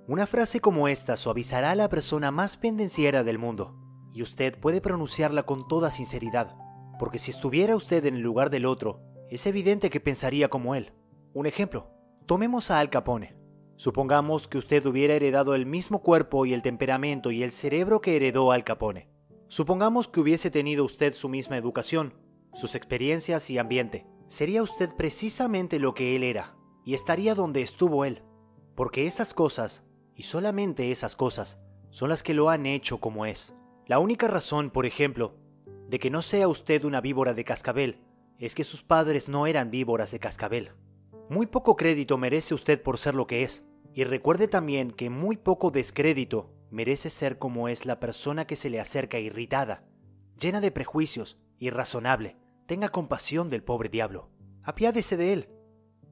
Una 0.08 0.26
frase 0.26 0.58
como 0.58 0.88
esta 0.88 1.16
suavizará 1.16 1.70
a 1.70 1.76
la 1.76 1.88
persona 1.88 2.32
más 2.32 2.56
pendenciera 2.56 3.22
del 3.22 3.38
mundo, 3.38 3.76
y 4.12 4.22
usted 4.22 4.58
puede 4.58 4.80
pronunciarla 4.80 5.44
con 5.44 5.68
toda 5.68 5.92
sinceridad, 5.92 6.56
porque 7.02 7.18
si 7.18 7.32
estuviera 7.32 7.74
usted 7.74 8.06
en 8.06 8.14
el 8.14 8.20
lugar 8.20 8.48
del 8.48 8.64
otro, 8.64 9.00
es 9.28 9.48
evidente 9.48 9.90
que 9.90 9.98
pensaría 9.98 10.48
como 10.48 10.76
él. 10.76 10.92
Un 11.34 11.46
ejemplo, 11.46 11.90
tomemos 12.26 12.70
a 12.70 12.78
Al 12.78 12.90
Capone. 12.90 13.34
Supongamos 13.74 14.46
que 14.46 14.56
usted 14.56 14.86
hubiera 14.86 15.14
heredado 15.14 15.56
el 15.56 15.66
mismo 15.66 16.00
cuerpo 16.00 16.46
y 16.46 16.54
el 16.54 16.62
temperamento 16.62 17.32
y 17.32 17.42
el 17.42 17.50
cerebro 17.50 18.00
que 18.00 18.14
heredó 18.14 18.52
Al 18.52 18.62
Capone. 18.62 19.08
Supongamos 19.48 20.06
que 20.06 20.20
hubiese 20.20 20.52
tenido 20.52 20.84
usted 20.84 21.14
su 21.14 21.28
misma 21.28 21.56
educación, 21.56 22.14
sus 22.54 22.76
experiencias 22.76 23.50
y 23.50 23.58
ambiente. 23.58 24.06
Sería 24.28 24.62
usted 24.62 24.94
precisamente 24.96 25.80
lo 25.80 25.94
que 25.94 26.14
él 26.14 26.22
era, 26.22 26.54
y 26.84 26.94
estaría 26.94 27.34
donde 27.34 27.62
estuvo 27.62 28.04
él. 28.04 28.22
Porque 28.76 29.08
esas 29.08 29.34
cosas, 29.34 29.82
y 30.14 30.22
solamente 30.22 30.92
esas 30.92 31.16
cosas, 31.16 31.58
son 31.90 32.10
las 32.10 32.22
que 32.22 32.34
lo 32.34 32.48
han 32.48 32.64
hecho 32.64 33.00
como 33.00 33.26
es. 33.26 33.52
La 33.88 33.98
única 33.98 34.28
razón, 34.28 34.70
por 34.70 34.86
ejemplo, 34.86 35.41
de 35.92 35.98
que 35.98 36.08
no 36.08 36.22
sea 36.22 36.48
usted 36.48 36.86
una 36.86 37.02
víbora 37.02 37.34
de 37.34 37.44
cascabel, 37.44 37.98
es 38.38 38.54
que 38.54 38.64
sus 38.64 38.82
padres 38.82 39.28
no 39.28 39.46
eran 39.46 39.70
víboras 39.70 40.10
de 40.10 40.20
cascabel. 40.20 40.70
Muy 41.28 41.46
poco 41.46 41.76
crédito 41.76 42.16
merece 42.16 42.54
usted 42.54 42.82
por 42.82 42.96
ser 42.96 43.14
lo 43.14 43.26
que 43.26 43.42
es. 43.42 43.62
Y 43.92 44.04
recuerde 44.04 44.48
también 44.48 44.90
que 44.90 45.10
muy 45.10 45.36
poco 45.36 45.70
descrédito 45.70 46.50
merece 46.70 47.10
ser 47.10 47.36
como 47.36 47.68
es 47.68 47.84
la 47.84 48.00
persona 48.00 48.46
que 48.46 48.56
se 48.56 48.70
le 48.70 48.80
acerca 48.80 49.18
irritada, 49.18 49.84
llena 50.40 50.62
de 50.62 50.70
prejuicios, 50.70 51.36
irrazonable. 51.58 52.38
Tenga 52.64 52.88
compasión 52.88 53.50
del 53.50 53.62
pobre 53.62 53.90
diablo. 53.90 54.30
Apiádese 54.62 55.18
de 55.18 55.34
él. 55.34 55.50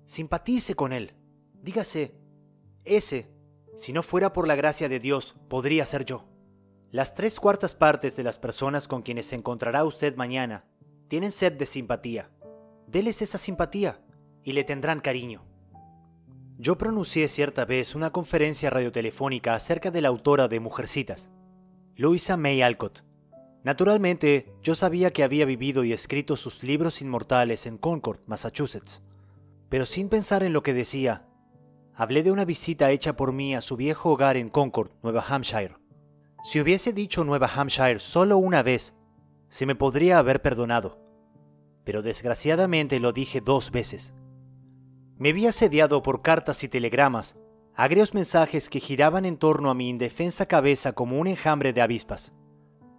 Simpatice 0.04 0.74
con 0.74 0.92
él. 0.92 1.14
Dígase, 1.62 2.14
ese, 2.84 3.30
si 3.76 3.94
no 3.94 4.02
fuera 4.02 4.34
por 4.34 4.46
la 4.46 4.56
gracia 4.56 4.90
de 4.90 5.00
Dios, 5.00 5.36
podría 5.48 5.86
ser 5.86 6.04
yo. 6.04 6.29
Las 6.92 7.14
tres 7.14 7.38
cuartas 7.38 7.74
partes 7.74 8.16
de 8.16 8.24
las 8.24 8.40
personas 8.40 8.88
con 8.88 9.03
quienes 9.03 9.26
se 9.26 9.37
encontrará 9.37 9.85
usted 9.85 10.16
mañana 10.16 10.64
tienen 11.07 11.31
sed 11.31 11.53
de 11.53 11.66
simpatía. 11.66 12.31
Déles 12.88 13.22
esa 13.22 13.38
simpatía 13.38 14.00
y 14.42 14.55
le 14.55 14.64
tendrán 14.64 14.98
cariño. 14.98 15.44
Yo 16.59 16.76
pronuncié 16.79 17.29
cierta 17.29 17.64
vez 17.64 17.94
una 17.94 18.11
conferencia 18.11 18.70
radiotelefónica 18.70 19.55
acerca 19.55 19.92
de 19.92 20.00
la 20.00 20.09
autora 20.09 20.48
de 20.48 20.59
Mujercitas, 20.59 21.31
Louisa 21.94 22.37
May 22.37 22.61
Alcott. 22.61 23.05
Naturalmente, 23.62 24.53
yo 24.61 24.74
sabía 24.74 25.11
que 25.11 25.22
había 25.22 25.44
vivido 25.44 25.85
y 25.85 25.92
escrito 25.92 26.37
sus 26.37 26.64
libros 26.64 27.03
inmortales 27.03 27.66
en 27.66 27.79
Concord, 27.79 28.18
Massachusetts, 28.26 29.00
pero 29.68 29.87
sin 29.87 30.09
pensar 30.09 30.42
en 30.42 30.53
lo 30.53 30.64
que 30.64 30.74
decía, 30.74 31.29
hablé 31.94 32.24
de 32.24 32.33
una 32.33 32.44
visita 32.44 32.90
hecha 32.90 33.16
por 33.16 33.33
mí 33.33 33.55
a 33.55 33.61
su 33.61 33.76
viejo 33.76 34.11
hogar 34.11 34.37
en 34.37 34.48
Concord, 34.48 34.90
Nueva 35.05 35.24
Hampshire. 35.29 35.79
Si 36.42 36.59
hubiese 36.59 36.92
dicho 36.92 37.22
Nueva 37.24 37.50
Hampshire 37.55 38.00
solo 38.00 38.38
una 38.38 38.62
vez, 38.62 38.94
se 39.50 39.66
me 39.66 39.74
podría 39.74 40.18
haber 40.18 40.40
perdonado, 40.40 40.98
pero 41.85 42.00
desgraciadamente 42.03 42.98
lo 42.98 43.12
dije 43.12 43.42
dos 43.42 43.70
veces. 43.70 44.14
Me 45.18 45.35
vi 45.35 45.46
asediado 45.46 46.03
por 46.03 46.22
cartas 46.22 46.64
y 46.64 46.68
telegramas, 46.68 47.37
agrios 47.74 48.14
mensajes 48.14 48.70
que 48.70 48.81
giraban 48.81 49.26
en 49.26 49.37
torno 49.37 49.70
a 49.70 49.74
mi 49.74 49.90
indefensa 49.90 50.46
cabeza 50.46 50.92
como 50.92 51.18
un 51.18 51.26
enjambre 51.26 51.74
de 51.74 51.83
avispas. 51.83 52.33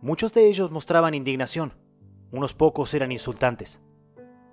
Muchos 0.02 0.34
de 0.34 0.48
ellos 0.48 0.70
mostraban 0.70 1.16
indignación, 1.16 1.74
unos 2.32 2.54
pocos 2.54 2.94
eran 2.94 3.12
insultantes. 3.12 3.82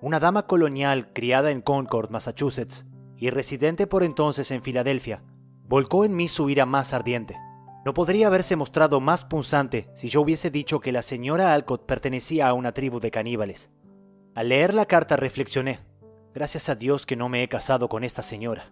Una 0.01 0.19
dama 0.19 0.47
colonial 0.47 1.13
criada 1.13 1.51
en 1.51 1.61
Concord, 1.61 2.11
Massachusetts, 2.11 2.87
y 3.19 3.29
residente 3.31 3.87
por 3.87 4.03
entonces 4.03 4.51
en 4.51 4.63
Filadelfia, 4.63 5.23
volcó 5.67 6.05
en 6.07 6.17
mí 6.17 6.29
su 6.29 6.49
ira 6.49 6.65
más 6.65 6.95
ardiente. 6.95 7.37
No 7.89 7.95
podría 7.95 8.27
haberse 8.27 8.55
mostrado 8.55 9.01
más 9.01 9.25
punzante 9.25 9.89
si 9.95 10.11
yo 10.11 10.21
hubiese 10.21 10.51
dicho 10.51 10.79
que 10.79 10.93
la 10.93 11.01
señora 11.01 11.55
Alcott 11.55 11.87
pertenecía 11.87 12.47
a 12.47 12.53
una 12.53 12.73
tribu 12.73 13.01
de 13.01 13.11
caníbales. 13.11 13.71
Al 14.35 14.51
leer 14.51 14.75
la 14.75 14.85
carta 14.85 15.17
reflexioné. 15.17 15.81
Gracias 16.35 16.69
a 16.69 16.75
Dios 16.75 17.07
que 17.07 17.17
no 17.17 17.31
me 17.31 17.43
he 17.43 17.49
casado 17.49 17.89
con 17.89 18.05
esta 18.05 18.23
señora. 18.23 18.71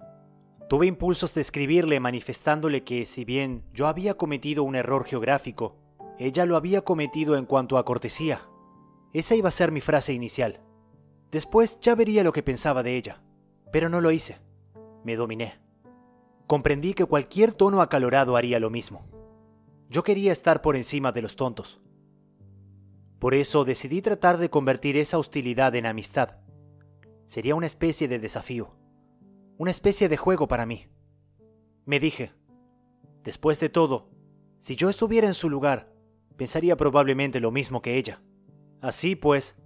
Tuve 0.68 0.84
impulsos 0.84 1.32
de 1.32 1.40
escribirle 1.40 1.98
manifestándole 1.98 2.84
que, 2.84 3.06
si 3.06 3.24
bien 3.24 3.64
yo 3.72 3.86
había 3.86 4.18
cometido 4.18 4.64
un 4.64 4.76
error 4.76 5.06
geográfico, 5.06 5.78
ella 6.18 6.44
lo 6.44 6.54
había 6.54 6.82
cometido 6.82 7.38
en 7.38 7.46
cuanto 7.46 7.78
a 7.78 7.86
cortesía. 7.86 8.42
Esa 9.14 9.34
iba 9.34 9.48
a 9.48 9.52
ser 9.52 9.72
mi 9.72 9.80
frase 9.80 10.12
inicial. 10.12 10.60
Después 11.30 11.80
ya 11.80 11.94
vería 11.94 12.22
lo 12.22 12.34
que 12.34 12.42
pensaba 12.42 12.82
de 12.82 12.98
ella, 12.98 13.22
pero 13.72 13.88
no 13.88 14.02
lo 14.02 14.10
hice. 14.10 14.36
Me 15.04 15.16
dominé. 15.16 15.65
Comprendí 16.46 16.94
que 16.94 17.04
cualquier 17.04 17.52
tono 17.52 17.80
acalorado 17.80 18.36
haría 18.36 18.60
lo 18.60 18.70
mismo. 18.70 19.06
Yo 19.88 20.02
quería 20.02 20.32
estar 20.32 20.62
por 20.62 20.76
encima 20.76 21.12
de 21.12 21.22
los 21.22 21.36
tontos. 21.36 21.80
Por 23.18 23.34
eso 23.34 23.64
decidí 23.64 24.02
tratar 24.02 24.38
de 24.38 24.50
convertir 24.50 24.96
esa 24.96 25.18
hostilidad 25.18 25.74
en 25.74 25.86
amistad 25.86 26.38
sería 27.26 27.54
una 27.54 27.66
especie 27.66 28.08
de 28.08 28.18
desafío, 28.18 28.74
una 29.58 29.70
especie 29.70 30.08
de 30.08 30.16
juego 30.16 30.48
para 30.48 30.66
mí. 30.66 30.86
Me 31.84 32.00
dije, 32.00 32.32
después 33.22 33.60
de 33.60 33.68
todo, 33.68 34.08
si 34.58 34.76
yo 34.76 34.88
estuviera 34.88 35.26
en 35.26 35.34
su 35.34 35.50
lugar, 35.50 35.92
pensaría 36.36 36.76
probablemente 36.76 37.40
lo 37.40 37.50
mismo 37.50 37.82
que 37.82 37.96
ella. 37.96 38.22
Así 38.80 39.16
pues, 39.16 39.56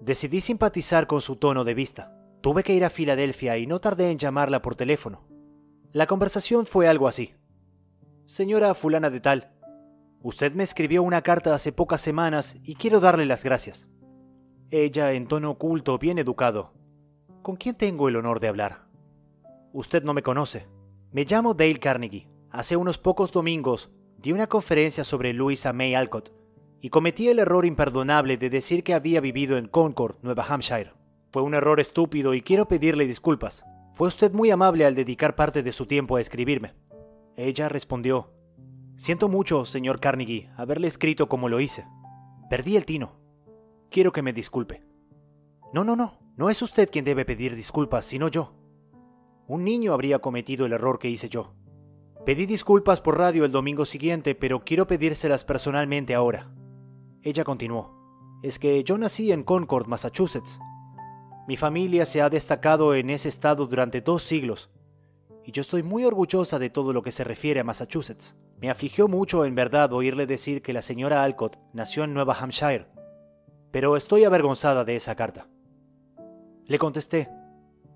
decidí 0.00 0.40
simpatizar 0.40 1.06
con 1.06 1.20
su 1.20 1.36
tono 1.36 1.64
de 1.64 1.74
vista. 1.74 2.14
Tuve 2.40 2.62
que 2.62 2.74
ir 2.74 2.84
a 2.84 2.90
Filadelfia 2.90 3.58
y 3.58 3.66
no 3.66 3.80
tardé 3.80 4.10
en 4.10 4.18
llamarla 4.18 4.62
por 4.62 4.76
teléfono. 4.76 5.27
La 5.92 6.06
conversación 6.06 6.66
fue 6.66 6.88
algo 6.88 7.08
así. 7.08 7.34
Señora 8.26 8.74
fulana 8.74 9.10
de 9.10 9.20
tal, 9.20 9.58
Usted 10.20 10.52
me 10.54 10.64
escribió 10.64 11.04
una 11.04 11.22
carta 11.22 11.54
hace 11.54 11.70
pocas 11.70 12.00
semanas 12.00 12.56
y 12.64 12.74
quiero 12.74 12.98
darle 12.98 13.24
las 13.24 13.44
gracias. 13.44 13.88
Ella, 14.70 15.12
en 15.12 15.28
tono 15.28 15.52
oculto, 15.52 15.96
bien 15.98 16.18
educado. 16.18 16.72
¿Con 17.42 17.54
quién 17.54 17.76
tengo 17.76 18.08
el 18.08 18.16
honor 18.16 18.40
de 18.40 18.48
hablar? 18.48 18.88
Usted 19.72 20.02
no 20.02 20.14
me 20.14 20.24
conoce. 20.24 20.66
Me 21.12 21.24
llamo 21.24 21.54
Dale 21.54 21.78
Carnegie. 21.78 22.28
Hace 22.50 22.76
unos 22.76 22.98
pocos 22.98 23.30
domingos 23.30 23.90
di 24.18 24.32
una 24.32 24.48
conferencia 24.48 25.04
sobre 25.04 25.32
Louisa 25.32 25.72
May 25.72 25.94
Alcott 25.94 26.32
y 26.80 26.90
cometí 26.90 27.28
el 27.28 27.38
error 27.38 27.64
imperdonable 27.64 28.36
de 28.36 28.50
decir 28.50 28.82
que 28.82 28.94
había 28.94 29.20
vivido 29.20 29.56
en 29.56 29.68
Concord, 29.68 30.16
Nueva 30.22 30.44
Hampshire. 30.48 30.94
Fue 31.30 31.42
un 31.42 31.54
error 31.54 31.78
estúpido 31.78 32.34
y 32.34 32.42
quiero 32.42 32.66
pedirle 32.66 33.06
disculpas. 33.06 33.64
Fue 33.98 34.06
usted 34.06 34.32
muy 34.32 34.52
amable 34.52 34.86
al 34.86 34.94
dedicar 34.94 35.34
parte 35.34 35.64
de 35.64 35.72
su 35.72 35.84
tiempo 35.84 36.14
a 36.14 36.20
escribirme. 36.20 36.72
Ella 37.36 37.68
respondió, 37.68 38.30
Siento 38.94 39.28
mucho, 39.28 39.64
señor 39.64 39.98
Carnegie, 39.98 40.52
haberle 40.56 40.86
escrito 40.86 41.28
como 41.28 41.48
lo 41.48 41.58
hice. 41.58 41.84
Perdí 42.48 42.76
el 42.76 42.84
tino. 42.84 43.16
Quiero 43.90 44.12
que 44.12 44.22
me 44.22 44.32
disculpe. 44.32 44.84
No, 45.72 45.82
no, 45.82 45.96
no, 45.96 46.16
no 46.36 46.48
es 46.48 46.62
usted 46.62 46.88
quien 46.88 47.04
debe 47.04 47.24
pedir 47.24 47.56
disculpas, 47.56 48.06
sino 48.06 48.28
yo. 48.28 48.54
Un 49.48 49.64
niño 49.64 49.92
habría 49.92 50.20
cometido 50.20 50.64
el 50.64 50.74
error 50.74 51.00
que 51.00 51.10
hice 51.10 51.28
yo. 51.28 51.54
Pedí 52.24 52.46
disculpas 52.46 53.00
por 53.00 53.18
radio 53.18 53.44
el 53.44 53.50
domingo 53.50 53.84
siguiente, 53.84 54.36
pero 54.36 54.60
quiero 54.60 54.86
pedírselas 54.86 55.44
personalmente 55.44 56.14
ahora. 56.14 56.52
Ella 57.22 57.42
continuó. 57.42 58.38
Es 58.44 58.60
que 58.60 58.84
yo 58.84 58.96
nací 58.96 59.32
en 59.32 59.42
Concord, 59.42 59.88
Massachusetts. 59.88 60.60
Mi 61.48 61.56
familia 61.56 62.04
se 62.04 62.20
ha 62.20 62.28
destacado 62.28 62.94
en 62.94 63.08
ese 63.08 63.30
estado 63.30 63.66
durante 63.66 64.02
dos 64.02 64.22
siglos, 64.22 64.68
y 65.46 65.52
yo 65.52 65.62
estoy 65.62 65.82
muy 65.82 66.04
orgullosa 66.04 66.58
de 66.58 66.68
todo 66.68 66.92
lo 66.92 67.00
que 67.00 67.10
se 67.10 67.24
refiere 67.24 67.58
a 67.58 67.64
Massachusetts. 67.64 68.36
Me 68.60 68.68
afligió 68.68 69.08
mucho 69.08 69.46
en 69.46 69.54
verdad 69.54 69.90
oírle 69.94 70.26
decir 70.26 70.60
que 70.60 70.74
la 70.74 70.82
señora 70.82 71.24
Alcott 71.24 71.56
nació 71.72 72.04
en 72.04 72.12
Nueva 72.12 72.36
Hampshire, 72.38 72.88
pero 73.70 73.96
estoy 73.96 74.24
avergonzada 74.24 74.84
de 74.84 74.96
esa 74.96 75.14
carta. 75.14 75.48
Le 76.66 76.78
contesté, 76.78 77.30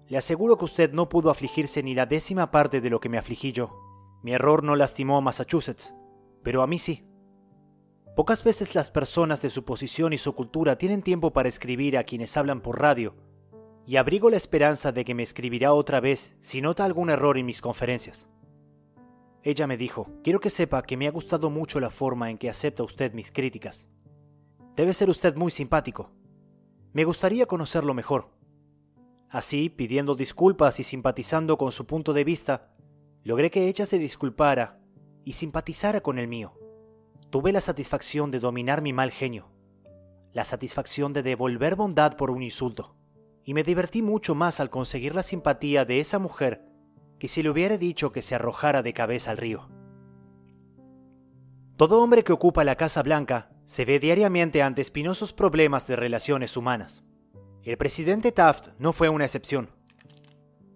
le 0.09 0.17
aseguro 0.17 0.57
que 0.57 0.65
usted 0.65 0.95
no 0.95 1.11
pudo 1.11 1.29
afligirse 1.29 1.83
ni 1.83 1.95
la 1.95 2.07
décima 2.07 2.51
parte 2.51 2.81
de 2.81 2.89
lo 2.89 3.01
que 3.01 3.11
me 3.11 3.19
afligí 3.19 3.53
yo. 3.53 3.79
Mi 4.23 4.33
error 4.33 4.65
no 4.65 4.77
lastimó 4.77 5.19
a 5.19 5.21
Massachusetts, 5.21 5.93
pero 6.43 6.63
a 6.63 6.67
mí 6.67 6.79
sí. 6.79 7.05
Pocas 8.17 8.45
veces 8.45 8.75
las 8.75 8.91
personas 8.91 9.43
de 9.43 9.51
su 9.51 9.63
posición 9.67 10.15
y 10.15 10.17
su 10.17 10.35
cultura 10.35 10.79
tienen 10.79 11.03
tiempo 11.03 11.35
para 11.35 11.51
escribir 11.51 11.99
a 11.99 12.05
quienes 12.05 12.35
hablan 12.39 12.63
por 12.63 12.81
radio, 12.81 13.15
y 13.87 13.97
abrigo 13.97 14.31
la 14.31 14.37
esperanza 14.37 14.93
de 14.93 15.05
que 15.05 15.15
me 15.15 15.23
escribirá 15.23 15.73
otra 15.73 16.01
vez 16.01 16.35
si 16.41 16.61
nota 16.61 16.85
algún 16.85 17.11
error 17.11 17.37
en 17.37 17.47
mis 17.47 17.61
conferencias. 17.61 18.29
Ella 19.43 19.67
me 19.67 19.77
dijo, 19.77 20.09
quiero 20.23 20.39
que 20.39 20.51
sepa 20.51 20.83
que 20.83 20.97
me 20.97 21.09
ha 21.09 21.11
gustado 21.11 21.51
mucho 21.51 21.81
la 21.81 21.91
forma 21.91 22.31
en 22.31 22.39
que 22.39 22.49
acepta 22.49 22.85
usted 22.85 23.13
mis 23.13 23.33
críticas. 23.33 23.89
Debe 24.77 24.95
ser 24.95 25.11
usted 25.11 25.35
muy 25.35 25.51
simpático. 25.51 26.13
Me 26.93 27.05
gustaría 27.05 27.47
conocerlo 27.47 27.93
mejor. 27.93 28.31
Así, 29.29 29.69
pidiendo 29.69 30.15
disculpas 30.15 30.79
y 30.79 30.85
simpatizando 30.85 31.59
con 31.59 31.73
su 31.73 31.87
punto 31.87 32.13
de 32.13 32.23
vista, 32.23 32.73
logré 33.25 33.51
que 33.51 33.67
ella 33.67 33.87
se 33.87 33.99
disculpara 33.99 34.81
y 35.25 35.33
simpatizara 35.33 36.01
con 36.01 36.19
el 36.19 36.29
mío. 36.29 36.55
Tuve 37.31 37.51
la 37.51 37.61
satisfacción 37.61 38.31
de 38.31 38.41
dominar 38.41 38.83
mi 38.83 38.93
mal 38.93 39.11
genio, 39.11 39.49
la 40.33 40.45
satisfacción 40.45 41.13
de 41.13 41.23
devolver 41.23 41.77
bondad 41.77 42.17
por 42.17 42.31
un 42.31 42.43
insulto, 42.43 42.95
y 43.45 43.55
me 43.55 43.63
divertí 43.63 44.03
mucho 44.03 44.35
más 44.35 44.61
al 44.61 44.71
conseguir 44.71 45.15
la 45.15 45.23
simpatía 45.23 45.85
de 45.85 46.01
esa 46.01 46.19
mujer 46.19 46.65
que 47.19 47.29
si 47.29 47.43
le 47.43 47.51
hubiera 47.51 47.79
dicho 47.79 48.13
que 48.13 48.23
se 48.23 48.35
arrojara 48.35 48.83
de 48.83 48.93
cabeza 48.93 49.31
al 49.31 49.37
río. 49.37 49.69
Todo 51.77 52.03
hombre 52.03 52.25
que 52.25 52.33
ocupa 52.33 52.65
la 52.65 52.77
Casa 52.77 53.03
Blanca 53.03 53.51
se 53.65 53.85
ve 53.85 53.99
diariamente 53.99 54.63
ante 54.63 54.83
espinosos 54.83 55.33
problemas 55.33 55.87
de 55.87 55.97
relaciones 55.97 56.57
humanas. 56.57 57.03
El 57.63 57.77
presidente 57.77 58.33
Taft 58.33 58.69
no 58.79 58.93
fue 58.93 59.09
una 59.09 59.25
excepción. 59.25 59.71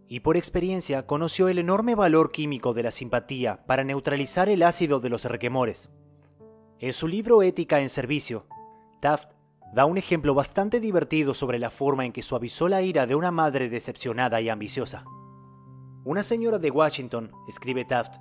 Y 0.09 0.21
por 0.21 0.37
experiencia 0.37 1.05
conoció 1.05 1.49
el 1.49 1.59
enorme 1.59 1.97
valor 1.97 2.31
químico 2.31 2.75
de 2.75 2.85
la 2.85 2.93
simpatía 2.93 3.67
para 3.67 3.83
neutralizar 3.83 4.49
el 4.49 4.63
ácido 4.63 5.01
de 5.01 5.11
los 5.11 5.25
requemores. 5.25 5.91
En 6.79 6.93
su 6.93 7.09
libro 7.09 7.43
Ética 7.43 7.81
en 7.81 7.89
Servicio, 7.89 8.47
Taft 9.01 9.31
da 9.73 9.85
un 9.85 9.99
ejemplo 9.99 10.35
bastante 10.35 10.81
divertido 10.81 11.35
sobre 11.35 11.59
la 11.59 11.71
forma 11.71 12.05
en 12.05 12.13
que 12.13 12.23
suavizó 12.23 12.69
la 12.69 12.83
ira 12.83 13.07
de 13.07 13.15
una 13.15 13.31
madre 13.31 13.69
decepcionada 13.69 14.41
y 14.41 14.49
ambiciosa. 14.49 15.05
Una 16.05 16.23
señora 16.23 16.59
de 16.59 16.71
Washington, 16.71 17.33
escribe 17.49 17.85
Taft, 17.85 18.15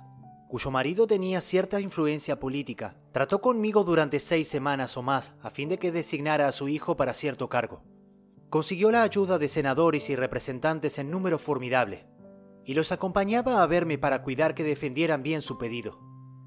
cuyo 0.48 0.70
marido 0.70 1.06
tenía 1.06 1.40
cierta 1.40 1.80
influencia 1.80 2.38
política, 2.38 2.96
trató 3.12 3.40
conmigo 3.40 3.84
durante 3.84 4.20
seis 4.20 4.48
semanas 4.48 4.96
o 4.96 5.02
más 5.02 5.34
a 5.42 5.50
fin 5.50 5.68
de 5.68 5.78
que 5.78 5.92
designara 5.92 6.48
a 6.48 6.52
su 6.52 6.68
hijo 6.68 6.96
para 6.96 7.14
cierto 7.14 7.48
cargo. 7.48 7.82
Consiguió 8.48 8.90
la 8.90 9.02
ayuda 9.02 9.38
de 9.38 9.48
senadores 9.48 10.08
y 10.08 10.16
representantes 10.16 10.98
en 10.98 11.10
número 11.10 11.38
formidable, 11.38 12.06
y 12.64 12.74
los 12.74 12.92
acompañaba 12.92 13.62
a 13.62 13.66
verme 13.66 13.98
para 13.98 14.22
cuidar 14.22 14.54
que 14.54 14.64
defendieran 14.64 15.22
bien 15.22 15.40
su 15.40 15.58
pedido. 15.58 16.00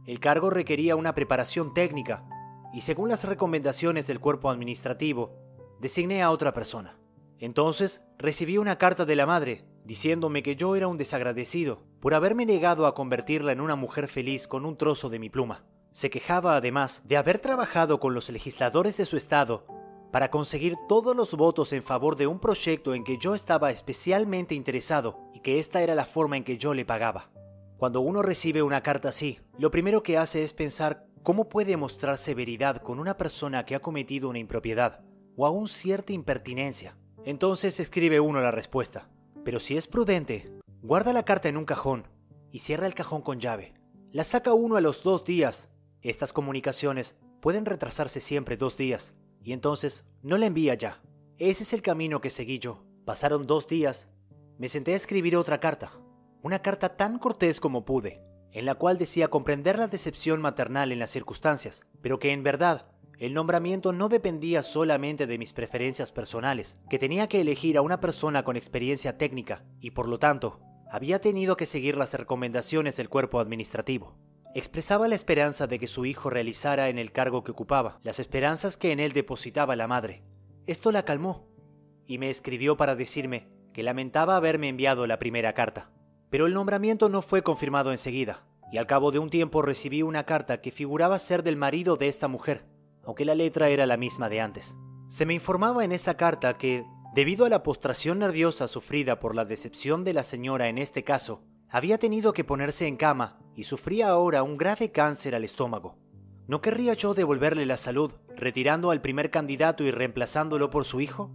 El 0.05 0.19
cargo 0.19 0.49
requería 0.49 0.95
una 0.95 1.13
preparación 1.13 1.73
técnica, 1.73 2.25
y 2.73 2.81
según 2.81 3.09
las 3.09 3.23
recomendaciones 3.23 4.07
del 4.07 4.19
cuerpo 4.19 4.49
administrativo, 4.49 5.35
designé 5.79 6.21
a 6.21 6.31
otra 6.31 6.53
persona. 6.53 6.99
Entonces 7.39 8.01
recibí 8.17 8.57
una 8.57 8.77
carta 8.77 9.05
de 9.05 9.15
la 9.15 9.25
madre, 9.25 9.65
diciéndome 9.85 10.43
que 10.43 10.55
yo 10.55 10.75
era 10.75 10.87
un 10.87 10.97
desagradecido 10.97 11.81
por 11.99 12.13
haberme 12.13 12.45
negado 12.45 12.85
a 12.85 12.93
convertirla 12.93 13.51
en 13.51 13.61
una 13.61 13.75
mujer 13.75 14.07
feliz 14.07 14.47
con 14.47 14.65
un 14.65 14.77
trozo 14.77 15.09
de 15.09 15.19
mi 15.19 15.29
pluma. 15.29 15.65
Se 15.91 16.09
quejaba 16.09 16.55
además 16.55 17.01
de 17.05 17.17
haber 17.17 17.39
trabajado 17.39 17.99
con 17.99 18.13
los 18.13 18.29
legisladores 18.29 18.97
de 18.97 19.05
su 19.05 19.17
estado 19.17 19.65
para 20.11 20.31
conseguir 20.31 20.75
todos 20.87 21.15
los 21.15 21.33
votos 21.35 21.73
en 21.73 21.83
favor 21.83 22.15
de 22.15 22.27
un 22.27 22.39
proyecto 22.39 22.93
en 22.93 23.03
que 23.03 23.17
yo 23.17 23.35
estaba 23.35 23.71
especialmente 23.71 24.55
interesado 24.55 25.19
y 25.33 25.39
que 25.39 25.59
esta 25.59 25.81
era 25.81 25.95
la 25.95 26.05
forma 26.05 26.37
en 26.37 26.43
que 26.43 26.57
yo 26.57 26.73
le 26.73 26.85
pagaba. 26.85 27.29
Cuando 27.77 28.01
uno 28.01 28.21
recibe 28.21 28.61
una 28.61 28.83
carta 28.83 29.09
así, 29.09 29.39
lo 29.57 29.71
primero 29.71 30.03
que 30.03 30.17
hace 30.17 30.43
es 30.43 30.53
pensar 30.53 31.05
cómo 31.23 31.49
puede 31.49 31.77
mostrar 31.77 32.17
severidad 32.17 32.81
con 32.81 32.99
una 32.99 33.17
persona 33.17 33.65
que 33.65 33.75
ha 33.75 33.81
cometido 33.81 34.29
una 34.29 34.39
impropiedad 34.39 35.01
o 35.35 35.45
aún 35.45 35.67
cierta 35.67 36.13
impertinencia. 36.13 36.97
Entonces 37.25 37.79
escribe 37.79 38.19
uno 38.19 38.41
la 38.41 38.51
respuesta. 38.51 39.09
Pero 39.43 39.59
si 39.59 39.77
es 39.77 39.87
prudente, 39.87 40.59
guarda 40.81 41.13
la 41.13 41.23
carta 41.23 41.49
en 41.49 41.57
un 41.57 41.65
cajón 41.65 42.07
y 42.51 42.59
cierra 42.59 42.87
el 42.87 42.93
cajón 42.93 43.21
con 43.21 43.39
llave. 43.39 43.73
La 44.11 44.23
saca 44.23 44.53
uno 44.53 44.75
a 44.75 44.81
los 44.81 45.03
dos 45.03 45.23
días. 45.23 45.69
Estas 46.01 46.33
comunicaciones 46.33 47.15
pueden 47.41 47.65
retrasarse 47.65 48.21
siempre 48.21 48.57
dos 48.57 48.75
días, 48.77 49.13
y 49.43 49.53
entonces 49.53 50.05
no 50.23 50.37
la 50.37 50.45
envía 50.45 50.73
ya. 50.73 51.01
Ese 51.37 51.63
es 51.63 51.73
el 51.73 51.81
camino 51.81 52.21
que 52.21 52.29
seguí 52.29 52.59
yo. 52.59 52.83
Pasaron 53.05 53.43
dos 53.43 53.67
días. 53.67 54.07
Me 54.57 54.67
senté 54.67 54.93
a 54.93 54.97
escribir 54.97 55.37
otra 55.37 55.59
carta, 55.59 55.91
una 56.41 56.61
carta 56.61 56.97
tan 56.97 57.17
cortés 57.17 57.59
como 57.59 57.85
pude, 57.85 58.21
en 58.51 58.65
la 58.65 58.75
cual 58.75 58.97
decía 58.97 59.29
comprender 59.29 59.77
la 59.77 59.87
decepción 59.87 60.41
maternal 60.41 60.91
en 60.91 60.99
las 60.99 61.11
circunstancias, 61.11 61.81
pero 62.01 62.19
que 62.19 62.31
en 62.31 62.43
verdad 62.43 62.87
el 63.19 63.33
nombramiento 63.33 63.91
no 63.91 64.07
dependía 64.07 64.63
solamente 64.63 65.27
de 65.27 65.37
mis 65.37 65.51
preferencias 65.51 66.11
personales, 66.11 66.77
que 66.89 66.99
tenía 66.99 67.27
que 67.27 67.41
elegir 67.41 67.77
a 67.77 67.81
una 67.81 67.99
persona 67.99 68.43
con 68.43 68.55
experiencia 68.55 69.17
técnica 69.17 69.65
y 69.81 69.91
por 69.91 70.07
lo 70.07 70.19
tanto 70.19 70.61
había 70.89 71.19
tenido 71.19 71.57
que 71.57 71.65
seguir 71.65 71.97
las 71.97 72.13
recomendaciones 72.13 72.95
del 72.95 73.09
cuerpo 73.09 73.39
administrativo. 73.39 74.17
Expresaba 74.55 75.07
la 75.07 75.15
esperanza 75.15 75.67
de 75.67 75.77
que 75.77 75.87
su 75.87 76.05
hijo 76.05 76.29
realizara 76.29 76.89
en 76.89 76.97
el 76.97 77.11
cargo 77.11 77.43
que 77.43 77.51
ocupaba, 77.51 77.99
las 78.03 78.19
esperanzas 78.19 78.77
que 78.77 78.91
en 78.91 78.99
él 78.99 79.11
depositaba 79.11 79.75
la 79.75 79.87
madre. 79.87 80.23
Esto 80.65 80.91
la 80.91 81.03
calmó 81.03 81.47
y 82.07 82.17
me 82.17 82.29
escribió 82.29 82.77
para 82.77 82.95
decirme 82.95 83.49
que 83.73 83.83
lamentaba 83.83 84.35
haberme 84.35 84.69
enviado 84.69 85.05
la 85.05 85.19
primera 85.19 85.53
carta. 85.53 85.91
Pero 86.29 86.45
el 86.45 86.53
nombramiento 86.53 87.09
no 87.09 87.21
fue 87.21 87.41
confirmado 87.41 87.91
enseguida, 87.91 88.43
y 88.71 88.77
al 88.77 88.87
cabo 88.87 89.11
de 89.11 89.19
un 89.19 89.29
tiempo 89.29 89.61
recibí 89.61 90.01
una 90.01 90.25
carta 90.25 90.61
que 90.61 90.71
figuraba 90.71 91.19
ser 91.19 91.43
del 91.43 91.57
marido 91.57 91.95
de 91.95 92.07
esta 92.07 92.27
mujer, 92.27 92.65
aunque 93.03 93.25
la 93.25 93.35
letra 93.35 93.69
era 93.69 93.85
la 93.85 93.97
misma 93.97 94.29
de 94.29 94.41
antes. 94.41 94.75
Se 95.09 95.25
me 95.25 95.33
informaba 95.33 95.83
en 95.83 95.91
esa 95.91 96.17
carta 96.17 96.57
que, 96.57 96.85
debido 97.15 97.45
a 97.45 97.49
la 97.49 97.63
postración 97.63 98.19
nerviosa 98.19 98.67
sufrida 98.67 99.19
por 99.19 99.33
la 99.33 99.45
decepción 99.45 100.03
de 100.03 100.13
la 100.13 100.23
señora 100.23 100.67
en 100.67 100.77
este 100.77 101.03
caso, 101.03 101.41
había 101.69 101.97
tenido 101.97 102.33
que 102.33 102.43
ponerse 102.43 102.87
en 102.87 102.97
cama 102.97 103.39
y 103.55 103.63
sufría 103.63 104.09
ahora 104.09 104.43
un 104.43 104.57
grave 104.57 104.91
cáncer 104.91 105.35
al 105.35 105.43
estómago. 105.43 105.97
¿No 106.47 106.61
querría 106.61 106.93
yo 106.93 107.13
devolverle 107.13 107.65
la 107.65 107.77
salud, 107.77 108.13
retirando 108.35 108.91
al 108.91 109.01
primer 109.01 109.29
candidato 109.29 109.83
y 109.83 109.91
reemplazándolo 109.91 110.69
por 110.69 110.85
su 110.85 111.01
hijo? 111.01 111.31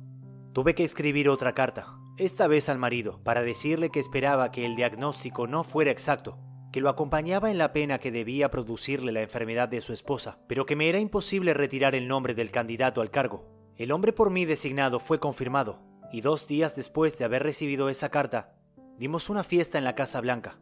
Tuve 0.53 0.75
que 0.75 0.85
escribir 0.85 1.29
otra 1.29 1.55
carta, 1.55 1.99
esta 2.17 2.47
vez 2.47 2.69
al 2.69 2.79
marido, 2.79 3.21
para 3.25 3.43
decirle 3.43 3.91
que 3.91 3.99
esperaba 3.99 4.53
que 4.53 4.65
el 4.65 4.77
diagnóstico 4.77 5.49
no 5.49 5.65
fuera 5.65 5.91
exacto, 5.91 6.39
que 6.71 6.81
lo 6.81 6.89
acompañaba 6.89 7.51
en 7.51 7.59
la 7.59 7.73
pena 7.73 7.99
que 7.99 8.13
debía 8.13 8.51
producirle 8.51 9.11
la 9.11 9.23
enfermedad 9.23 9.69
de 9.69 9.81
su 9.81 9.93
esposa, 9.93 10.39
pero 10.47 10.65
que 10.65 10.77
me 10.77 10.89
era 10.89 11.01
imposible 11.01 11.55
retirar 11.55 11.95
el 11.95 12.07
nombre 12.07 12.35
del 12.35 12.51
candidato 12.51 13.01
al 13.01 13.11
cargo. 13.11 13.49
El 13.77 13.91
hombre 13.91 14.13
por 14.13 14.31
mí 14.31 14.45
designado 14.45 15.01
fue 15.01 15.19
confirmado, 15.19 15.81
y 16.13 16.21
dos 16.21 16.47
días 16.47 16.77
después 16.77 17.19
de 17.19 17.25
haber 17.25 17.43
recibido 17.43 17.89
esa 17.89 18.11
carta, 18.11 18.55
dimos 18.97 19.29
una 19.29 19.43
fiesta 19.43 19.79
en 19.79 19.85
la 19.85 19.97
Casa 19.97 20.21
Blanca. 20.21 20.61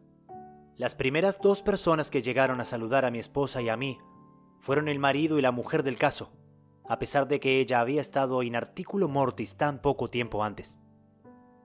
Las 0.77 0.95
primeras 0.95 1.39
dos 1.43 1.63
personas 1.63 2.11
que 2.11 2.23
llegaron 2.23 2.61
a 2.63 2.65
saludar 2.65 3.05
a 3.05 3.11
mi 3.11 3.19
esposa 3.19 3.61
y 3.61 3.69
a 3.69 3.77
mí 3.77 3.99
fueron 4.59 4.89
el 4.89 4.99
marido 4.99 5.39
y 5.39 5.43
la 5.43 5.53
mujer 5.53 5.83
del 5.83 5.99
caso, 5.99 6.33
a 6.89 6.99
pesar 6.99 7.29
de 7.29 7.41
que 7.41 7.61
ella 7.61 7.81
había 7.81 8.01
estado 8.01 8.43
in 8.43 8.57
articulo 8.57 9.09
mortis 9.09 9.57
tan 9.57 9.83
poco 9.83 10.09
tiempo 10.09 10.43
antes. 10.43 10.79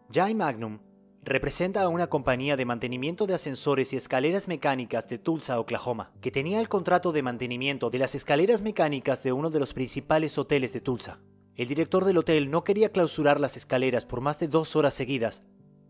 Jai 0.09 0.33
Magnum 0.33 0.79
representa 1.21 1.81
a 1.81 1.89
una 1.89 2.07
compañía 2.07 2.55
de 2.55 2.63
mantenimiento 2.63 3.27
de 3.27 3.33
ascensores 3.33 3.91
y 3.91 3.97
escaleras 3.97 4.47
mecánicas 4.47 5.09
de 5.09 5.17
Tulsa, 5.17 5.59
Oklahoma, 5.59 6.13
que 6.21 6.31
tenía 6.31 6.61
el 6.61 6.69
contrato 6.69 7.11
de 7.11 7.21
mantenimiento 7.21 7.89
de 7.89 7.99
las 7.99 8.15
escaleras 8.15 8.61
mecánicas 8.61 9.21
de 9.21 9.33
uno 9.33 9.49
de 9.49 9.59
los 9.59 9.73
principales 9.73 10.37
hoteles 10.37 10.71
de 10.71 10.79
Tulsa. 10.79 11.19
El 11.57 11.67
director 11.67 12.05
del 12.05 12.19
hotel 12.19 12.49
no 12.49 12.63
quería 12.63 12.93
clausurar 12.93 13.41
las 13.41 13.57
escaleras 13.57 14.05
por 14.05 14.21
más 14.21 14.39
de 14.39 14.47
dos 14.47 14.77
horas 14.77 14.93
seguidas, 14.93 15.43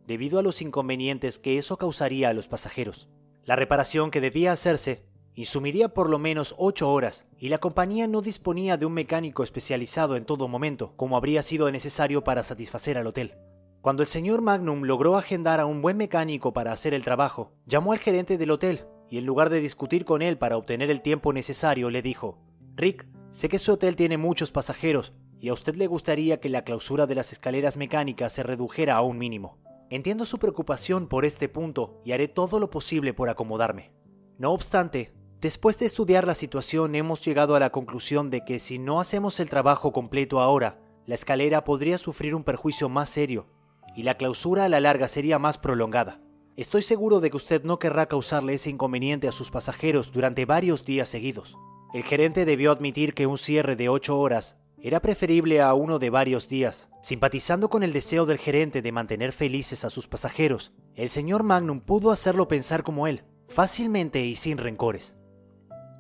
debido 0.07 0.39
a 0.39 0.43
los 0.43 0.63
inconvenientes 0.63 1.37
que 1.37 1.59
eso 1.59 1.77
causaría 1.77 2.29
a 2.29 2.33
los 2.33 2.47
pasajeros. 2.47 3.07
La 3.43 3.55
reparación 3.55 4.09
que 4.09 4.21
debía 4.21 4.51
hacerse 4.51 5.05
insumiría 5.35 5.89
por 5.89 6.09
lo 6.09 6.17
menos 6.17 6.55
ocho 6.57 6.91
horas, 6.91 7.27
y 7.37 7.49
la 7.49 7.59
compañía 7.59 8.07
no 8.07 8.23
disponía 8.23 8.77
de 8.77 8.87
un 8.87 8.93
mecánico 8.93 9.43
especializado 9.43 10.15
en 10.15 10.25
todo 10.25 10.47
momento, 10.47 10.93
como 10.95 11.17
habría 11.17 11.43
sido 11.43 11.69
necesario 11.69 12.23
para 12.23 12.43
satisfacer 12.43 12.97
al 12.97 13.05
hotel. 13.05 13.35
Cuando 13.81 14.03
el 14.03 14.07
señor 14.07 14.41
Magnum 14.41 14.83
logró 14.83 15.15
agendar 15.15 15.59
a 15.59 15.65
un 15.65 15.81
buen 15.81 15.97
mecánico 15.97 16.51
para 16.51 16.71
hacer 16.71 16.93
el 16.93 17.03
trabajo, 17.03 17.53
llamó 17.65 17.93
al 17.93 17.99
gerente 17.99 18.37
del 18.37 18.51
hotel 18.51 18.85
y 19.09 19.17
en 19.17 19.25
lugar 19.25 19.49
de 19.49 19.61
discutir 19.61 20.03
con 20.03 20.21
él 20.21 20.37
para 20.37 20.57
obtener 20.57 20.89
el 20.89 21.01
tiempo 21.01 21.31
necesario, 21.31 21.89
le 21.89 22.01
dijo, 22.01 22.39
Rick, 22.75 23.07
sé 23.31 23.47
que 23.49 23.59
su 23.59 23.73
hotel 23.73 23.95
tiene 23.95 24.17
muchos 24.17 24.51
pasajeros 24.51 25.13
y 25.39 25.49
a 25.49 25.53
usted 25.53 25.75
le 25.75 25.87
gustaría 25.87 26.39
que 26.39 26.49
la 26.49 26.63
clausura 26.63 27.05
de 27.05 27.15
las 27.15 27.31
escaleras 27.31 27.77
mecánicas 27.77 28.33
se 28.33 28.43
redujera 28.43 28.95
a 28.95 29.01
un 29.01 29.17
mínimo. 29.17 29.59
Entiendo 29.89 30.25
su 30.25 30.39
preocupación 30.39 31.07
por 31.07 31.23
este 31.23 31.47
punto 31.47 32.01
y 32.03 32.11
haré 32.11 32.27
todo 32.27 32.59
lo 32.59 32.69
posible 32.69 33.13
por 33.13 33.29
acomodarme. 33.29 33.93
No 34.37 34.51
obstante, 34.51 35.13
después 35.39 35.79
de 35.79 35.85
estudiar 35.85 36.27
la 36.27 36.35
situación 36.35 36.95
hemos 36.95 37.23
llegado 37.23 37.55
a 37.55 37.59
la 37.59 37.69
conclusión 37.69 38.29
de 38.31 38.43
que 38.43 38.59
si 38.59 38.79
no 38.79 38.99
hacemos 38.99 39.39
el 39.39 39.49
trabajo 39.49 39.93
completo 39.93 40.41
ahora, 40.41 40.81
la 41.05 41.15
escalera 41.15 41.63
podría 41.63 41.97
sufrir 41.97 42.35
un 42.35 42.43
perjuicio 42.43 42.89
más 42.89 43.09
serio 43.09 43.47
y 43.97 44.03
la 44.03 44.13
clausura 44.13 44.63
a 44.63 44.69
la 44.69 44.79
larga 44.79 45.07
sería 45.07 45.39
más 45.39 45.57
prolongada. 45.57 46.21
Estoy 46.55 46.83
seguro 46.83 47.19
de 47.19 47.31
que 47.31 47.37
usted 47.37 47.63
no 47.63 47.79
querrá 47.79 48.05
causarle 48.05 48.53
ese 48.53 48.69
inconveniente 48.69 49.27
a 49.27 49.31
sus 49.31 49.49
pasajeros 49.49 50.11
durante 50.11 50.45
varios 50.45 50.85
días 50.85 51.09
seguidos. 51.09 51.57
El 51.95 52.03
gerente 52.03 52.45
debió 52.45 52.71
admitir 52.71 53.15
que 53.15 53.25
un 53.25 53.39
cierre 53.39 53.75
de 53.75 53.89
ocho 53.89 54.19
horas 54.19 54.55
era 54.79 55.01
preferible 55.01 55.61
a 55.61 55.73
uno 55.73 55.97
de 55.97 56.11
varios 56.11 56.47
días. 56.47 56.89
Simpatizando 57.01 57.71
con 57.71 57.81
el 57.81 57.91
deseo 57.91 58.27
del 58.27 58.37
gerente 58.37 58.83
de 58.83 58.91
mantener 58.91 59.31
felices 59.31 59.83
a 59.83 59.89
sus 59.89 60.07
pasajeros, 60.07 60.73
el 60.93 61.09
señor 61.09 61.41
Magnum 61.41 61.81
pudo 61.81 62.11
hacerlo 62.11 62.47
pensar 62.47 62.83
como 62.83 63.07
él, 63.07 63.23
fácilmente 63.47 64.23
y 64.23 64.35
sin 64.35 64.59
rencores. 64.59 65.15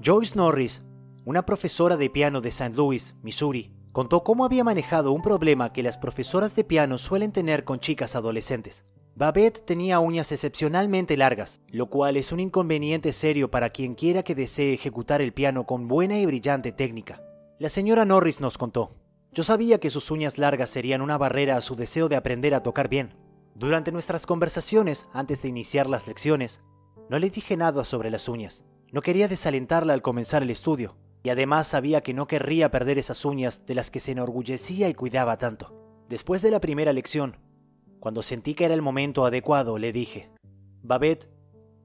Joyce 0.05 0.35
Norris, 0.35 0.83
una 1.25 1.47
profesora 1.47 1.97
de 1.97 2.11
piano 2.11 2.41
de 2.41 2.49
St. 2.49 2.75
Louis, 2.75 3.15
Missouri, 3.23 3.73
contó 3.97 4.23
cómo 4.23 4.45
había 4.45 4.63
manejado 4.63 5.11
un 5.11 5.23
problema 5.23 5.73
que 5.73 5.81
las 5.81 5.97
profesoras 5.97 6.55
de 6.55 6.63
piano 6.63 6.99
suelen 6.99 7.31
tener 7.31 7.63
con 7.63 7.79
chicas 7.79 8.15
adolescentes. 8.15 8.85
Babette 9.15 9.65
tenía 9.65 9.99
uñas 9.99 10.31
excepcionalmente 10.31 11.17
largas, 11.17 11.61
lo 11.69 11.89
cual 11.89 12.15
es 12.15 12.31
un 12.31 12.39
inconveniente 12.39 13.11
serio 13.11 13.49
para 13.49 13.71
quien 13.71 13.95
quiera 13.95 14.21
que 14.21 14.35
desee 14.35 14.71
ejecutar 14.71 15.19
el 15.19 15.33
piano 15.33 15.65
con 15.65 15.87
buena 15.87 16.19
y 16.19 16.27
brillante 16.27 16.71
técnica. 16.71 17.23
La 17.57 17.69
señora 17.69 18.05
Norris 18.05 18.39
nos 18.39 18.59
contó. 18.59 18.91
Yo 19.31 19.41
sabía 19.41 19.79
que 19.79 19.89
sus 19.89 20.11
uñas 20.11 20.37
largas 20.37 20.69
serían 20.69 21.01
una 21.01 21.17
barrera 21.17 21.57
a 21.57 21.61
su 21.61 21.75
deseo 21.75 22.07
de 22.07 22.17
aprender 22.17 22.53
a 22.53 22.61
tocar 22.61 22.89
bien. 22.89 23.15
Durante 23.55 23.91
nuestras 23.91 24.27
conversaciones, 24.27 25.07
antes 25.11 25.41
de 25.41 25.49
iniciar 25.49 25.87
las 25.87 26.05
lecciones, 26.05 26.61
no 27.09 27.17
le 27.17 27.31
dije 27.31 27.57
nada 27.57 27.83
sobre 27.83 28.11
las 28.11 28.29
uñas. 28.29 28.63
No 28.91 29.01
quería 29.01 29.27
desalentarla 29.27 29.93
al 29.93 30.03
comenzar 30.03 30.43
el 30.43 30.51
estudio, 30.51 30.97
y 31.27 31.29
además 31.29 31.67
sabía 31.67 31.99
que 31.99 32.13
no 32.13 32.25
querría 32.25 32.71
perder 32.71 32.97
esas 32.97 33.25
uñas 33.25 33.65
de 33.65 33.75
las 33.75 33.91
que 33.91 33.99
se 33.99 34.13
enorgullecía 34.13 34.87
y 34.87 34.93
cuidaba 34.93 35.37
tanto. 35.37 35.75
Después 36.07 36.41
de 36.41 36.51
la 36.51 36.61
primera 36.61 36.93
lección, 36.93 37.35
cuando 37.99 38.23
sentí 38.23 38.53
que 38.53 38.63
era 38.63 38.73
el 38.73 38.81
momento 38.81 39.25
adecuado, 39.25 39.77
le 39.77 39.91
dije, 39.91 40.31
Babette, 40.83 41.29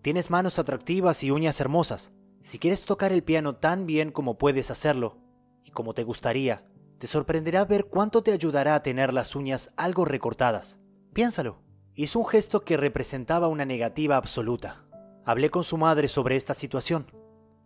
tienes 0.00 0.30
manos 0.30 0.60
atractivas 0.60 1.24
y 1.24 1.32
uñas 1.32 1.60
hermosas. 1.60 2.12
Si 2.40 2.60
quieres 2.60 2.84
tocar 2.84 3.10
el 3.10 3.24
piano 3.24 3.56
tan 3.56 3.84
bien 3.84 4.12
como 4.12 4.38
puedes 4.38 4.70
hacerlo, 4.70 5.18
y 5.64 5.72
como 5.72 5.92
te 5.92 6.04
gustaría, 6.04 6.64
te 6.98 7.08
sorprenderá 7.08 7.64
ver 7.64 7.86
cuánto 7.86 8.22
te 8.22 8.30
ayudará 8.30 8.76
a 8.76 8.84
tener 8.84 9.12
las 9.12 9.34
uñas 9.34 9.72
algo 9.76 10.04
recortadas. 10.04 10.78
Piénsalo. 11.12 11.58
Hizo 11.96 12.20
un 12.20 12.26
gesto 12.26 12.60
que 12.60 12.76
representaba 12.76 13.48
una 13.48 13.64
negativa 13.64 14.16
absoluta. 14.16 14.84
Hablé 15.24 15.50
con 15.50 15.64
su 15.64 15.78
madre 15.78 16.06
sobre 16.06 16.36
esta 16.36 16.54
situación 16.54 17.06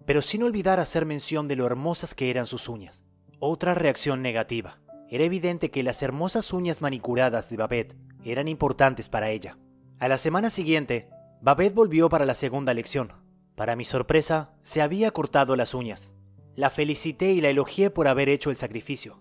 pero 0.07 0.23
sin 0.23 0.43
olvidar 0.45 0.81
hacer 0.81 1.05
mención 1.05 1.49
de 1.49 1.57
lo 1.57 1.67
hermosas 1.67 2.15
que 2.15 2.31
eran 2.31 2.47
sus 2.47 2.69
uñas. 2.69 3.05
Otra 3.39 3.75
reacción 3.75 4.23
negativa. 4.23 4.79
Era 5.11 5.25
evidente 5.25 5.71
que 5.71 5.83
las 5.83 6.03
hermosas 6.03 6.53
uñas 6.53 6.81
manicuradas 6.81 7.49
de 7.49 7.57
Babette 7.57 7.97
eran 8.25 8.49
importantes 8.49 9.09
para 9.09 9.31
ella. 9.31 9.59
A 9.99 10.09
la 10.09 10.19
semana 10.19 10.51
siguiente, 10.51 11.11
Babette 11.41 11.75
volvió 11.75 12.09
para 12.09 12.25
la 12.25 12.35
segunda 12.35 12.73
lección. 12.73 13.13
Para 13.55 13.77
mi 13.77 13.85
sorpresa, 13.85 14.55
se 14.63 14.83
había 14.83 15.11
cortado 15.11 15.55
las 15.57 15.75
uñas. 15.75 16.15
La 16.55 16.71
felicité 16.71 17.33
y 17.33 17.41
la 17.41 17.51
elogié 17.51 17.91
por 17.91 18.09
haber 18.09 18.29
hecho 18.29 18.51
el 18.51 18.57
sacrificio. 18.57 19.21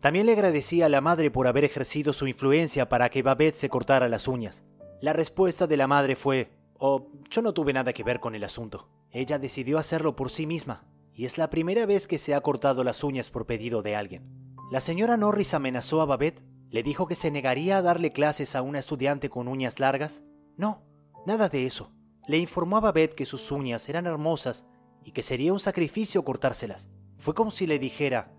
También 0.00 0.26
le 0.26 0.32
agradecí 0.32 0.82
a 0.82 0.88
la 0.88 1.00
madre 1.00 1.30
por 1.30 1.46
haber 1.46 1.64
ejercido 1.64 2.12
su 2.12 2.26
influencia 2.26 2.88
para 2.88 3.08
que 3.08 3.22
Babette 3.22 3.56
se 3.56 3.68
cortara 3.68 4.08
las 4.08 4.26
uñas. 4.26 4.64
La 5.00 5.12
respuesta 5.12 5.66
de 5.66 5.76
la 5.76 5.86
madre 5.86 6.16
fue, 6.16 6.50
oh, 6.78 7.08
yo 7.30 7.42
no 7.42 7.54
tuve 7.54 7.72
nada 7.72 7.92
que 7.92 8.02
ver 8.02 8.18
con 8.18 8.34
el 8.34 8.44
asunto. 8.44 8.88
Ella 9.12 9.38
decidió 9.38 9.78
hacerlo 9.78 10.16
por 10.16 10.30
sí 10.30 10.46
misma, 10.46 10.86
y 11.14 11.26
es 11.26 11.38
la 11.38 11.50
primera 11.50 11.86
vez 11.86 12.06
que 12.06 12.18
se 12.18 12.34
ha 12.34 12.40
cortado 12.40 12.82
las 12.82 13.04
uñas 13.04 13.30
por 13.30 13.46
pedido 13.46 13.82
de 13.82 13.94
alguien. 13.94 14.26
La 14.70 14.80
señora 14.80 15.18
Norris 15.18 15.52
amenazó 15.52 16.00
a 16.00 16.06
Babette, 16.06 16.42
le 16.70 16.82
dijo 16.82 17.06
que 17.06 17.14
se 17.14 17.30
negaría 17.30 17.76
a 17.76 17.82
darle 17.82 18.12
clases 18.12 18.56
a 18.56 18.62
una 18.62 18.78
estudiante 18.78 19.28
con 19.28 19.46
uñas 19.46 19.78
largas. 19.78 20.22
No, 20.56 20.82
nada 21.26 21.50
de 21.50 21.66
eso. 21.66 21.92
Le 22.26 22.38
informó 22.38 22.78
a 22.78 22.80
Babette 22.80 23.14
que 23.14 23.26
sus 23.26 23.52
uñas 23.52 23.86
eran 23.90 24.06
hermosas 24.06 24.64
y 25.04 25.12
que 25.12 25.22
sería 25.22 25.52
un 25.52 25.60
sacrificio 25.60 26.24
cortárselas. 26.24 26.88
Fue 27.18 27.34
como 27.34 27.50
si 27.50 27.66
le 27.66 27.78
dijera, 27.78 28.32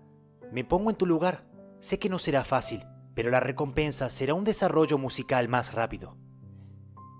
me 0.50 0.64
pongo 0.64 0.90
en 0.90 0.96
tu 0.96 1.06
lugar, 1.06 1.46
sé 1.78 2.00
que 2.00 2.08
no 2.08 2.18
será 2.18 2.44
fácil, 2.44 2.84
pero 3.14 3.30
la 3.30 3.38
recompensa 3.38 4.10
será 4.10 4.34
un 4.34 4.44
desarrollo 4.44 4.98
musical 4.98 5.48
más 5.48 5.72
rápido. 5.72 6.16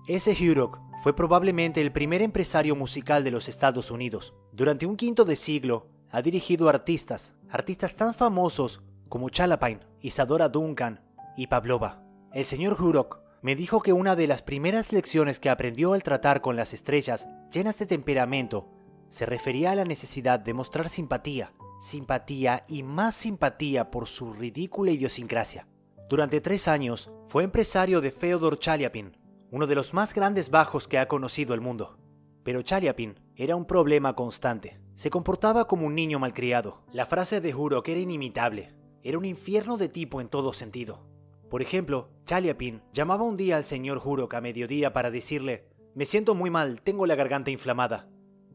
Ese 0.07 0.31
Hurok 0.33 0.79
fue 1.01 1.15
probablemente 1.15 1.81
el 1.81 1.91
primer 1.91 2.21
empresario 2.21 2.75
musical 2.75 3.23
de 3.23 3.31
los 3.31 3.47
Estados 3.47 3.91
Unidos. 3.91 4.33
Durante 4.51 4.85
un 4.85 4.95
quinto 4.95 5.25
de 5.25 5.35
siglo 5.35 5.87
ha 6.09 6.21
dirigido 6.21 6.69
artistas, 6.69 7.33
artistas 7.49 7.95
tan 7.95 8.13
famosos 8.13 8.81
como 9.09 9.29
Chalapine, 9.29 9.81
Isadora 10.01 10.49
Duncan 10.49 11.01
y 11.37 11.47
Pavlova. 11.47 12.03
El 12.33 12.45
señor 12.45 12.81
Hurok 12.81 13.19
me 13.41 13.55
dijo 13.55 13.81
que 13.81 13.93
una 13.93 14.15
de 14.15 14.27
las 14.27 14.41
primeras 14.41 14.91
lecciones 14.91 15.39
que 15.39 15.49
aprendió 15.49 15.93
al 15.93 16.03
tratar 16.03 16.41
con 16.41 16.55
las 16.55 16.73
estrellas 16.73 17.27
llenas 17.51 17.77
de 17.77 17.85
temperamento 17.85 18.67
se 19.09 19.25
refería 19.25 19.71
a 19.71 19.75
la 19.75 19.85
necesidad 19.85 20.39
de 20.39 20.53
mostrar 20.53 20.89
simpatía, 20.89 21.53
simpatía 21.79 22.65
y 22.67 22.83
más 22.83 23.15
simpatía 23.15 23.91
por 23.91 24.07
su 24.07 24.33
ridícula 24.33 24.91
idiosincrasia. 24.91 25.67
Durante 26.09 26.41
tres 26.41 26.67
años 26.67 27.11
fue 27.27 27.43
empresario 27.43 28.01
de 28.01 28.11
Feodor 28.11 28.59
Chaliapin, 28.59 29.15
uno 29.55 29.67
de 29.67 29.75
los 29.75 29.93
más 29.93 30.13
grandes 30.13 30.49
bajos 30.49 30.85
que 30.85 30.99
ha 30.99 31.07
conocido 31.07 31.53
el 31.53 31.61
mundo. 31.61 31.97
Pero 32.43 32.61
Chaliapin 32.61 33.21
era 33.37 33.55
un 33.55 33.63
problema 33.63 34.13
constante. 34.13 34.81
Se 34.95 35.09
comportaba 35.09 35.65
como 35.65 35.87
un 35.87 35.95
niño 35.95 36.19
malcriado. 36.19 36.83
La 36.91 37.05
frase 37.05 37.39
de 37.39 37.55
Hurok 37.55 37.87
era 37.87 38.01
inimitable. 38.01 38.67
Era 39.01 39.17
un 39.17 39.23
infierno 39.23 39.77
de 39.77 39.87
tipo 39.87 40.19
en 40.19 40.27
todo 40.27 40.51
sentido. 40.51 41.07
Por 41.49 41.61
ejemplo, 41.61 42.09
Chaliapin 42.25 42.83
llamaba 42.91 43.23
un 43.23 43.37
día 43.37 43.55
al 43.55 43.63
señor 43.63 44.01
Hurok 44.03 44.33
a 44.33 44.41
mediodía 44.41 44.91
para 44.91 45.09
decirle, 45.09 45.69
me 45.93 46.05
siento 46.05 46.35
muy 46.35 46.49
mal, 46.49 46.81
tengo 46.81 47.05
la 47.05 47.15
garganta 47.15 47.49
inflamada. 47.49 48.09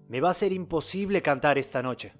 Me 0.06 0.20
va 0.20 0.28
a 0.28 0.34
ser 0.34 0.52
imposible 0.52 1.22
cantar 1.22 1.56
esta 1.56 1.82
noche. 1.82 2.12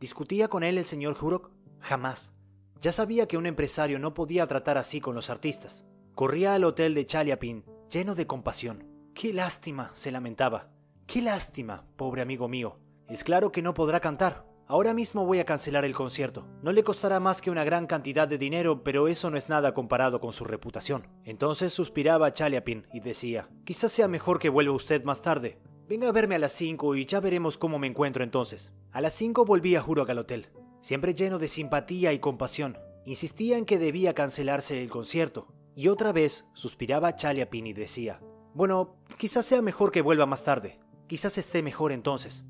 ¿Discutía 0.00 0.48
con 0.48 0.64
él 0.64 0.76
el 0.78 0.86
señor 0.86 1.16
Hurok? 1.22 1.52
Jamás. 1.78 2.34
Ya 2.80 2.90
sabía 2.90 3.28
que 3.28 3.36
un 3.36 3.46
empresario 3.46 4.00
no 4.00 4.12
podía 4.12 4.48
tratar 4.48 4.76
así 4.76 5.00
con 5.00 5.14
los 5.14 5.30
artistas. 5.30 5.86
Corría 6.16 6.54
al 6.54 6.64
hotel 6.64 6.94
de 6.94 7.06
Chaliapin 7.06 7.64
lleno 7.94 8.16
de 8.16 8.26
compasión. 8.26 8.88
Qué 9.14 9.32
lástima, 9.32 9.92
se 9.94 10.10
lamentaba. 10.10 10.68
Qué 11.06 11.22
lástima, 11.22 11.86
pobre 11.94 12.22
amigo 12.22 12.48
mío. 12.48 12.80
Es 13.08 13.22
claro 13.22 13.52
que 13.52 13.62
no 13.62 13.72
podrá 13.72 14.00
cantar. 14.00 14.44
Ahora 14.66 14.94
mismo 14.94 15.24
voy 15.24 15.38
a 15.38 15.44
cancelar 15.44 15.84
el 15.84 15.94
concierto. 15.94 16.44
No 16.60 16.72
le 16.72 16.82
costará 16.82 17.20
más 17.20 17.40
que 17.40 17.52
una 17.52 17.62
gran 17.62 17.86
cantidad 17.86 18.26
de 18.26 18.36
dinero, 18.36 18.82
pero 18.82 19.06
eso 19.06 19.30
no 19.30 19.36
es 19.36 19.48
nada 19.48 19.74
comparado 19.74 20.20
con 20.20 20.32
su 20.32 20.44
reputación. 20.44 21.06
Entonces 21.24 21.72
suspiraba 21.72 22.32
Chaliapin 22.32 22.88
y 22.92 22.98
decía, 22.98 23.48
quizás 23.62 23.92
sea 23.92 24.08
mejor 24.08 24.40
que 24.40 24.48
vuelva 24.48 24.74
usted 24.74 25.04
más 25.04 25.22
tarde. 25.22 25.60
Venga 25.86 26.08
a 26.08 26.12
verme 26.12 26.34
a 26.34 26.40
las 26.40 26.52
5 26.54 26.96
y 26.96 27.06
ya 27.06 27.20
veremos 27.20 27.58
cómo 27.58 27.78
me 27.78 27.86
encuentro 27.86 28.24
entonces. 28.24 28.72
A 28.90 29.02
las 29.02 29.14
5 29.14 29.44
volví 29.44 29.76
a 29.76 29.82
Juro 29.82 30.04
al 30.08 30.18
hotel, 30.18 30.48
siempre 30.80 31.14
lleno 31.14 31.38
de 31.38 31.46
simpatía 31.46 32.12
y 32.12 32.18
compasión. 32.18 32.76
Insistía 33.04 33.56
en 33.56 33.66
que 33.66 33.78
debía 33.78 34.14
cancelarse 34.14 34.82
el 34.82 34.90
concierto, 34.90 35.46
y 35.74 35.88
otra 35.88 36.12
vez 36.12 36.44
suspiraba 36.54 37.16
Chaliapin 37.16 37.66
y 37.66 37.72
decía, 37.72 38.20
bueno, 38.54 38.96
quizás 39.18 39.46
sea 39.46 39.62
mejor 39.62 39.90
que 39.90 40.02
vuelva 40.02 40.26
más 40.26 40.44
tarde, 40.44 40.78
quizás 41.06 41.38
esté 41.38 41.62
mejor 41.62 41.92
entonces. 41.92 42.44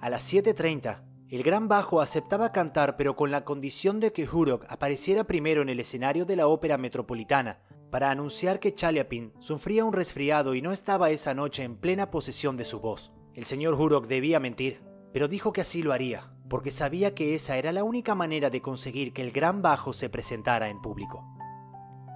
A 0.00 0.08
las 0.08 0.32
7.30, 0.32 1.04
El 1.28 1.42
gran 1.42 1.68
bajo 1.68 2.00
aceptaba 2.00 2.52
cantar 2.52 2.96
pero 2.96 3.16
con 3.16 3.30
la 3.30 3.44
condición 3.44 4.00
de 4.00 4.12
que 4.12 4.28
Hurok 4.28 4.64
apareciera 4.68 5.24
primero 5.24 5.62
en 5.62 5.68
el 5.68 5.80
escenario 5.80 6.24
de 6.24 6.36
la 6.36 6.46
ópera 6.46 6.78
metropolitana 6.78 7.60
para 7.90 8.10
anunciar 8.10 8.60
que 8.60 8.72
Chaliapin 8.72 9.32
sufría 9.40 9.84
un 9.84 9.92
resfriado 9.92 10.54
y 10.54 10.62
no 10.62 10.72
estaba 10.72 11.10
esa 11.10 11.34
noche 11.34 11.64
en 11.64 11.76
plena 11.76 12.10
posesión 12.10 12.56
de 12.56 12.64
su 12.64 12.80
voz. 12.80 13.12
El 13.34 13.44
señor 13.44 13.74
Hurok 13.74 14.06
debía 14.06 14.40
mentir, 14.40 14.82
pero 15.12 15.28
dijo 15.28 15.52
que 15.52 15.60
así 15.60 15.82
lo 15.82 15.92
haría, 15.92 16.32
porque 16.48 16.70
sabía 16.70 17.14
que 17.14 17.34
esa 17.34 17.56
era 17.56 17.72
la 17.72 17.84
única 17.84 18.14
manera 18.14 18.50
de 18.50 18.62
conseguir 18.62 19.12
que 19.12 19.22
el 19.22 19.32
gran 19.32 19.62
bajo 19.62 19.92
se 19.92 20.08
presentara 20.08 20.68
en 20.68 20.80
público. 20.80 21.24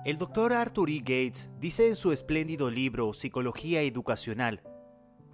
El 0.05 0.18
doctor 0.18 0.52
Arthur 0.52 0.90
E. 0.90 0.98
Gates 0.98 1.48
dice 1.59 1.88
en 1.88 1.96
su 1.96 2.12
espléndido 2.12 2.70
libro 2.70 3.14
Psicología 3.14 3.80
Educacional, 3.80 4.62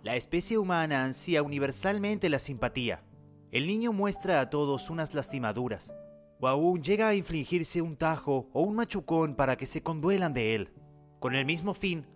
la 0.05 0.15
especie 0.15 0.59
humana 0.59 1.03
ansía 1.03 1.43
universalmente 1.43 2.29
la 2.29 2.39
simpatía. 2.39 3.03
El 3.51 3.67
niño 3.67 3.93
muestra 3.93 4.41
a 4.41 4.49
todos 4.49 4.89
unas 4.89 5.13
lastimaduras, 5.13 5.93
o 6.39 6.47
aún 6.47 6.85
llega 6.85 7.09
a 7.09 7.17
infligirse 7.17 7.83
un 7.83 7.97
tajo 7.97 8.49
o 8.53 8.63
un 8.63 8.77
machucón 8.77 9.35
para 9.35 9.57
que 9.57 9.67
se 9.67 9.83
conduelan 9.83 10.35
de 10.35 10.55
él. 10.55 10.73
Con 11.19 11.35
el 11.35 11.45
mismo 11.45 11.75
fin, 11.75 12.07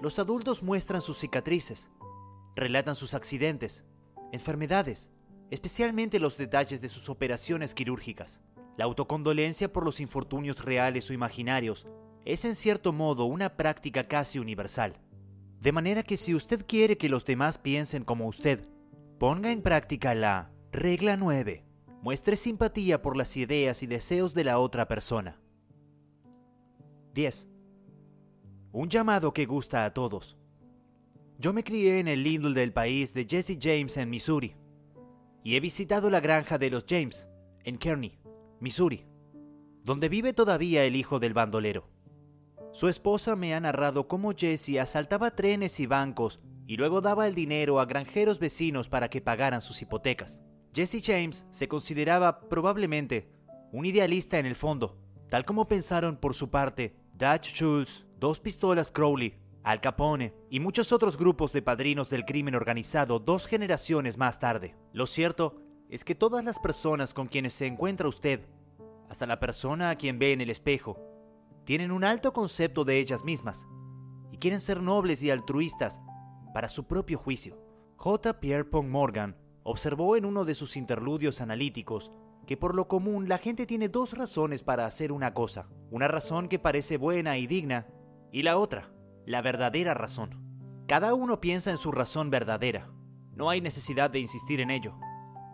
los 0.00 0.20
adultos 0.20 0.62
muestran 0.62 1.00
sus 1.00 1.18
cicatrices, 1.18 1.90
relatan 2.54 2.94
sus 2.94 3.14
accidentes, 3.14 3.82
enfermedades, 4.30 5.10
especialmente 5.50 6.20
los 6.20 6.38
detalles 6.38 6.80
de 6.80 6.90
sus 6.90 7.08
operaciones 7.08 7.74
quirúrgicas. 7.74 8.40
La 8.76 8.84
autocondolencia 8.84 9.72
por 9.72 9.84
los 9.84 9.98
infortunios 9.98 10.64
reales 10.64 11.10
o 11.10 11.12
imaginarios 11.12 11.88
es 12.24 12.44
en 12.44 12.54
cierto 12.54 12.92
modo 12.92 13.24
una 13.26 13.56
práctica 13.56 14.08
casi 14.08 14.38
universal. 14.38 14.96
De 15.60 15.72
manera 15.72 16.02
que 16.02 16.16
si 16.16 16.34
usted 16.34 16.64
quiere 16.66 16.96
que 16.96 17.08
los 17.08 17.24
demás 17.24 17.58
piensen 17.58 18.04
como 18.04 18.26
usted, 18.26 18.68
ponga 19.18 19.50
en 19.50 19.62
práctica 19.62 20.14
la 20.14 20.50
regla 20.72 21.16
9. 21.16 21.64
Muestre 22.02 22.36
simpatía 22.36 23.00
por 23.00 23.16
las 23.16 23.36
ideas 23.36 23.82
y 23.82 23.86
deseos 23.86 24.34
de 24.34 24.44
la 24.44 24.58
otra 24.58 24.88
persona. 24.88 25.40
10. 27.14 27.48
Un 28.72 28.88
llamado 28.88 29.32
que 29.32 29.46
gusta 29.46 29.84
a 29.84 29.94
todos. 29.94 30.36
Yo 31.38 31.52
me 31.52 31.64
crié 31.64 32.00
en 32.00 32.08
el 32.08 32.22
Lidl 32.22 32.54
del 32.54 32.72
país 32.72 33.14
de 33.14 33.26
Jesse 33.28 33.58
James 33.60 33.96
en 33.96 34.10
Missouri 34.10 34.54
y 35.42 35.56
he 35.56 35.60
visitado 35.60 36.10
la 36.10 36.20
granja 36.20 36.58
de 36.58 36.70
los 36.70 36.84
James 36.88 37.28
en 37.64 37.78
Kearney, 37.78 38.18
Missouri, 38.60 39.06
donde 39.82 40.08
vive 40.08 40.32
todavía 40.32 40.84
el 40.84 40.96
hijo 40.96 41.20
del 41.20 41.34
bandolero. 41.34 41.93
Su 42.74 42.88
esposa 42.88 43.36
me 43.36 43.54
ha 43.54 43.60
narrado 43.60 44.08
cómo 44.08 44.32
Jesse 44.32 44.80
asaltaba 44.80 45.30
trenes 45.30 45.78
y 45.78 45.86
bancos 45.86 46.40
y 46.66 46.76
luego 46.76 47.00
daba 47.00 47.28
el 47.28 47.34
dinero 47.36 47.78
a 47.78 47.84
granjeros 47.84 48.40
vecinos 48.40 48.88
para 48.88 49.08
que 49.08 49.20
pagaran 49.20 49.62
sus 49.62 49.80
hipotecas. 49.80 50.42
Jesse 50.74 51.00
James 51.00 51.46
se 51.52 51.68
consideraba 51.68 52.40
probablemente 52.48 53.30
un 53.70 53.86
idealista 53.86 54.40
en 54.40 54.46
el 54.46 54.56
fondo, 54.56 54.98
tal 55.30 55.44
como 55.44 55.68
pensaron 55.68 56.16
por 56.16 56.34
su 56.34 56.50
parte 56.50 56.96
Dutch 57.12 57.54
Schultz, 57.54 58.06
Dos 58.18 58.40
Pistolas 58.40 58.90
Crowley 58.90 59.38
al 59.62 59.80
Capone 59.80 60.34
y 60.50 60.58
muchos 60.58 60.90
otros 60.90 61.16
grupos 61.16 61.52
de 61.52 61.62
padrinos 61.62 62.10
del 62.10 62.24
crimen 62.24 62.56
organizado 62.56 63.20
dos 63.20 63.46
generaciones 63.46 64.18
más 64.18 64.40
tarde. 64.40 64.74
Lo 64.92 65.06
cierto 65.06 65.62
es 65.88 66.04
que 66.04 66.16
todas 66.16 66.44
las 66.44 66.58
personas 66.58 67.14
con 67.14 67.28
quienes 67.28 67.54
se 67.54 67.68
encuentra 67.68 68.08
usted, 68.08 68.40
hasta 69.08 69.26
la 69.26 69.38
persona 69.38 69.90
a 69.90 69.96
quien 69.96 70.18
ve 70.18 70.32
en 70.32 70.40
el 70.40 70.50
espejo, 70.50 71.13
tienen 71.64 71.92
un 71.92 72.04
alto 72.04 72.32
concepto 72.32 72.84
de 72.84 72.98
ellas 72.98 73.24
mismas 73.24 73.66
y 74.30 74.38
quieren 74.38 74.60
ser 74.60 74.82
nobles 74.82 75.22
y 75.22 75.30
altruistas 75.30 76.00
para 76.52 76.68
su 76.68 76.86
propio 76.86 77.18
juicio. 77.18 77.58
J. 77.96 78.40
Pierpont 78.40 78.88
Morgan 78.88 79.36
observó 79.62 80.16
en 80.16 80.24
uno 80.24 80.44
de 80.44 80.54
sus 80.54 80.76
interludios 80.76 81.40
analíticos 81.40 82.12
que 82.46 82.56
por 82.56 82.74
lo 82.74 82.88
común 82.88 83.28
la 83.28 83.38
gente 83.38 83.66
tiene 83.66 83.88
dos 83.88 84.12
razones 84.12 84.62
para 84.62 84.84
hacer 84.86 85.12
una 85.12 85.32
cosa, 85.32 85.68
una 85.90 86.08
razón 86.08 86.48
que 86.48 86.58
parece 86.58 86.98
buena 86.98 87.38
y 87.38 87.46
digna, 87.46 87.86
y 88.30 88.42
la 88.42 88.58
otra, 88.58 88.92
la 89.24 89.40
verdadera 89.40 89.94
razón. 89.94 90.40
Cada 90.86 91.14
uno 91.14 91.40
piensa 91.40 91.70
en 91.70 91.78
su 91.78 91.92
razón 91.92 92.28
verdadera. 92.28 92.90
No 93.34 93.48
hay 93.48 93.62
necesidad 93.62 94.10
de 94.10 94.20
insistir 94.20 94.60
en 94.60 94.70
ello. 94.70 94.98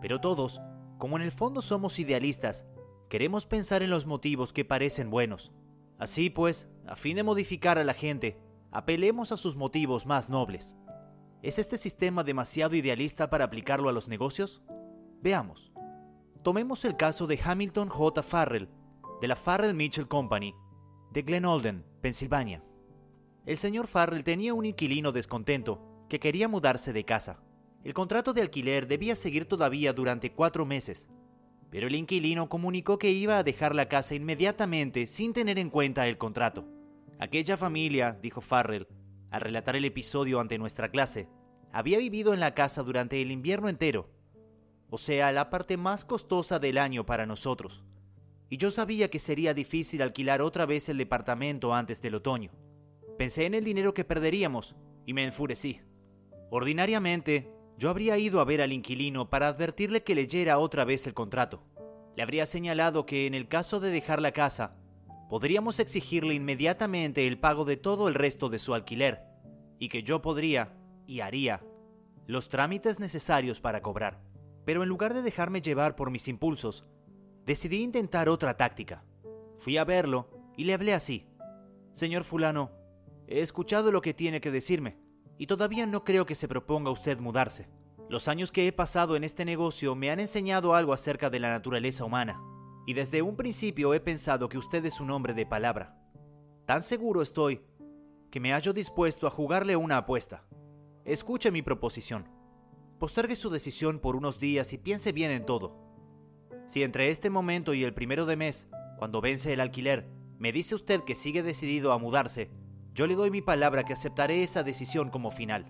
Pero 0.01 0.19
todos, 0.19 0.59
como 0.97 1.15
en 1.15 1.23
el 1.23 1.31
fondo 1.31 1.61
somos 1.61 1.99
idealistas, 1.99 2.65
queremos 3.09 3.45
pensar 3.45 3.81
en 3.81 3.89
los 3.89 4.05
motivos 4.05 4.51
que 4.51 4.65
parecen 4.65 5.09
buenos. 5.09 5.53
Así 6.01 6.31
pues, 6.31 6.67
a 6.87 6.95
fin 6.95 7.15
de 7.15 7.21
modificar 7.21 7.77
a 7.77 7.83
la 7.83 7.93
gente, 7.93 8.41
apelemos 8.71 9.31
a 9.31 9.37
sus 9.37 9.55
motivos 9.55 10.07
más 10.07 10.29
nobles. 10.29 10.75
¿Es 11.43 11.59
este 11.59 11.77
sistema 11.77 12.23
demasiado 12.23 12.75
idealista 12.75 13.29
para 13.29 13.45
aplicarlo 13.45 13.87
a 13.87 13.91
los 13.91 14.07
negocios? 14.07 14.63
Veamos. 15.21 15.71
Tomemos 16.41 16.85
el 16.85 16.95
caso 16.97 17.27
de 17.27 17.39
Hamilton 17.43 17.89
J. 17.89 18.23
Farrell, 18.23 18.67
de 19.21 19.27
la 19.27 19.35
Farrell 19.35 19.75
Mitchell 19.75 20.07
Company, 20.07 20.55
de 21.11 21.21
Glen 21.21 21.45
Olden, 21.45 21.85
Pensilvania. 22.01 22.63
El 23.45 23.57
señor 23.57 23.85
Farrell 23.85 24.23
tenía 24.23 24.55
un 24.55 24.65
inquilino 24.65 25.11
descontento 25.11 26.07
que 26.09 26.19
quería 26.19 26.47
mudarse 26.47 26.93
de 26.93 27.05
casa. 27.05 27.43
El 27.83 27.93
contrato 27.93 28.33
de 28.33 28.41
alquiler 28.41 28.87
debía 28.87 29.15
seguir 29.15 29.45
todavía 29.45 29.93
durante 29.93 30.33
cuatro 30.33 30.65
meses, 30.65 31.07
pero 31.71 31.87
el 31.87 31.95
inquilino 31.95 32.49
comunicó 32.49 32.99
que 32.99 33.09
iba 33.11 33.39
a 33.39 33.43
dejar 33.43 33.73
la 33.73 33.87
casa 33.87 34.13
inmediatamente 34.13 35.07
sin 35.07 35.31
tener 35.31 35.57
en 35.57 35.69
cuenta 35.69 36.07
el 36.07 36.17
contrato. 36.17 36.67
Aquella 37.17 37.55
familia, 37.55 38.19
dijo 38.21 38.41
Farrell, 38.41 38.87
al 39.31 39.41
relatar 39.41 39.77
el 39.77 39.85
episodio 39.85 40.41
ante 40.41 40.57
nuestra 40.57 40.91
clase, 40.91 41.29
había 41.71 41.97
vivido 41.97 42.33
en 42.33 42.41
la 42.41 42.53
casa 42.53 42.83
durante 42.83 43.21
el 43.21 43.31
invierno 43.31 43.69
entero, 43.69 44.09
o 44.89 44.97
sea, 44.97 45.31
la 45.31 45.49
parte 45.49 45.77
más 45.77 46.03
costosa 46.03 46.59
del 46.59 46.77
año 46.77 47.05
para 47.05 47.25
nosotros. 47.25 47.85
Y 48.49 48.57
yo 48.57 48.69
sabía 48.69 49.09
que 49.09 49.19
sería 49.19 49.53
difícil 49.53 50.01
alquilar 50.01 50.41
otra 50.41 50.65
vez 50.65 50.89
el 50.89 50.97
departamento 50.97 51.73
antes 51.73 52.01
del 52.01 52.15
otoño. 52.15 52.51
Pensé 53.17 53.45
en 53.45 53.53
el 53.53 53.63
dinero 53.63 53.93
que 53.93 54.03
perderíamos 54.03 54.75
y 55.05 55.13
me 55.13 55.23
enfurecí. 55.23 55.79
Ordinariamente, 56.49 57.49
yo 57.81 57.89
habría 57.89 58.15
ido 58.19 58.39
a 58.41 58.45
ver 58.45 58.61
al 58.61 58.73
inquilino 58.73 59.31
para 59.31 59.47
advertirle 59.47 60.03
que 60.03 60.13
leyera 60.13 60.59
otra 60.59 60.85
vez 60.85 61.07
el 61.07 61.15
contrato. 61.15 61.63
Le 62.15 62.21
habría 62.21 62.45
señalado 62.45 63.07
que 63.07 63.25
en 63.25 63.33
el 63.33 63.47
caso 63.47 63.79
de 63.79 63.89
dejar 63.89 64.21
la 64.21 64.33
casa, 64.33 64.75
podríamos 65.31 65.79
exigirle 65.79 66.35
inmediatamente 66.35 67.25
el 67.25 67.39
pago 67.39 67.65
de 67.65 67.77
todo 67.77 68.07
el 68.07 68.13
resto 68.13 68.49
de 68.49 68.59
su 68.59 68.75
alquiler, 68.75 69.23
y 69.79 69.89
que 69.89 70.03
yo 70.03 70.21
podría, 70.21 70.77
y 71.07 71.21
haría, 71.21 71.63
los 72.27 72.49
trámites 72.49 72.99
necesarios 72.99 73.59
para 73.59 73.81
cobrar. 73.81 74.21
Pero 74.63 74.83
en 74.83 74.89
lugar 74.89 75.15
de 75.15 75.23
dejarme 75.23 75.63
llevar 75.63 75.95
por 75.95 76.11
mis 76.11 76.27
impulsos, 76.27 76.85
decidí 77.47 77.81
intentar 77.81 78.29
otra 78.29 78.57
táctica. 78.57 79.03
Fui 79.57 79.77
a 79.77 79.85
verlo 79.85 80.29
y 80.55 80.65
le 80.65 80.75
hablé 80.75 80.93
así. 80.93 81.25
Señor 81.93 82.25
fulano, 82.25 82.69
He 83.25 83.39
escuchado 83.39 83.91
lo 83.91 84.01
que 84.01 84.13
tiene 84.13 84.39
que 84.39 84.51
decirme, 84.51 84.97
y 85.37 85.47
todavía 85.47 85.85
no 85.85 86.03
creo 86.03 86.25
que 86.25 86.35
se 86.35 86.47
proponga 86.47 86.91
usted 86.91 87.19
mudarse. 87.19 87.69
Los 88.09 88.27
años 88.27 88.51
que 88.51 88.67
he 88.67 88.71
pasado 88.71 89.15
en 89.15 89.23
este 89.23 89.45
negocio 89.45 89.95
me 89.95 90.11
han 90.11 90.19
enseñado 90.19 90.75
algo 90.75 90.93
acerca 90.93 91.29
de 91.29 91.39
la 91.39 91.49
naturaleza 91.49 92.03
humana, 92.03 92.41
y 92.85 92.93
desde 92.93 93.21
un 93.21 93.35
principio 93.35 93.93
he 93.93 93.99
pensado 93.99 94.49
que 94.49 94.57
usted 94.57 94.85
es 94.85 94.99
un 94.99 95.11
hombre 95.11 95.33
de 95.33 95.45
palabra. 95.45 95.97
Tan 96.65 96.83
seguro 96.83 97.21
estoy 97.21 97.61
que 98.31 98.39
me 98.39 98.51
hallo 98.53 98.73
dispuesto 98.73 99.27
a 99.27 99.31
jugarle 99.31 99.75
una 99.75 99.97
apuesta. 99.97 100.45
Escuche 101.05 101.51
mi 101.51 101.61
proposición. 101.61 102.29
Postergue 102.99 103.35
su 103.35 103.49
decisión 103.49 103.99
por 103.99 104.15
unos 104.15 104.39
días 104.39 104.73
y 104.73 104.77
piense 104.77 105.11
bien 105.11 105.31
en 105.31 105.45
todo. 105.45 105.75
Si 106.67 106.83
entre 106.83 107.09
este 107.09 107.29
momento 107.29 107.73
y 107.73 107.83
el 107.83 107.93
primero 107.93 108.25
de 108.25 108.35
mes, 108.35 108.67
cuando 108.97 109.19
vence 109.19 109.51
el 109.51 109.59
alquiler, 109.59 110.07
me 110.37 110.51
dice 110.51 110.75
usted 110.75 111.01
que 111.01 111.15
sigue 111.15 111.43
decidido 111.43 111.91
a 111.91 111.97
mudarse, 111.97 112.51
yo 112.93 113.07
le 113.07 113.15
doy 113.15 113.31
mi 113.31 113.41
palabra 113.41 113.83
que 113.83 113.93
aceptaré 113.93 114.43
esa 114.43 114.63
decisión 114.63 115.09
como 115.09 115.31
final. 115.31 115.65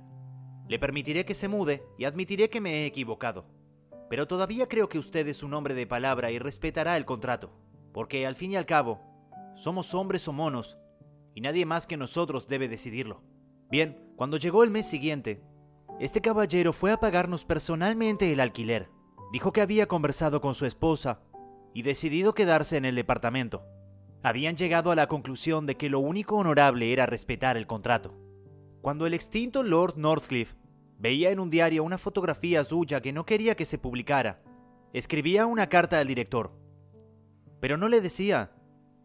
Le 0.68 0.80
permitiré 0.80 1.24
que 1.24 1.36
se 1.36 1.48
mude 1.48 1.84
y 1.98 2.06
admitiré 2.06 2.50
que 2.50 2.62
me 2.62 2.82
he 2.82 2.86
equivocado. 2.86 3.46
Pero 4.10 4.28
todavía 4.28 4.68
creo 4.68 4.90
que 4.90 4.98
usted 4.98 5.28
es 5.28 5.44
un 5.44 5.54
hombre 5.54 5.76
de 5.76 5.86
palabra 5.86 6.32
y 6.32 6.40
respetará 6.40 6.98
el 6.98 7.06
contrato, 7.06 7.52
porque 7.94 8.26
al 8.26 8.36
fin 8.36 8.52
y 8.52 8.56
al 8.56 8.66
cabo, 8.66 9.02
somos 9.56 9.94
hombres 9.94 10.28
o 10.28 10.34
monos, 10.34 10.78
y 11.36 11.42
nadie 11.42 11.66
más 11.66 11.86
que 11.86 11.96
nosotros 11.96 12.48
debe 12.48 12.68
decidirlo. 12.68 13.22
Bien, 13.70 14.12
cuando 14.16 14.38
llegó 14.38 14.64
el 14.64 14.72
mes 14.72 14.88
siguiente, 14.88 15.44
este 16.00 16.22
caballero 16.22 16.74
fue 16.74 16.92
a 16.92 17.00
pagarnos 17.00 17.46
personalmente 17.46 18.34
el 18.34 18.40
alquiler. 18.40 18.90
Dijo 19.32 19.54
que 19.54 19.62
había 19.62 19.88
conversado 19.88 20.42
con 20.42 20.56
su 20.56 20.66
esposa 20.66 21.22
y 21.74 21.84
decidido 21.84 22.34
quedarse 22.34 22.78
en 22.78 22.86
el 22.86 22.96
departamento 22.96 23.64
habían 24.24 24.56
llegado 24.56 24.92
a 24.92 24.96
la 24.96 25.08
conclusión 25.08 25.66
de 25.66 25.78
que 25.78 25.90
lo 25.90 26.00
único 26.00 26.36
honorable 26.36 26.94
era 26.94 27.06
respetar 27.06 27.58
el 27.58 27.68
contrato. 27.68 28.14
Cuando 28.82 29.06
el 29.06 29.14
extinto 29.14 29.64
Lord 29.64 29.98
Northcliffe 29.98 30.56
veía 31.00 31.32
en 31.32 31.40
un 31.40 31.50
diario 31.50 31.84
una 31.84 31.98
fotografía 31.98 32.64
suya 32.64 33.02
que 33.02 33.14
no 33.14 33.26
quería 33.26 33.56
que 33.56 33.66
se 33.66 33.78
publicara, 33.78 34.42
escribía 34.94 35.46
una 35.46 35.68
carta 35.68 36.00
al 36.00 36.08
director. 36.08 36.52
Pero 37.60 37.78
no 37.78 37.88
le 37.90 38.02
decía, 38.02 38.52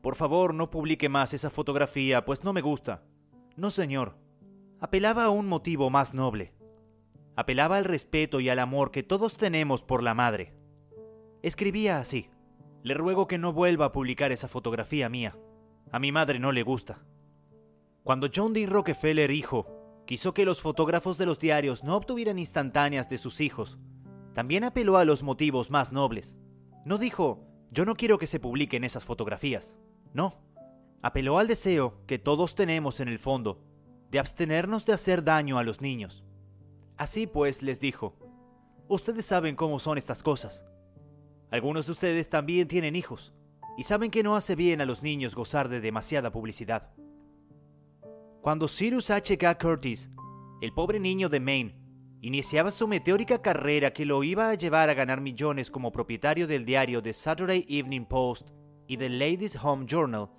por 0.02 0.14
favor 0.14 0.54
no 0.54 0.70
publique 0.70 1.08
más 1.08 1.34
esa 1.34 1.50
fotografía, 1.50 2.24
pues 2.24 2.44
no 2.44 2.52
me 2.52 2.60
gusta. 2.60 3.02
No, 3.56 3.70
señor. 3.70 4.16
Apelaba 4.80 5.24
a 5.24 5.30
un 5.30 5.48
motivo 5.48 5.88
más 5.90 6.12
noble. 6.14 6.52
Apelaba 7.34 7.76
al 7.76 7.84
respeto 7.84 8.40
y 8.40 8.48
al 8.48 8.58
amor 8.58 8.90
que 8.90 9.02
todos 9.02 9.36
tenemos 9.36 9.82
por 9.82 10.02
la 10.02 10.14
madre. 10.14 10.54
Escribía 11.42 11.98
así. 11.98 12.30
Le 12.86 12.94
ruego 12.94 13.26
que 13.26 13.36
no 13.36 13.52
vuelva 13.52 13.86
a 13.86 13.92
publicar 13.92 14.30
esa 14.30 14.46
fotografía 14.46 15.08
mía. 15.08 15.36
A 15.90 15.98
mi 15.98 16.12
madre 16.12 16.38
no 16.38 16.52
le 16.52 16.62
gusta. 16.62 17.00
Cuando 18.04 18.28
John 18.32 18.52
D. 18.52 18.64
Rockefeller 18.66 19.32
hijo 19.32 20.04
quiso 20.06 20.32
que 20.32 20.44
los 20.44 20.62
fotógrafos 20.62 21.18
de 21.18 21.26
los 21.26 21.40
diarios 21.40 21.82
no 21.82 21.96
obtuvieran 21.96 22.38
instantáneas 22.38 23.08
de 23.08 23.18
sus 23.18 23.40
hijos, 23.40 23.76
también 24.34 24.62
apeló 24.62 24.98
a 24.98 25.04
los 25.04 25.24
motivos 25.24 25.68
más 25.68 25.90
nobles. 25.90 26.38
No 26.84 26.96
dijo, 26.96 27.44
yo 27.72 27.84
no 27.84 27.96
quiero 27.96 28.18
que 28.18 28.28
se 28.28 28.38
publiquen 28.38 28.84
esas 28.84 29.04
fotografías. 29.04 29.76
No. 30.14 30.36
Apeló 31.02 31.40
al 31.40 31.48
deseo 31.48 32.06
que 32.06 32.20
todos 32.20 32.54
tenemos 32.54 33.00
en 33.00 33.08
el 33.08 33.18
fondo 33.18 33.64
de 34.12 34.20
abstenernos 34.20 34.84
de 34.84 34.92
hacer 34.92 35.24
daño 35.24 35.58
a 35.58 35.64
los 35.64 35.80
niños. 35.80 36.22
Así 36.96 37.26
pues 37.26 37.64
les 37.64 37.80
dijo, 37.80 38.16
ustedes 38.86 39.26
saben 39.26 39.56
cómo 39.56 39.80
son 39.80 39.98
estas 39.98 40.22
cosas. 40.22 40.64
Algunos 41.50 41.86
de 41.86 41.92
ustedes 41.92 42.28
también 42.28 42.68
tienen 42.68 42.96
hijos 42.96 43.32
y 43.76 43.84
saben 43.84 44.10
que 44.10 44.22
no 44.22 44.36
hace 44.36 44.56
bien 44.56 44.80
a 44.80 44.86
los 44.86 45.02
niños 45.02 45.34
gozar 45.34 45.68
de 45.68 45.80
demasiada 45.80 46.32
publicidad. 46.32 46.92
Cuando 48.40 48.68
Cyrus 48.68 49.10
H. 49.10 49.36
K. 49.38 49.58
Curtis, 49.58 50.10
el 50.60 50.72
pobre 50.72 50.98
niño 50.98 51.28
de 51.28 51.40
Maine, 51.40 51.78
iniciaba 52.20 52.70
su 52.72 52.88
meteórica 52.88 53.42
carrera 53.42 53.92
que 53.92 54.06
lo 54.06 54.22
iba 54.24 54.48
a 54.48 54.54
llevar 54.54 54.88
a 54.88 54.94
ganar 54.94 55.20
millones 55.20 55.70
como 55.70 55.92
propietario 55.92 56.46
del 56.46 56.64
diario 56.64 57.02
The 57.02 57.12
Saturday 57.12 57.66
Evening 57.68 58.06
Post 58.06 58.50
y 58.86 58.96
The 58.96 59.10
Ladies 59.10 59.56
Home 59.62 59.86
Journal, 59.86 60.30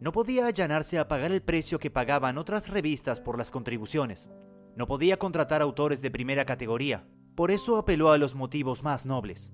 no 0.00 0.12
podía 0.12 0.46
allanarse 0.46 0.98
a 0.98 1.08
pagar 1.08 1.30
el 1.30 1.42
precio 1.42 1.78
que 1.78 1.90
pagaban 1.90 2.38
otras 2.38 2.68
revistas 2.68 3.20
por 3.20 3.36
las 3.36 3.50
contribuciones. 3.50 4.30
No 4.74 4.86
podía 4.86 5.18
contratar 5.18 5.60
autores 5.60 6.00
de 6.00 6.10
primera 6.10 6.46
categoría, 6.46 7.06
por 7.34 7.50
eso 7.50 7.76
apeló 7.76 8.10
a 8.10 8.16
los 8.16 8.34
motivos 8.34 8.82
más 8.82 9.04
nobles. 9.04 9.52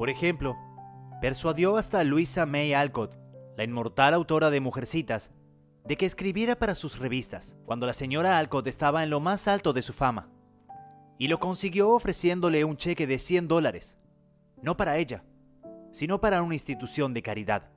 Por 0.00 0.08
ejemplo, 0.08 0.56
persuadió 1.20 1.76
hasta 1.76 2.02
Louisa 2.04 2.46
May 2.46 2.72
Alcott, 2.72 3.18
la 3.58 3.64
inmortal 3.64 4.14
autora 4.14 4.48
de 4.48 4.58
Mujercitas, 4.58 5.30
de 5.84 5.98
que 5.98 6.06
escribiera 6.06 6.56
para 6.56 6.74
sus 6.74 6.98
revistas, 6.98 7.54
cuando 7.66 7.84
la 7.84 7.92
señora 7.92 8.38
Alcott 8.38 8.66
estaba 8.66 9.04
en 9.04 9.10
lo 9.10 9.20
más 9.20 9.46
alto 9.46 9.74
de 9.74 9.82
su 9.82 9.92
fama. 9.92 10.30
Y 11.18 11.28
lo 11.28 11.38
consiguió 11.38 11.90
ofreciéndole 11.90 12.64
un 12.64 12.78
cheque 12.78 13.06
de 13.06 13.18
100 13.18 13.46
dólares, 13.46 13.98
no 14.62 14.74
para 14.74 14.96
ella, 14.96 15.22
sino 15.92 16.18
para 16.18 16.40
una 16.40 16.54
institución 16.54 17.12
de 17.12 17.20
caridad. 17.20 17.68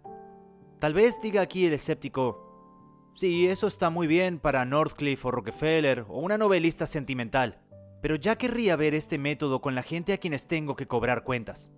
Tal 0.79 0.93
vez 0.93 1.19
diga 1.21 1.41
aquí 1.41 1.65
el 1.65 1.73
escéptico, 1.73 3.11
sí, 3.15 3.49
eso 3.49 3.67
está 3.67 3.89
muy 3.89 4.07
bien 4.07 4.39
para 4.39 4.63
Northcliffe 4.63 5.27
o 5.27 5.31
Rockefeller 5.31 6.05
o 6.07 6.21
una 6.21 6.37
novelista 6.37 6.87
sentimental, 6.87 7.59
pero 8.01 8.15
ya 8.15 8.37
querría 8.37 8.77
ver 8.77 8.95
este 8.95 9.17
método 9.17 9.59
con 9.59 9.75
la 9.75 9.83
gente 9.83 10.13
a 10.13 10.17
quienes 10.19 10.47
tengo 10.47 10.77
que 10.77 10.87
cobrar 10.87 11.25
cuentas. 11.25 11.69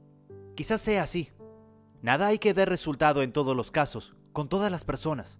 Quizás 0.55 0.81
sea 0.81 1.03
así. 1.03 1.31
Nada 2.01 2.27
hay 2.27 2.39
que 2.39 2.53
dar 2.53 2.69
resultado 2.69 3.21
en 3.21 3.31
todos 3.31 3.55
los 3.55 3.71
casos, 3.71 4.15
con 4.33 4.49
todas 4.49 4.71
las 4.71 4.83
personas. 4.83 5.39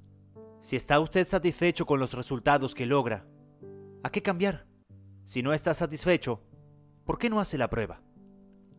Si 0.62 0.76
está 0.76 1.00
usted 1.00 1.28
satisfecho 1.28 1.86
con 1.86 2.00
los 2.00 2.14
resultados 2.14 2.76
que 2.76 2.86
logra, 2.86 3.26
¿a 4.04 4.12
qué 4.12 4.22
cambiar? 4.22 4.66
Si 5.24 5.44
no 5.44 5.54
está 5.54 5.74
satisfecho, 5.74 6.42
¿por 7.06 7.18
qué 7.18 7.30
no 7.30 7.40
hace 7.40 7.58
la 7.58 7.70
prueba? 7.70 8.02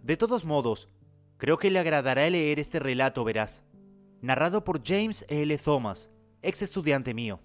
De 0.03 0.17
todos 0.17 0.45
modos, 0.45 0.89
creo 1.37 1.59
que 1.59 1.71
le 1.71 1.79
agradará 1.79 2.29
leer 2.29 2.59
este 2.59 2.79
relato 2.79 3.25
veraz 3.25 3.67
narrado 4.21 4.65
por 4.65 4.83
James 4.85 5.25
L. 5.29 5.57
Thomas, 5.59 6.11
ex 6.43 6.63
estudiante 6.63 7.15
mío. 7.15 7.41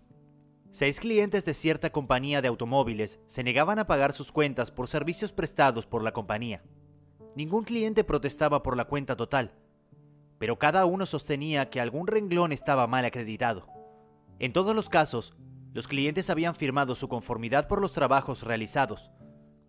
Seis 0.71 0.99
clientes 0.99 1.43
de 1.45 1.53
cierta 1.53 1.91
compañía 1.91 2.41
de 2.41 2.47
automóviles 2.47 3.19
se 3.27 3.43
negaban 3.43 3.77
a 3.77 3.87
pagar 3.87 4.13
sus 4.13 4.31
cuentas 4.31 4.71
por 4.71 4.87
servicios 4.87 5.31
prestados 5.31 5.85
por 5.85 6.01
la 6.01 6.13
compañía. 6.13 6.63
Ningún 7.35 7.63
cliente 7.63 8.03
protestaba 8.03 8.61
por 8.61 8.75
la 8.75 8.85
cuenta 8.85 9.15
total, 9.15 9.53
pero 10.37 10.59
cada 10.59 10.85
uno 10.85 11.05
sostenía 11.05 11.69
que 11.69 11.79
algún 11.79 12.07
renglón 12.07 12.51
estaba 12.51 12.87
mal 12.87 13.05
acreditado. 13.05 13.67
En 14.39 14.53
todos 14.53 14.75
los 14.75 14.89
casos, 14.89 15.33
los 15.73 15.87
clientes 15.87 16.29
habían 16.29 16.55
firmado 16.55 16.95
su 16.95 17.07
conformidad 17.07 17.67
por 17.67 17.79
los 17.79 17.93
trabajos 17.93 18.43
realizados, 18.43 19.11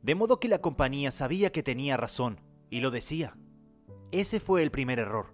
de 0.02 0.14
modo 0.14 0.40
que 0.40 0.48
la 0.48 0.60
compañía 0.60 1.10
sabía 1.10 1.52
que 1.52 1.62
tenía 1.62 1.96
razón, 1.96 2.40
y 2.70 2.80
lo 2.80 2.90
decía. 2.90 3.36
Ese 4.10 4.40
fue 4.40 4.62
el 4.62 4.70
primer 4.70 4.98
error. 4.98 5.32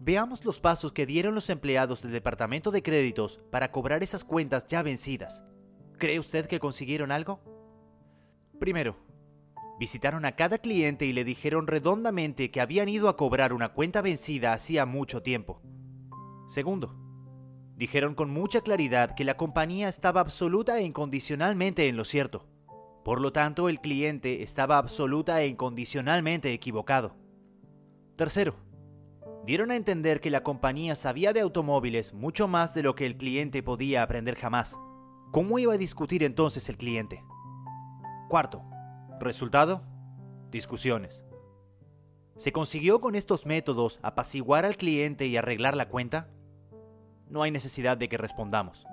Veamos 0.00 0.44
los 0.44 0.60
pasos 0.60 0.92
que 0.92 1.06
dieron 1.06 1.34
los 1.34 1.50
empleados 1.50 2.02
del 2.02 2.12
departamento 2.12 2.70
de 2.70 2.82
créditos 2.82 3.40
para 3.50 3.70
cobrar 3.70 4.02
esas 4.02 4.24
cuentas 4.24 4.66
ya 4.66 4.82
vencidas. 4.82 5.44
¿Cree 5.98 6.18
usted 6.18 6.46
que 6.46 6.60
consiguieron 6.60 7.12
algo? 7.12 7.40
Primero, 8.58 8.96
visitaron 9.78 10.24
a 10.24 10.32
cada 10.32 10.58
cliente 10.58 11.06
y 11.06 11.12
le 11.12 11.24
dijeron 11.24 11.66
redondamente 11.66 12.50
que 12.50 12.60
habían 12.60 12.88
ido 12.88 13.08
a 13.08 13.16
cobrar 13.16 13.52
una 13.52 13.70
cuenta 13.70 14.02
vencida 14.02 14.52
hacía 14.52 14.86
mucho 14.86 15.22
tiempo. 15.22 15.62
Segundo, 16.48 16.96
dijeron 17.76 18.14
con 18.14 18.30
mucha 18.30 18.60
claridad 18.60 19.14
que 19.14 19.24
la 19.24 19.36
compañía 19.36 19.88
estaba 19.88 20.20
absoluta 20.20 20.78
e 20.78 20.84
incondicionalmente 20.84 21.88
en 21.88 21.96
lo 21.96 22.04
cierto. 22.04 22.46
Por 23.04 23.20
lo 23.20 23.32
tanto, 23.32 23.68
el 23.68 23.80
cliente 23.80 24.42
estaba 24.42 24.78
absoluta 24.78 25.40
e 25.40 25.46
incondicionalmente 25.46 26.52
equivocado. 26.52 27.16
Tercero, 28.16 28.56
dieron 29.46 29.70
a 29.70 29.76
entender 29.76 30.20
que 30.20 30.30
la 30.30 30.42
compañía 30.42 30.96
sabía 30.96 31.32
de 31.32 31.40
automóviles 31.40 32.12
mucho 32.12 32.48
más 32.48 32.74
de 32.74 32.82
lo 32.82 32.94
que 32.94 33.06
el 33.06 33.16
cliente 33.16 33.62
podía 33.62 34.02
aprender 34.02 34.36
jamás. 34.36 34.76
¿Cómo 35.30 35.58
iba 35.58 35.74
a 35.74 35.78
discutir 35.78 36.24
entonces 36.24 36.68
el 36.68 36.76
cliente? 36.76 37.22
Cuarto, 38.28 38.62
resultado, 39.26 39.82
discusiones. 40.50 41.24
¿Se 42.36 42.52
consiguió 42.52 43.00
con 43.00 43.14
estos 43.14 43.46
métodos 43.46 43.98
apaciguar 44.02 44.64
al 44.64 44.76
cliente 44.76 45.26
y 45.26 45.36
arreglar 45.36 45.76
la 45.76 45.88
cuenta? 45.88 46.28
No 47.28 47.42
hay 47.42 47.50
necesidad 47.50 47.96
de 47.96 48.08
que 48.08 48.16
respondamos. 48.16 48.86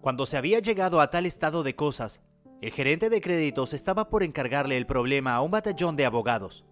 Cuando 0.00 0.26
se 0.26 0.36
había 0.36 0.58
llegado 0.58 1.00
a 1.00 1.10
tal 1.10 1.26
estado 1.26 1.62
de 1.62 1.76
cosas, 1.76 2.22
el 2.60 2.72
gerente 2.72 3.10
de 3.10 3.20
créditos 3.20 3.72
estaba 3.72 4.08
por 4.08 4.22
encargarle 4.22 4.76
el 4.76 4.86
problema 4.86 5.34
a 5.34 5.42
un 5.42 5.50
batallón 5.50 5.94
de 5.94 6.06
abogados. 6.06 6.64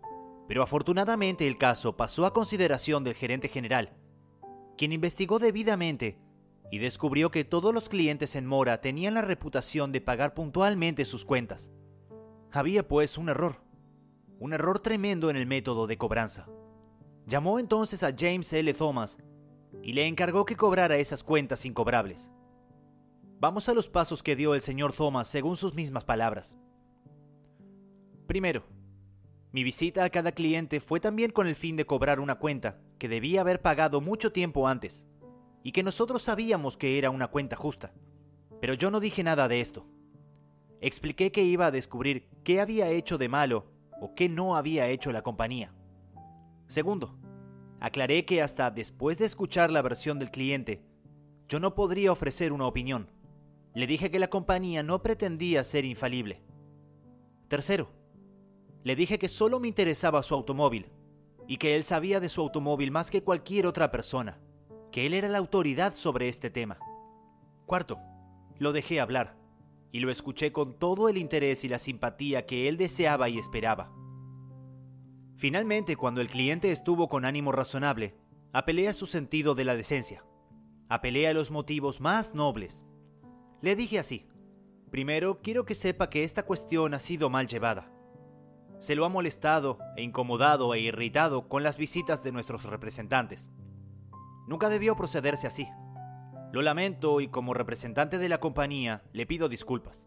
Pero 0.48 0.62
afortunadamente 0.62 1.46
el 1.46 1.58
caso 1.58 1.96
pasó 1.96 2.26
a 2.26 2.32
consideración 2.32 3.04
del 3.04 3.14
gerente 3.14 3.48
general, 3.48 3.90
quien 4.76 4.92
investigó 4.92 5.38
debidamente 5.38 6.18
y 6.70 6.78
descubrió 6.78 7.30
que 7.30 7.44
todos 7.44 7.72
los 7.72 7.88
clientes 7.88 8.34
en 8.34 8.46
Mora 8.46 8.80
tenían 8.80 9.14
la 9.14 9.22
reputación 9.22 9.92
de 9.92 10.00
pagar 10.00 10.34
puntualmente 10.34 11.04
sus 11.04 11.24
cuentas. 11.24 11.70
Había 12.56 12.86
pues 12.86 13.18
un 13.18 13.28
error, 13.28 13.56
un 14.38 14.52
error 14.52 14.78
tremendo 14.78 15.28
en 15.28 15.34
el 15.34 15.44
método 15.44 15.88
de 15.88 15.98
cobranza. 15.98 16.46
Llamó 17.26 17.58
entonces 17.58 18.04
a 18.04 18.14
James 18.16 18.52
L. 18.52 18.72
Thomas 18.74 19.18
y 19.82 19.92
le 19.92 20.06
encargó 20.06 20.44
que 20.44 20.54
cobrara 20.54 20.96
esas 20.96 21.24
cuentas 21.24 21.64
incobrables. 21.64 22.30
Vamos 23.40 23.68
a 23.68 23.74
los 23.74 23.88
pasos 23.88 24.22
que 24.22 24.36
dio 24.36 24.54
el 24.54 24.60
señor 24.60 24.92
Thomas 24.92 25.26
según 25.26 25.56
sus 25.56 25.74
mismas 25.74 26.04
palabras. 26.04 26.56
Primero, 28.28 28.62
mi 29.50 29.64
visita 29.64 30.04
a 30.04 30.10
cada 30.10 30.30
cliente 30.30 30.78
fue 30.78 31.00
también 31.00 31.32
con 31.32 31.48
el 31.48 31.56
fin 31.56 31.74
de 31.74 31.86
cobrar 31.86 32.20
una 32.20 32.36
cuenta 32.36 32.78
que 32.98 33.08
debía 33.08 33.40
haber 33.40 33.62
pagado 33.62 34.00
mucho 34.00 34.30
tiempo 34.30 34.68
antes, 34.68 35.08
y 35.64 35.72
que 35.72 35.82
nosotros 35.82 36.22
sabíamos 36.22 36.76
que 36.76 36.98
era 36.98 37.10
una 37.10 37.26
cuenta 37.26 37.56
justa. 37.56 37.92
Pero 38.60 38.74
yo 38.74 38.92
no 38.92 39.00
dije 39.00 39.24
nada 39.24 39.48
de 39.48 39.60
esto. 39.60 39.88
Expliqué 40.84 41.32
que 41.32 41.42
iba 41.42 41.64
a 41.64 41.70
descubrir 41.70 42.28
qué 42.44 42.60
había 42.60 42.90
hecho 42.90 43.16
de 43.16 43.26
malo 43.26 43.64
o 44.02 44.14
qué 44.14 44.28
no 44.28 44.54
había 44.54 44.86
hecho 44.88 45.12
la 45.12 45.22
compañía. 45.22 45.72
Segundo, 46.68 47.16
aclaré 47.80 48.26
que 48.26 48.42
hasta 48.42 48.70
después 48.70 49.16
de 49.16 49.24
escuchar 49.24 49.70
la 49.70 49.80
versión 49.80 50.18
del 50.18 50.30
cliente, 50.30 50.82
yo 51.48 51.58
no 51.58 51.74
podría 51.74 52.12
ofrecer 52.12 52.52
una 52.52 52.66
opinión. 52.66 53.08
Le 53.72 53.86
dije 53.86 54.10
que 54.10 54.18
la 54.18 54.28
compañía 54.28 54.82
no 54.82 55.02
pretendía 55.02 55.64
ser 55.64 55.86
infalible. 55.86 56.42
Tercero, 57.48 57.88
le 58.82 58.94
dije 58.94 59.18
que 59.18 59.30
solo 59.30 59.60
me 59.60 59.68
interesaba 59.68 60.22
su 60.22 60.34
automóvil 60.34 60.90
y 61.48 61.56
que 61.56 61.76
él 61.76 61.82
sabía 61.82 62.20
de 62.20 62.28
su 62.28 62.42
automóvil 62.42 62.90
más 62.90 63.10
que 63.10 63.22
cualquier 63.22 63.66
otra 63.66 63.90
persona, 63.90 64.38
que 64.92 65.06
él 65.06 65.14
era 65.14 65.30
la 65.30 65.38
autoridad 65.38 65.94
sobre 65.94 66.28
este 66.28 66.50
tema. 66.50 66.76
Cuarto, 67.64 67.98
lo 68.58 68.74
dejé 68.74 69.00
hablar 69.00 69.42
y 69.94 70.00
lo 70.00 70.10
escuché 70.10 70.50
con 70.50 70.76
todo 70.76 71.08
el 71.08 71.16
interés 71.16 71.62
y 71.62 71.68
la 71.68 71.78
simpatía 71.78 72.46
que 72.46 72.68
él 72.68 72.76
deseaba 72.76 73.28
y 73.28 73.38
esperaba. 73.38 73.94
Finalmente, 75.36 75.94
cuando 75.94 76.20
el 76.20 76.28
cliente 76.28 76.72
estuvo 76.72 77.08
con 77.08 77.24
ánimo 77.24 77.52
razonable, 77.52 78.16
apelé 78.52 78.88
a 78.88 78.94
su 78.94 79.06
sentido 79.06 79.54
de 79.54 79.64
la 79.64 79.76
decencia. 79.76 80.26
Apelé 80.88 81.28
a 81.28 81.32
los 81.32 81.52
motivos 81.52 82.00
más 82.00 82.34
nobles. 82.34 82.84
Le 83.62 83.76
dije 83.76 84.00
así, 84.00 84.26
primero 84.90 85.40
quiero 85.42 85.64
que 85.64 85.76
sepa 85.76 86.10
que 86.10 86.24
esta 86.24 86.42
cuestión 86.42 86.92
ha 86.92 86.98
sido 86.98 87.30
mal 87.30 87.46
llevada 87.46 87.94
se 88.84 88.94
lo 88.94 89.06
ha 89.06 89.08
molestado 89.08 89.78
e 89.96 90.02
incomodado 90.02 90.74
e 90.74 90.80
irritado 90.80 91.48
con 91.48 91.62
las 91.62 91.78
visitas 91.78 92.22
de 92.22 92.32
nuestros 92.32 92.64
representantes. 92.64 93.48
Nunca 94.46 94.68
debió 94.68 94.94
procederse 94.94 95.46
así. 95.46 95.66
Lo 96.54 96.62
lamento 96.62 97.20
y 97.20 97.26
como 97.26 97.52
representante 97.52 98.16
de 98.16 98.28
la 98.28 98.38
compañía 98.38 99.02
le 99.12 99.26
pido 99.26 99.48
disculpas. 99.48 100.06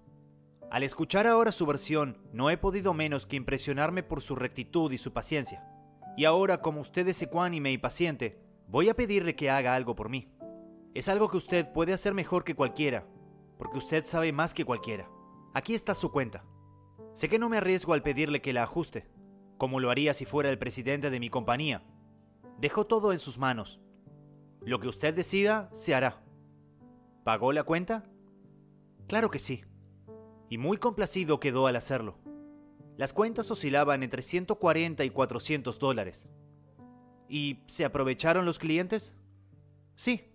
Al 0.72 0.84
escuchar 0.84 1.28
ahora 1.28 1.52
su 1.52 1.66
versión, 1.66 2.20
no 2.32 2.50
he 2.50 2.56
podido 2.56 2.94
menos 2.94 3.26
que 3.26 3.36
impresionarme 3.36 4.02
por 4.02 4.22
su 4.22 4.34
rectitud 4.34 4.90
y 4.94 4.98
su 4.98 5.12
paciencia. 5.12 5.68
Y 6.16 6.24
ahora, 6.24 6.62
como 6.62 6.80
usted 6.80 7.06
es 7.10 7.22
ecuánime 7.22 7.74
y 7.74 7.78
paciente, 7.78 8.40
voy 8.70 8.88
a 8.88 8.94
pedirle 8.94 9.36
que 9.36 9.50
haga 9.50 9.76
algo 9.76 9.94
por 9.94 10.08
mí. 10.08 10.32
Es 10.94 11.10
algo 11.10 11.30
que 11.30 11.36
usted 11.36 11.70
puede 11.74 11.92
hacer 11.92 12.14
mejor 12.14 12.46
que 12.46 12.56
cualquiera, 12.56 13.06
porque 13.58 13.80
usted 13.80 14.06
sabe 14.06 14.32
más 14.32 14.54
que 14.54 14.64
cualquiera. 14.64 15.12
Aquí 15.54 15.74
está 15.74 15.96
su 15.96 16.14
cuenta. 16.14 16.46
Sé 17.14 17.28
que 17.28 17.40
no 17.40 17.50
me 17.50 17.58
arriesgo 17.58 17.92
al 17.92 18.04
pedirle 18.04 18.42
que 18.42 18.54
la 18.54 18.64
ajuste, 18.64 19.06
como 19.58 19.82
lo 19.82 19.92
haría 19.92 20.14
si 20.14 20.24
fuera 20.24 20.50
el 20.50 20.60
presidente 20.60 21.10
de 21.10 21.20
mi 21.20 21.30
compañía. 21.30 21.84
Dejo 22.58 22.88
todo 22.88 23.12
en 23.12 23.20
sus 23.20 23.38
manos. 23.38 23.82
Lo 24.62 24.80
que 24.80 24.88
usted 24.88 25.14
decida, 25.14 25.70
se 25.74 25.94
hará. 25.94 26.24
¿Pagó 27.28 27.52
la 27.52 27.64
cuenta? 27.64 28.06
Claro 29.06 29.30
que 29.30 29.40
sí. 29.40 29.66
Y 30.48 30.58
muy 30.58 30.78
complacido 30.78 31.42
quedó 31.42 31.68
al 31.68 31.76
hacerlo. 31.76 32.18
Las 32.96 33.12
cuentas 33.12 33.52
oscilaban 33.52 34.02
entre 34.02 34.22
140 34.22 35.04
y 35.04 35.10
400 35.10 35.78
dólares. 35.78 36.30
¿Y 37.28 37.64
se 37.68 37.84
aprovecharon 37.84 38.46
los 38.46 38.60
clientes? 38.60 39.18
Sí. 39.98 40.32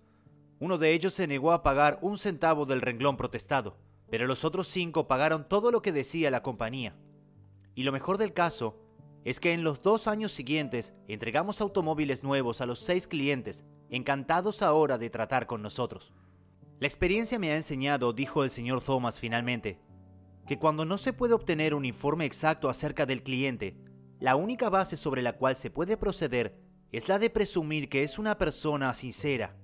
Uno 0.60 0.76
de 0.76 0.92
ellos 0.92 1.14
se 1.14 1.26
negó 1.26 1.52
a 1.52 1.62
pagar 1.62 1.98
un 2.02 2.18
centavo 2.18 2.66
del 2.66 2.82
renglón 2.82 3.16
protestado, 3.16 3.78
pero 4.10 4.26
los 4.26 4.44
otros 4.44 4.68
cinco 4.68 5.08
pagaron 5.08 5.48
todo 5.48 5.70
lo 5.70 5.80
que 5.80 5.92
decía 5.92 6.30
la 6.30 6.42
compañía. 6.42 6.94
Y 7.74 7.84
lo 7.84 7.92
mejor 7.92 8.18
del 8.18 8.34
caso 8.34 8.78
es 9.24 9.40
que 9.40 9.54
en 9.54 9.64
los 9.64 9.80
dos 9.80 10.08
años 10.08 10.32
siguientes 10.32 10.92
entregamos 11.08 11.62
automóviles 11.62 12.22
nuevos 12.22 12.60
a 12.60 12.66
los 12.66 12.80
seis 12.80 13.08
clientes, 13.08 13.64
encantados 13.88 14.60
ahora 14.60 14.98
de 14.98 15.08
tratar 15.08 15.46
con 15.46 15.62
nosotros. 15.62 16.12
La 16.82 16.88
experiencia 16.88 17.38
me 17.38 17.52
ha 17.52 17.54
enseñado, 17.54 18.12
dijo 18.12 18.42
el 18.42 18.50
señor 18.50 18.82
Thomas 18.82 19.20
finalmente, 19.20 19.78
que 20.48 20.58
cuando 20.58 20.84
no 20.84 20.98
se 20.98 21.12
puede 21.12 21.32
obtener 21.32 21.74
un 21.74 21.84
informe 21.84 22.24
exacto 22.24 22.68
acerca 22.68 23.06
del 23.06 23.22
cliente, 23.22 23.76
la 24.18 24.34
única 24.34 24.68
base 24.68 24.96
sobre 24.96 25.22
la 25.22 25.34
cual 25.34 25.54
se 25.54 25.70
puede 25.70 25.96
proceder 25.96 26.58
es 26.90 27.08
la 27.08 27.20
de 27.20 27.30
presumir 27.30 27.88
que 27.88 28.02
es 28.02 28.18
una 28.18 28.36
persona 28.36 28.92
sincera, 28.94 29.54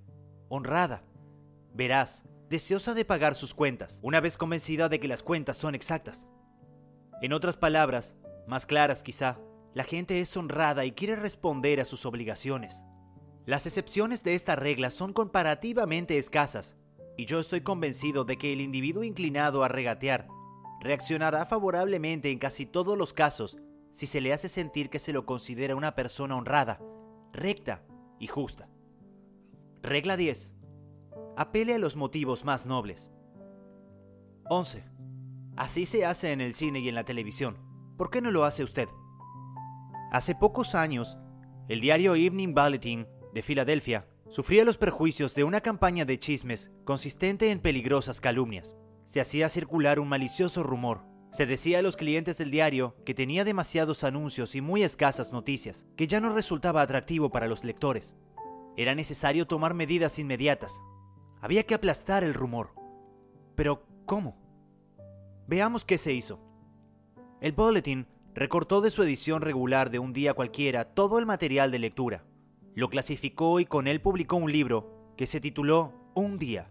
honrada, 0.49 1.03
veraz, 1.75 2.25
deseosa 2.49 2.95
de 2.95 3.05
pagar 3.05 3.35
sus 3.35 3.53
cuentas, 3.53 3.99
una 4.05 4.21
vez 4.21 4.39
convencida 4.39 4.89
de 4.89 5.01
que 5.01 5.09
las 5.09 5.25
cuentas 5.25 5.57
son 5.57 5.75
exactas. 5.75 6.29
En 7.21 7.33
otras 7.33 7.57
palabras, 7.57 8.15
más 8.47 8.65
claras 8.65 9.03
quizá, 9.03 9.41
la 9.75 9.83
gente 9.83 10.21
es 10.21 10.37
honrada 10.37 10.85
y 10.85 10.93
quiere 10.93 11.17
responder 11.17 11.81
a 11.81 11.85
sus 11.85 12.07
obligaciones. 12.07 12.85
Las 13.45 13.67
excepciones 13.67 14.23
de 14.23 14.37
esta 14.37 14.55
regla 14.55 14.91
son 14.91 15.13
comparativamente 15.13 16.17
escasas, 16.17 16.77
y 17.19 17.27
yo 17.27 17.41
estoy 17.41 17.63
convencido 17.63 18.25
de 18.25 18.39
que 18.39 18.53
el 18.53 18.61
individuo 18.61 19.03
inclinado 19.03 19.65
a 19.65 19.69
regatear 19.69 20.29
reaccionará 20.81 21.45
favorablemente 21.47 22.31
en 22.31 22.39
casi 22.39 22.65
todos 22.65 22.97
los 22.97 23.13
casos 23.13 23.59
si 23.91 24.07
se 24.07 24.21
le 24.21 24.33
hace 24.33 24.49
sentir 24.49 24.89
que 24.89 25.01
se 25.01 25.13
lo 25.13 25.27
considera 25.27 25.75
una 25.75 25.97
persona 25.97 26.37
honrada, 26.37 26.81
recta 27.33 27.83
y 28.21 28.29
justa. 28.29 28.69
Regla 29.83 30.17
10. 30.17 30.55
Apele 31.37 31.75
a 31.75 31.79
los 31.79 31.97
motivos 31.97 32.45
más 32.45 32.67
nobles. 32.67 33.11
11. 34.49 34.85
Así 35.57 35.87
se 35.87 36.07
hace 36.07 36.31
en 36.31 36.41
el 36.41 36.55
cine 36.55 36.79
y 36.79 36.89
en 36.89 36.95
la 36.95 37.05
televisión. 37.05 37.59
¿Por 37.97 38.11
qué 38.11 38.23
no 38.23 38.31
lo 38.31 38.45
hace 38.45 38.63
usted? 38.63 38.89
Hace 40.13 40.37
pocos 40.37 40.77
años, 40.77 41.19
el 41.69 41.81
diario 41.81 42.15
Evening 42.15 42.55
Bulletin 42.55 43.09
de 43.35 43.43
Filadelfia 43.43 44.08
sufría 44.31 44.65
los 44.65 44.77
perjuicios 44.77 45.35
de 45.35 45.45
una 45.45 45.61
campaña 45.61 46.05
de 46.05 46.19
chismes 46.19 46.71
consistente 46.85 47.51
en 47.51 47.61
peligrosas 47.61 48.21
calumnias 48.21 48.77
se 49.09 49.21
hacía 49.21 49.49
circular 49.49 49.99
un 49.99 50.09
malicioso 50.09 50.63
rumor. 50.63 51.01
Se 51.33 51.47
decía 51.47 51.79
a 51.79 51.83
los 51.83 51.97
clientes 51.97 52.39
del 52.39 52.51
diario 52.51 52.95
que 53.05 53.15
tenía 53.15 53.45
demasiados 53.45 54.05
anuncios 54.05 54.55
y 54.55 54.61
muy 54.61 54.83
escasas 54.83 55.33
noticias, 55.33 55.87
que 55.97 56.07
ya 56.07 56.21
no 56.21 56.31
resultaba 56.31 56.83
atractivo 56.83 57.31
para 57.31 57.49
los 57.49 57.65
lectores. 57.65 58.15
Era 58.77 58.95
necesario 58.95 59.47
tomar 59.47 59.75
medidas 59.75 60.19
inmediatas. 60.19 60.81
Había 61.41 61.65
que 61.65 61.75
aplastar 61.75 62.23
el 62.23 62.35
rumor. 62.35 62.75
Pero, 63.55 63.87
¿cómo? 64.05 64.37
Veamos 65.47 65.85
qué 65.85 65.97
se 65.97 66.13
hizo. 66.13 66.41
El 67.41 67.53
Bulletin 67.53 68.07
recortó 68.35 68.81
de 68.83 68.91
su 68.91 69.03
edición 69.03 69.41
regular 69.41 69.91
de 69.91 69.99
un 69.99 70.13
día 70.13 70.35
cualquiera 70.35 70.85
todo 70.85 71.19
el 71.19 71.27
material 71.27 71.71
de 71.71 71.79
lectura. 71.79 72.25
Lo 72.79 72.91
clasificó 72.91 73.59
y 73.59 73.65
con 73.67 73.89
él 73.89 74.01
publicó 74.01 74.37
un 74.37 74.53
libro 74.53 75.13
que 75.17 75.27
se 75.27 75.41
tituló 75.41 76.13
Un 76.15 76.39
día. 76.39 76.71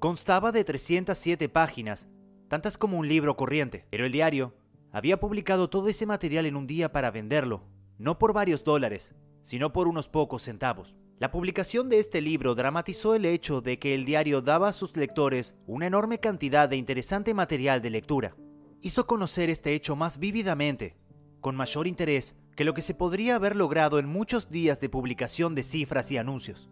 Constaba 0.00 0.50
de 0.50 0.64
307 0.64 1.48
páginas, 1.48 2.08
tantas 2.48 2.76
como 2.76 2.98
un 2.98 3.06
libro 3.06 3.36
corriente, 3.36 3.86
pero 3.90 4.04
el 4.06 4.10
diario 4.10 4.56
había 4.90 5.20
publicado 5.20 5.70
todo 5.70 5.86
ese 5.86 6.04
material 6.04 6.46
en 6.46 6.56
un 6.56 6.66
día 6.66 6.90
para 6.90 7.12
venderlo, 7.12 7.62
no 7.96 8.18
por 8.18 8.32
varios 8.32 8.64
dólares, 8.64 9.14
sino 9.42 9.72
por 9.72 9.86
unos 9.86 10.08
pocos 10.08 10.42
centavos. 10.42 10.96
La 11.20 11.30
publicación 11.30 11.88
de 11.88 12.00
este 12.00 12.20
libro 12.20 12.56
dramatizó 12.56 13.14
el 13.14 13.24
hecho 13.24 13.60
de 13.60 13.78
que 13.78 13.94
el 13.94 14.04
diario 14.04 14.42
daba 14.42 14.70
a 14.70 14.72
sus 14.72 14.96
lectores 14.96 15.54
una 15.64 15.86
enorme 15.86 16.18
cantidad 16.18 16.68
de 16.68 16.74
interesante 16.74 17.34
material 17.34 17.80
de 17.82 17.90
lectura. 17.90 18.34
Hizo 18.80 19.06
conocer 19.06 19.48
este 19.48 19.74
hecho 19.74 19.94
más 19.94 20.18
vívidamente, 20.18 20.96
con 21.40 21.54
mayor 21.54 21.86
interés 21.86 22.34
que 22.60 22.64
lo 22.66 22.74
que 22.74 22.82
se 22.82 22.92
podría 22.92 23.36
haber 23.36 23.56
logrado 23.56 23.98
en 23.98 24.04
muchos 24.04 24.50
días 24.50 24.80
de 24.80 24.90
publicación 24.90 25.54
de 25.54 25.62
cifras 25.62 26.10
y 26.10 26.18
anuncios. 26.18 26.68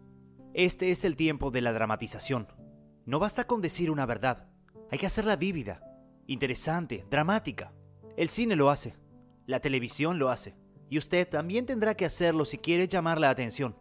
Este 0.53 0.91
es 0.91 1.03
el 1.03 1.15
tiempo 1.15 1.49
de 1.49 1.61
la 1.61 1.73
dramatización. 1.73 2.47
No 3.07 3.17
basta 3.17 3.47
con 3.47 3.59
decir 3.59 3.89
una 3.89 4.05
verdad, 4.05 4.45
hay 4.91 4.99
que 4.99 5.07
hacerla 5.07 5.35
vívida, 5.35 5.81
interesante, 6.27 7.07
dramática. 7.09 7.73
El 8.17 8.29
cine 8.29 8.55
lo 8.55 8.69
hace, 8.69 8.97
la 9.47 9.61
televisión 9.61 10.19
lo 10.19 10.29
hace, 10.29 10.55
y 10.91 10.99
usted 10.99 11.27
también 11.27 11.65
tendrá 11.65 11.95
que 11.95 12.05
hacerlo 12.05 12.45
si 12.45 12.59
quiere 12.59 12.87
llamar 12.87 13.19
la 13.19 13.31
atención. 13.31 13.75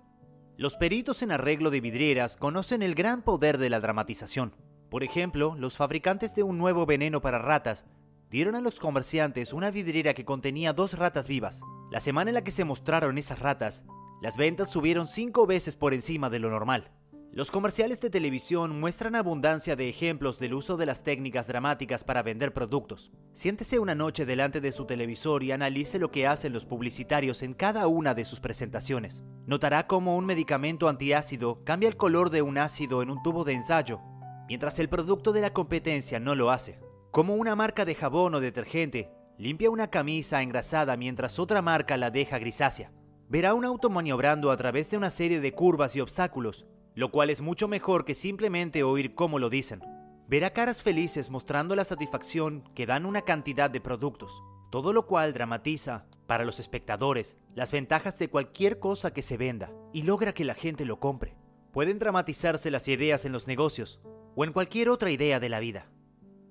Los 0.57 0.77
peritos 0.77 1.21
en 1.21 1.31
arreglo 1.31 1.69
de 1.69 1.83
vidrieras 1.83 2.39
conocen 2.39 2.81
el 2.81 2.95
gran 2.95 3.21
poder 3.21 3.59
de 3.59 3.69
la 3.69 3.81
dramatización. 3.81 4.57
Por 4.89 5.05
ejemplo, 5.05 5.57
los 5.59 5.77
fabricantes 5.77 6.35
de 6.35 6.43
un 6.43 6.57
nuevo 6.57 6.87
veneno 6.87 7.21
para 7.21 7.39
ratas 7.39 7.85
dieron 8.31 8.55
a 8.55 8.61
los 8.61 8.79
comerciantes 8.79 9.53
una 9.53 9.71
vidriera 9.71 10.15
que 10.15 10.25
contenía 10.25 10.73
dos 10.73 10.95
ratas 10.99 11.29
vivas. 11.29 11.61
La 11.91 12.01
semana 12.01 12.31
en 12.31 12.35
la 12.35 12.45
que 12.45 12.51
se 12.51 12.65
mostraron 12.65 13.19
esas 13.19 13.41
ratas, 13.41 13.85
las 14.21 14.37
ventas 14.37 14.71
subieron 14.71 15.09
cinco 15.09 15.47
veces 15.47 15.77
por 15.77 15.95
encima 15.95 16.29
de 16.29 16.39
lo 16.39 16.51
normal. 16.51 16.91
Los 17.31 17.51
comerciales 17.51 18.01
de 18.01 18.11
televisión 18.11 18.81
muestran 18.81 19.15
abundancia 19.15 19.77
de 19.77 19.89
ejemplos 19.89 20.39
del 20.39 20.55
uso 20.55 20.77
de 20.77 20.87
las 20.87 21.05
técnicas 21.05 21.47
dramáticas 21.47 22.03
para 22.03 22.23
vender 22.23 22.53
productos. 22.53 23.13
Siéntese 23.33 23.79
una 23.79 23.95
noche 23.95 24.27
delante 24.27 24.61
de 24.61 24.73
su 24.73 24.87
televisor 24.87 25.43
y 25.43 25.53
analice 25.53 25.99
lo 25.99 26.11
que 26.11 26.27
hacen 26.27 26.53
los 26.53 26.67
publicitarios 26.67 27.43
en 27.43 27.55
cada 27.55 27.87
una 27.87 28.15
de 28.15 28.25
sus 28.25 28.41
presentaciones. 28.41 29.23
Notará 29.47 29.87
cómo 29.87 30.17
un 30.17 30.25
medicamento 30.25 30.89
antiácido 30.89 31.63
cambia 31.65 31.89
el 31.89 31.97
color 31.97 32.31
de 32.31 32.43
un 32.43 32.59
ácido 32.59 33.03
en 33.03 33.11
un 33.11 33.23
tubo 33.23 33.45
de 33.45 33.53
ensayo, 33.53 34.01
mientras 34.49 34.79
el 34.79 34.89
producto 34.89 35.33
de 35.33 35.43
la 35.43 35.53
competencia 35.53 36.19
no 36.19 36.35
lo 36.35 36.51
hace. 36.51 36.81
Como 37.11 37.35
una 37.35 37.57
marca 37.57 37.85
de 37.85 37.95
jabón 37.95 38.35
o 38.35 38.41
detergente 38.41 39.11
limpia 39.39 39.71
una 39.71 39.91
camisa 39.91 40.43
engrasada 40.43 40.97
mientras 40.97 41.39
otra 41.39 41.63
marca 41.63 41.97
la 41.97 42.11
deja 42.11 42.39
grisácea. 42.39 42.93
Verá 43.29 43.55
un 43.55 43.65
auto 43.65 43.91
maniobrando 43.91 44.51
a 44.51 44.57
través 44.57 44.91
de 44.91 44.97
una 44.97 45.11
serie 45.11 45.41
de 45.41 45.53
curvas 45.53 45.95
y 45.97 46.01
obstáculos 46.01 46.67
lo 46.99 47.13
cual 47.13 47.31
es 47.31 47.41
mucho 47.41 47.69
mejor 47.69 48.05
que 48.05 48.17
simplemente 48.17 48.83
oír 48.83 49.15
cómo 49.15 49.39
lo 49.39 49.51
dicen. 49.51 49.81
Verá 50.27 50.51
caras 50.51 50.83
felices 50.83 51.31
mostrando 51.31 51.77
la 51.77 51.85
satisfacción 51.85 52.65
que 52.75 52.87
dan 52.87 53.07
una 53.07 53.23
cantidad 53.23 53.71
de 53.71 53.81
productos, 53.81 54.43
todo 54.73 54.93
lo 54.93 55.07
cual 55.07 55.33
dramatiza 55.33 56.07
para 56.27 56.45
los 56.45 56.59
espectadores 56.59 57.37
las 57.55 57.71
ventajas 57.71 58.19
de 58.19 58.29
cualquier 58.29 58.81
cosa 58.81 59.13
que 59.13 59.23
se 59.23 59.37
venda 59.37 59.71
y 59.93 60.03
logra 60.03 60.35
que 60.35 60.45
la 60.45 60.55
gente 60.55 60.85
lo 60.85 60.99
compre. 60.99 61.37
Pueden 61.73 62.01
dramatizarse 62.01 62.69
las 62.73 62.89
ideas 62.89 63.25
en 63.25 63.31
los 63.31 63.47
negocios 63.47 64.01
o 64.35 64.45
en 64.45 64.53
cualquier 64.53 64.89
otra 64.89 65.13
idea 65.13 65.39
de 65.39 65.51
la 65.51 65.61
vida. 65.61 65.93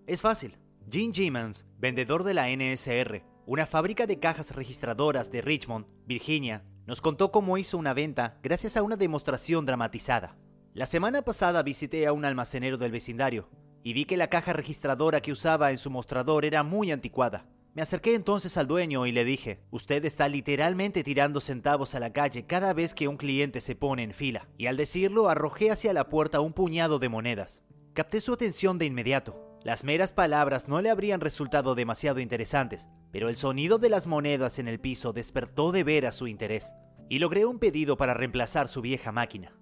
Es 0.07 0.21
fácil. 0.21 0.57
Gene 0.89 1.13
Gimmons, 1.13 1.65
vendedor 1.77 2.23
de 2.23 2.33
la 2.33 2.47
NSR, 2.49 3.23
una 3.45 3.65
fábrica 3.65 4.07
de 4.07 4.19
cajas 4.19 4.55
registradoras 4.55 5.29
de 5.31 5.41
Richmond, 5.41 5.85
Virginia, 6.05 6.63
nos 6.85 7.01
contó 7.01 7.29
cómo 7.29 7.57
hizo 7.57 7.77
una 7.77 7.93
venta 7.93 8.39
gracias 8.41 8.77
a 8.77 8.83
una 8.83 8.95
demostración 8.95 9.65
dramatizada. 9.65 10.37
La 10.73 10.85
semana 10.85 11.23
pasada 11.23 11.61
visité 11.61 12.07
a 12.07 12.13
un 12.13 12.23
almacenero 12.23 12.77
del 12.77 12.93
vecindario 12.93 13.49
y 13.83 13.91
vi 13.91 14.05
que 14.05 14.15
la 14.15 14.29
caja 14.29 14.53
registradora 14.53 15.19
que 15.19 15.33
usaba 15.33 15.71
en 15.71 15.77
su 15.77 15.89
mostrador 15.89 16.45
era 16.45 16.63
muy 16.63 16.93
anticuada. 16.93 17.45
Me 17.73 17.81
acerqué 17.81 18.15
entonces 18.15 18.55
al 18.55 18.65
dueño 18.65 19.07
y 19.07 19.11
le 19.11 19.25
dije, 19.25 19.59
usted 19.71 20.05
está 20.05 20.29
literalmente 20.29 21.03
tirando 21.03 21.41
centavos 21.41 21.95
a 21.95 21.99
la 21.99 22.13
calle 22.13 22.45
cada 22.45 22.73
vez 22.73 22.95
que 22.95 23.09
un 23.09 23.17
cliente 23.17 23.59
se 23.59 23.75
pone 23.75 24.03
en 24.03 24.13
fila. 24.13 24.47
Y 24.57 24.67
al 24.67 24.77
decirlo 24.77 25.27
arrojé 25.27 25.69
hacia 25.69 25.91
la 25.91 26.07
puerta 26.07 26.39
un 26.39 26.53
puñado 26.53 26.97
de 26.97 27.09
monedas. 27.09 27.61
Capté 27.93 28.21
su 28.21 28.31
atención 28.31 28.77
de 28.77 28.85
inmediato. 28.85 29.46
Las 29.67 29.83
meras 29.83 30.13
palabras 30.13 30.69
no 30.69 30.81
le 30.81 30.89
habrían 30.89 31.19
resultado 31.19 31.75
demasiado 31.75 32.21
interesantes, 32.21 32.87
pero 33.11 33.27
el 33.27 33.35
sonido 33.35 33.79
de 33.79 33.89
las 33.89 34.07
monedas 34.07 34.59
en 34.59 34.69
el 34.69 34.79
piso 34.79 35.11
despertó 35.11 35.73
de 35.73 35.83
veras 35.83 36.15
su 36.15 36.27
interés, 36.27 36.73
y 37.09 37.19
logré 37.19 37.45
un 37.45 37.59
pedido 37.59 37.97
para 37.97 38.13
reemplazar 38.13 38.69
su 38.69 38.79
vieja 38.79 39.11
máquina. 39.11 39.59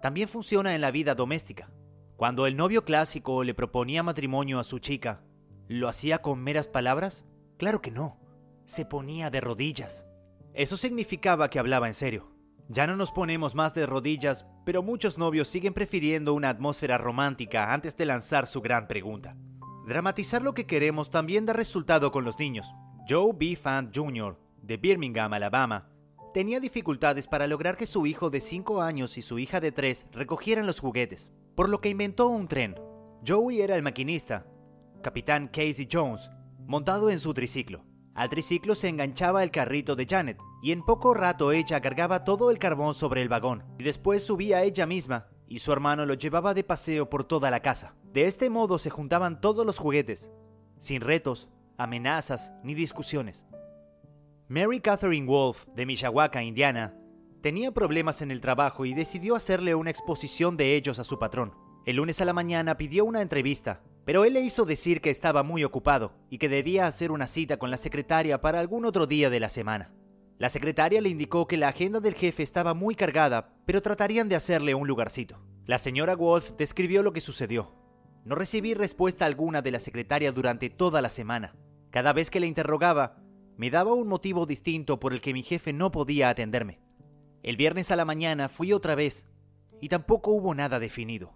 También 0.00 0.28
funciona 0.28 0.74
en 0.74 0.80
la 0.80 0.90
vida 0.90 1.14
doméstica. 1.14 1.70
Cuando 2.16 2.48
el 2.48 2.56
novio 2.56 2.84
clásico 2.84 3.44
le 3.44 3.54
proponía 3.54 4.02
matrimonio 4.02 4.58
a 4.58 4.64
su 4.64 4.80
chica, 4.80 5.22
¿lo 5.68 5.86
hacía 5.86 6.18
con 6.18 6.42
meras 6.42 6.66
palabras? 6.66 7.24
Claro 7.56 7.80
que 7.80 7.92
no. 7.92 8.18
Se 8.64 8.84
ponía 8.84 9.30
de 9.30 9.40
rodillas. 9.40 10.08
Eso 10.54 10.76
significaba 10.76 11.50
que 11.50 11.60
hablaba 11.60 11.86
en 11.86 11.94
serio. 11.94 12.35
Ya 12.68 12.86
no 12.86 12.96
nos 12.96 13.12
ponemos 13.12 13.54
más 13.54 13.74
de 13.74 13.86
rodillas, 13.86 14.44
pero 14.64 14.82
muchos 14.82 15.18
novios 15.18 15.46
siguen 15.46 15.72
prefiriendo 15.72 16.34
una 16.34 16.48
atmósfera 16.48 16.98
romántica 16.98 17.72
antes 17.72 17.96
de 17.96 18.06
lanzar 18.06 18.48
su 18.48 18.60
gran 18.60 18.88
pregunta. 18.88 19.36
Dramatizar 19.86 20.42
lo 20.42 20.52
que 20.52 20.66
queremos 20.66 21.10
también 21.10 21.46
da 21.46 21.52
resultado 21.52 22.10
con 22.10 22.24
los 22.24 22.38
niños. 22.40 22.66
Joe 23.08 23.32
B. 23.32 23.54
Fant 23.54 23.96
Jr., 23.96 24.36
de 24.62 24.76
Birmingham, 24.78 25.32
Alabama, 25.32 25.88
tenía 26.34 26.58
dificultades 26.58 27.28
para 27.28 27.46
lograr 27.46 27.76
que 27.76 27.86
su 27.86 28.04
hijo 28.04 28.30
de 28.30 28.40
5 28.40 28.82
años 28.82 29.16
y 29.16 29.22
su 29.22 29.38
hija 29.38 29.60
de 29.60 29.70
3 29.70 30.06
recogieran 30.10 30.66
los 30.66 30.80
juguetes, 30.80 31.30
por 31.54 31.68
lo 31.68 31.80
que 31.80 31.88
inventó 31.88 32.26
un 32.26 32.48
tren. 32.48 32.74
Joey 33.24 33.60
era 33.60 33.76
el 33.76 33.82
maquinista, 33.82 34.44
capitán 35.02 35.46
Casey 35.46 35.88
Jones, 35.90 36.28
montado 36.66 37.10
en 37.10 37.20
su 37.20 37.32
triciclo. 37.32 37.85
Al 38.16 38.30
triciclo 38.30 38.74
se 38.74 38.88
enganchaba 38.88 39.42
el 39.42 39.50
carrito 39.50 39.94
de 39.94 40.06
Janet, 40.06 40.38
y 40.62 40.72
en 40.72 40.82
poco 40.82 41.12
rato 41.12 41.52
ella 41.52 41.82
cargaba 41.82 42.24
todo 42.24 42.50
el 42.50 42.58
carbón 42.58 42.94
sobre 42.94 43.20
el 43.20 43.28
vagón, 43.28 43.62
y 43.78 43.84
después 43.84 44.24
subía 44.24 44.62
ella 44.62 44.86
misma, 44.86 45.26
y 45.48 45.58
su 45.58 45.70
hermano 45.70 46.06
lo 46.06 46.14
llevaba 46.14 46.54
de 46.54 46.64
paseo 46.64 47.10
por 47.10 47.24
toda 47.24 47.50
la 47.50 47.60
casa. 47.60 47.94
De 48.14 48.24
este 48.24 48.48
modo 48.48 48.78
se 48.78 48.88
juntaban 48.88 49.42
todos 49.42 49.66
los 49.66 49.76
juguetes, 49.76 50.30
sin 50.78 51.02
retos, 51.02 51.50
amenazas 51.76 52.54
ni 52.64 52.72
discusiones. 52.72 53.46
Mary 54.48 54.80
Catherine 54.80 55.26
Wolf, 55.26 55.66
de 55.74 55.84
Mishawaka, 55.84 56.42
Indiana, 56.42 56.94
tenía 57.42 57.70
problemas 57.72 58.22
en 58.22 58.30
el 58.30 58.40
trabajo 58.40 58.86
y 58.86 58.94
decidió 58.94 59.36
hacerle 59.36 59.74
una 59.74 59.90
exposición 59.90 60.56
de 60.56 60.74
ellos 60.74 60.98
a 60.98 61.04
su 61.04 61.18
patrón. 61.18 61.52
El 61.84 61.96
lunes 61.96 62.18
a 62.22 62.24
la 62.24 62.32
mañana 62.32 62.78
pidió 62.78 63.04
una 63.04 63.20
entrevista, 63.20 63.82
pero 64.06 64.24
él 64.24 64.34
le 64.34 64.40
hizo 64.40 64.64
decir 64.64 65.00
que 65.00 65.10
estaba 65.10 65.42
muy 65.42 65.64
ocupado 65.64 66.12
y 66.30 66.38
que 66.38 66.48
debía 66.48 66.86
hacer 66.86 67.10
una 67.10 67.26
cita 67.26 67.58
con 67.58 67.72
la 67.72 67.76
secretaria 67.76 68.40
para 68.40 68.60
algún 68.60 68.84
otro 68.84 69.08
día 69.08 69.30
de 69.30 69.40
la 69.40 69.50
semana. 69.50 69.92
La 70.38 70.48
secretaria 70.48 71.00
le 71.00 71.08
indicó 71.08 71.48
que 71.48 71.56
la 71.56 71.68
agenda 71.68 71.98
del 71.98 72.14
jefe 72.14 72.44
estaba 72.44 72.72
muy 72.72 72.94
cargada, 72.94 73.52
pero 73.66 73.82
tratarían 73.82 74.28
de 74.28 74.36
hacerle 74.36 74.76
un 74.76 74.86
lugarcito. 74.86 75.40
La 75.64 75.78
señora 75.78 76.14
Wolf 76.14 76.52
describió 76.56 77.02
lo 77.02 77.12
que 77.12 77.20
sucedió. 77.20 77.74
No 78.24 78.36
recibí 78.36 78.74
respuesta 78.74 79.26
alguna 79.26 79.60
de 79.60 79.72
la 79.72 79.80
secretaria 79.80 80.30
durante 80.30 80.70
toda 80.70 81.02
la 81.02 81.10
semana. 81.10 81.56
Cada 81.90 82.12
vez 82.12 82.30
que 82.30 82.38
le 82.38 82.46
interrogaba, 82.46 83.16
me 83.56 83.70
daba 83.70 83.92
un 83.92 84.06
motivo 84.06 84.46
distinto 84.46 85.00
por 85.00 85.14
el 85.14 85.20
que 85.20 85.32
mi 85.32 85.42
jefe 85.42 85.72
no 85.72 85.90
podía 85.90 86.28
atenderme. 86.28 86.78
El 87.42 87.56
viernes 87.56 87.90
a 87.90 87.96
la 87.96 88.04
mañana 88.04 88.48
fui 88.48 88.72
otra 88.72 88.94
vez, 88.94 89.26
y 89.80 89.88
tampoco 89.88 90.30
hubo 90.30 90.54
nada 90.54 90.78
definido. 90.78 91.32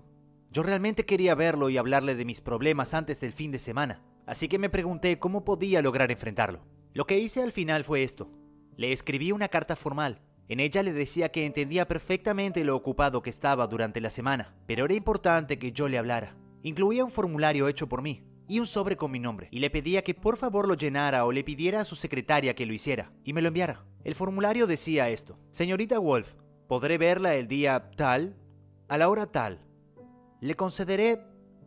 Yo 0.53 0.65
realmente 0.65 1.07
quería 1.07 1.37
verlo 1.37 1.71
y 1.71 1.79
hablarle 1.79 2.17
de 2.17 2.25
mis 2.25 2.41
problemas 2.41 2.93
antes 2.93 3.21
del 3.21 3.33
fin 3.33 3.53
de 3.53 3.61
semana, 3.61 4.03
así 4.27 4.49
que 4.49 4.59
me 4.59 4.69
pregunté 4.69 5.21
cómo 5.21 5.45
podía 5.45 5.81
lograr 5.81 6.11
enfrentarlo. 6.11 6.67
Lo 6.93 7.07
que 7.07 7.21
hice 7.21 7.41
al 7.41 7.53
final 7.53 7.85
fue 7.85 8.03
esto. 8.03 8.33
Le 8.77 8.91
escribí 8.93 9.31
una 9.31 9.47
carta 9.47 9.77
formal. 9.77 10.21
En 10.49 10.59
ella 10.59 10.83
le 10.83 10.93
decía 10.93 11.31
que 11.31 11.47
entendía 11.47 11.87
perfectamente 11.87 12.65
lo 12.65 12.75
ocupado 12.75 13.23
que 13.23 13.31
estaba 13.31 13.69
durante 13.69 14.01
la 14.01 14.11
semana, 14.11 14.57
pero 14.67 14.87
era 14.87 14.95
importante 14.95 15.57
que 15.61 15.71
yo 15.71 15.89
le 15.89 15.99
hablara. 15.99 16.35
Incluía 16.65 17.05
un 17.05 17.13
formulario 17.13 17.69
hecho 17.69 17.89
por 17.89 18.03
mí 18.03 18.25
y 18.49 18.59
un 18.59 18.67
sobre 18.67 18.97
con 18.97 19.13
mi 19.13 19.21
nombre, 19.21 19.47
y 19.53 19.61
le 19.61 19.71
pedía 19.71 20.03
que 20.03 20.15
por 20.15 20.37
favor 20.37 20.67
lo 20.67 20.75
llenara 20.75 21.25
o 21.27 21.31
le 21.31 21.45
pidiera 21.45 21.83
a 21.83 21.85
su 21.85 21.95
secretaria 21.95 22.57
que 22.57 22.67
lo 22.67 22.73
hiciera, 22.73 23.13
y 23.23 23.33
me 23.33 23.41
lo 23.41 23.47
enviara. 23.47 23.85
El 24.03 24.17
formulario 24.17 24.67
decía 24.67 25.11
esto. 25.11 25.39
Señorita 25.53 26.01
Wolf, 26.01 26.35
¿podré 26.67 26.99
verla 26.99 27.37
el 27.37 27.47
día 27.47 27.93
tal? 27.93 28.35
A 28.89 28.99
la 28.99 29.09
hora 29.09 29.27
tal 29.27 29.70
le 30.41 30.57
concederé 30.57 31.27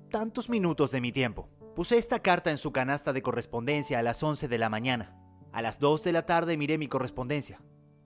tantos 0.10 0.50
minutos 0.50 0.92
de 0.92 1.02
mi 1.02 1.12
tiempo. 1.12 1.50
Puse 1.76 1.98
esta 1.98 2.20
carta 2.20 2.52
en 2.52 2.58
su 2.58 2.72
canasta 2.72 3.14
de 3.14 3.22
correspondencia 3.22 4.00
a 4.00 4.04
las 4.04 4.22
11 4.22 4.48
de 4.48 4.58
la 4.58 4.70
mañana. 4.70 5.16
A 5.52 5.62
las 5.62 5.80
2 5.80 6.04
de 6.04 6.12
la 6.12 6.26
tarde 6.26 6.58
miré 6.58 6.78
mi 6.78 6.88
correspondencia. 6.88 7.62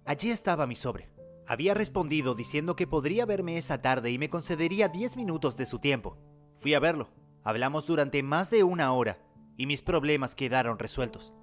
Allí 0.06 0.30
estaba 0.30 0.68
mi 0.68 0.76
sobre. 0.76 1.10
Había 1.48 1.74
respondido 1.74 2.36
diciendo 2.36 2.76
que 2.76 2.88
podría 2.88 3.26
verme 3.26 3.58
esa 3.58 3.82
tarde 3.82 4.12
y 4.12 4.18
me 4.18 4.30
concedería 4.30 4.90
10 4.90 5.16
minutos 5.16 5.56
de 5.56 5.66
su 5.66 5.80
tiempo. 5.80 6.18
Fui 6.58 6.74
a 6.74 6.80
verlo. 6.80 7.10
Hablamos 7.44 7.86
durante 7.86 8.22
más 8.22 8.50
de 8.50 8.64
una 8.64 8.92
hora 8.92 9.20
y 9.56 9.66
mis 9.66 9.82
problemas 9.82 10.36
quedaron 10.36 10.80
resueltos. 10.80 11.34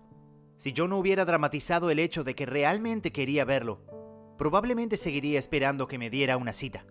Si 0.59 0.75
yo 0.75 0.87
no 0.87 0.99
hubiera 0.99 1.25
dramatizado 1.25 1.91
el 1.91 1.99
hecho 1.99 2.25
de 2.25 2.35
que 2.35 2.45
realmente 2.45 3.11
quería 3.11 3.47
verlo, 3.47 3.81
probablemente 4.37 4.99
seguiría 4.99 5.39
esperando 5.39 5.89
que 5.89 5.99
me 5.99 6.11
diera 6.11 6.37
una 6.37 6.53
cita. 6.53 6.85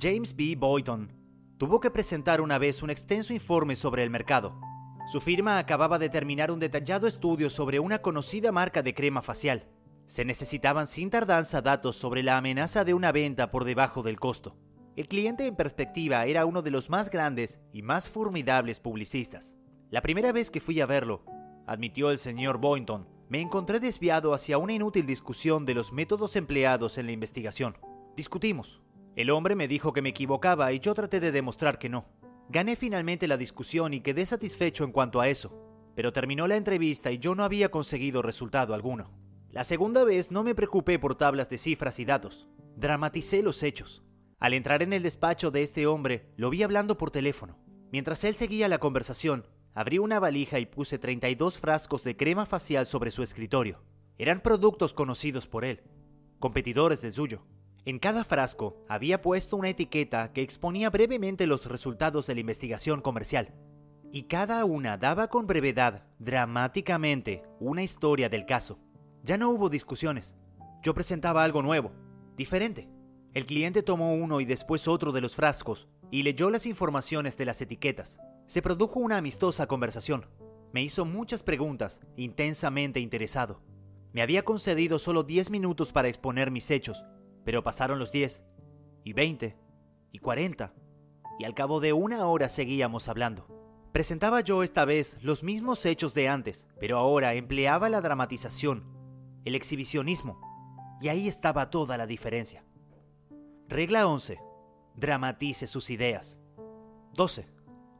James 0.00 0.34
B. 0.34 0.56
Boyton 0.56 1.23
tuvo 1.58 1.80
que 1.80 1.90
presentar 1.90 2.40
una 2.40 2.58
vez 2.58 2.82
un 2.82 2.90
extenso 2.90 3.32
informe 3.32 3.76
sobre 3.76 4.02
el 4.02 4.10
mercado. 4.10 4.58
Su 5.06 5.20
firma 5.20 5.58
acababa 5.58 5.98
de 5.98 6.08
terminar 6.08 6.50
un 6.50 6.58
detallado 6.58 7.06
estudio 7.06 7.50
sobre 7.50 7.78
una 7.78 8.00
conocida 8.00 8.52
marca 8.52 8.82
de 8.82 8.94
crema 8.94 9.22
facial. 9.22 9.68
Se 10.06 10.24
necesitaban 10.24 10.86
sin 10.86 11.10
tardanza 11.10 11.62
datos 11.62 11.96
sobre 11.96 12.22
la 12.22 12.36
amenaza 12.36 12.84
de 12.84 12.94
una 12.94 13.12
venta 13.12 13.50
por 13.50 13.64
debajo 13.64 14.02
del 14.02 14.18
costo. 14.18 14.56
El 14.96 15.08
cliente 15.08 15.46
en 15.46 15.56
perspectiva 15.56 16.24
era 16.26 16.46
uno 16.46 16.62
de 16.62 16.70
los 16.70 16.88
más 16.88 17.10
grandes 17.10 17.58
y 17.72 17.82
más 17.82 18.08
formidables 18.08 18.80
publicistas. 18.80 19.56
La 19.90 20.02
primera 20.02 20.32
vez 20.32 20.50
que 20.50 20.60
fui 20.60 20.80
a 20.80 20.86
verlo, 20.86 21.24
admitió 21.66 22.10
el 22.10 22.18
señor 22.18 22.58
Boynton, 22.58 23.08
me 23.28 23.40
encontré 23.40 23.80
desviado 23.80 24.34
hacia 24.34 24.58
una 24.58 24.72
inútil 24.72 25.06
discusión 25.06 25.64
de 25.64 25.74
los 25.74 25.92
métodos 25.92 26.36
empleados 26.36 26.98
en 26.98 27.06
la 27.06 27.12
investigación. 27.12 27.76
Discutimos, 28.16 28.83
el 29.16 29.30
hombre 29.30 29.54
me 29.54 29.68
dijo 29.68 29.92
que 29.92 30.02
me 30.02 30.08
equivocaba 30.08 30.72
y 30.72 30.80
yo 30.80 30.94
traté 30.94 31.20
de 31.20 31.32
demostrar 31.32 31.78
que 31.78 31.88
no. 31.88 32.06
Gané 32.48 32.76
finalmente 32.76 33.28
la 33.28 33.36
discusión 33.36 33.94
y 33.94 34.00
quedé 34.00 34.26
satisfecho 34.26 34.84
en 34.84 34.92
cuanto 34.92 35.20
a 35.20 35.28
eso, 35.28 35.52
pero 35.94 36.12
terminó 36.12 36.46
la 36.48 36.56
entrevista 36.56 37.12
y 37.12 37.18
yo 37.18 37.34
no 37.34 37.44
había 37.44 37.70
conseguido 37.70 38.22
resultado 38.22 38.74
alguno. 38.74 39.12
La 39.50 39.62
segunda 39.62 40.02
vez 40.02 40.32
no 40.32 40.42
me 40.42 40.54
preocupé 40.54 40.98
por 40.98 41.14
tablas 41.14 41.48
de 41.48 41.58
cifras 41.58 42.00
y 42.00 42.04
datos, 42.04 42.48
dramaticé 42.76 43.42
los 43.42 43.62
hechos. 43.62 44.02
Al 44.40 44.52
entrar 44.52 44.82
en 44.82 44.92
el 44.92 45.04
despacho 45.04 45.50
de 45.52 45.62
este 45.62 45.86
hombre, 45.86 46.32
lo 46.36 46.50
vi 46.50 46.64
hablando 46.64 46.98
por 46.98 47.10
teléfono. 47.10 47.56
Mientras 47.92 48.24
él 48.24 48.34
seguía 48.34 48.68
la 48.68 48.78
conversación, 48.78 49.46
abrí 49.72 49.98
una 49.98 50.18
valija 50.18 50.58
y 50.58 50.66
puse 50.66 50.98
32 50.98 51.58
frascos 51.58 52.02
de 52.02 52.16
crema 52.16 52.46
facial 52.46 52.84
sobre 52.84 53.12
su 53.12 53.22
escritorio. 53.22 53.84
Eran 54.18 54.40
productos 54.40 54.92
conocidos 54.92 55.46
por 55.46 55.64
él, 55.64 55.82
competidores 56.40 57.00
del 57.00 57.12
suyo. 57.12 57.46
En 57.86 57.98
cada 57.98 58.24
frasco 58.24 58.78
había 58.88 59.20
puesto 59.20 59.58
una 59.58 59.68
etiqueta 59.68 60.32
que 60.32 60.40
exponía 60.40 60.88
brevemente 60.88 61.46
los 61.46 61.66
resultados 61.66 62.26
de 62.26 62.34
la 62.34 62.40
investigación 62.40 63.02
comercial, 63.02 63.52
y 64.10 64.22
cada 64.22 64.64
una 64.64 64.96
daba 64.96 65.28
con 65.28 65.46
brevedad, 65.46 66.06
dramáticamente, 66.18 67.42
una 67.60 67.82
historia 67.82 68.30
del 68.30 68.46
caso. 68.46 68.78
Ya 69.22 69.36
no 69.36 69.50
hubo 69.50 69.68
discusiones. 69.68 70.34
Yo 70.82 70.94
presentaba 70.94 71.44
algo 71.44 71.60
nuevo, 71.60 71.92
diferente. 72.36 72.88
El 73.34 73.44
cliente 73.44 73.82
tomó 73.82 74.14
uno 74.14 74.40
y 74.40 74.46
después 74.46 74.88
otro 74.88 75.12
de 75.12 75.20
los 75.20 75.34
frascos 75.34 75.86
y 76.10 76.22
leyó 76.22 76.48
las 76.48 76.64
informaciones 76.64 77.36
de 77.36 77.44
las 77.44 77.60
etiquetas. 77.60 78.18
Se 78.46 78.62
produjo 78.62 78.98
una 78.98 79.18
amistosa 79.18 79.66
conversación. 79.66 80.26
Me 80.72 80.82
hizo 80.82 81.04
muchas 81.04 81.42
preguntas, 81.42 82.00
intensamente 82.16 83.00
interesado. 83.00 83.60
Me 84.14 84.22
había 84.22 84.42
concedido 84.42 84.98
solo 84.98 85.22
10 85.22 85.50
minutos 85.50 85.92
para 85.92 86.08
exponer 86.08 86.50
mis 86.50 86.70
hechos 86.70 87.04
pero 87.44 87.62
pasaron 87.62 87.98
los 87.98 88.12
10, 88.12 88.42
y 89.04 89.12
20, 89.12 89.56
y 90.12 90.18
40, 90.18 90.74
y 91.38 91.44
al 91.44 91.54
cabo 91.54 91.80
de 91.80 91.92
una 91.92 92.26
hora 92.26 92.48
seguíamos 92.48 93.08
hablando. 93.08 93.46
Presentaba 93.92 94.40
yo 94.40 94.62
esta 94.62 94.84
vez 94.84 95.16
los 95.22 95.42
mismos 95.42 95.86
hechos 95.86 96.14
de 96.14 96.28
antes, 96.28 96.66
pero 96.80 96.98
ahora 96.98 97.34
empleaba 97.34 97.88
la 97.88 98.00
dramatización, 98.00 98.84
el 99.44 99.54
exhibicionismo, 99.54 100.40
y 101.00 101.08
ahí 101.08 101.28
estaba 101.28 101.70
toda 101.70 101.96
la 101.96 102.06
diferencia. 102.06 102.64
Regla 103.68 104.06
11. 104.06 104.40
Dramatice 104.96 105.66
sus 105.66 105.90
ideas. 105.90 106.40
12. 107.14 107.48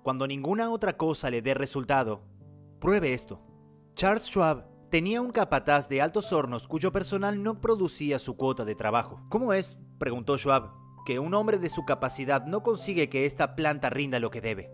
Cuando 0.03 0.27
ninguna 0.27 0.71
otra 0.71 0.97
cosa 0.97 1.31
le 1.31 1.43
dé 1.43 1.55
resultado, 1.55 2.23
pruebe 2.81 3.15
esto. 3.15 3.41
Charles 3.95 4.27
Schwab 4.27 4.67
Tenía 4.95 5.21
un 5.21 5.33
capataz 5.33 5.89
de 5.89 6.01
altos 6.01 6.33
hornos 6.33 6.69
cuyo 6.69 6.93
personal 6.93 7.43
no 7.43 7.61
producía 7.61 8.21
su 8.21 8.37
cuota 8.37 8.65
de 8.65 8.77
trabajo. 8.77 9.21
¿Cómo 9.29 9.53
es? 9.53 9.77
preguntó 9.99 10.39
Schwab, 10.39 10.71
que 11.05 11.19
un 11.19 11.35
hombre 11.35 11.59
de 11.59 11.69
su 11.69 11.85
capacidad 11.85 12.47
no 12.47 12.63
consigue 12.63 13.09
que 13.09 13.27
esta 13.27 13.57
planta 13.57 13.91
rinda 13.91 14.21
lo 14.21 14.31
que 14.31 14.41
debe. 14.41 14.71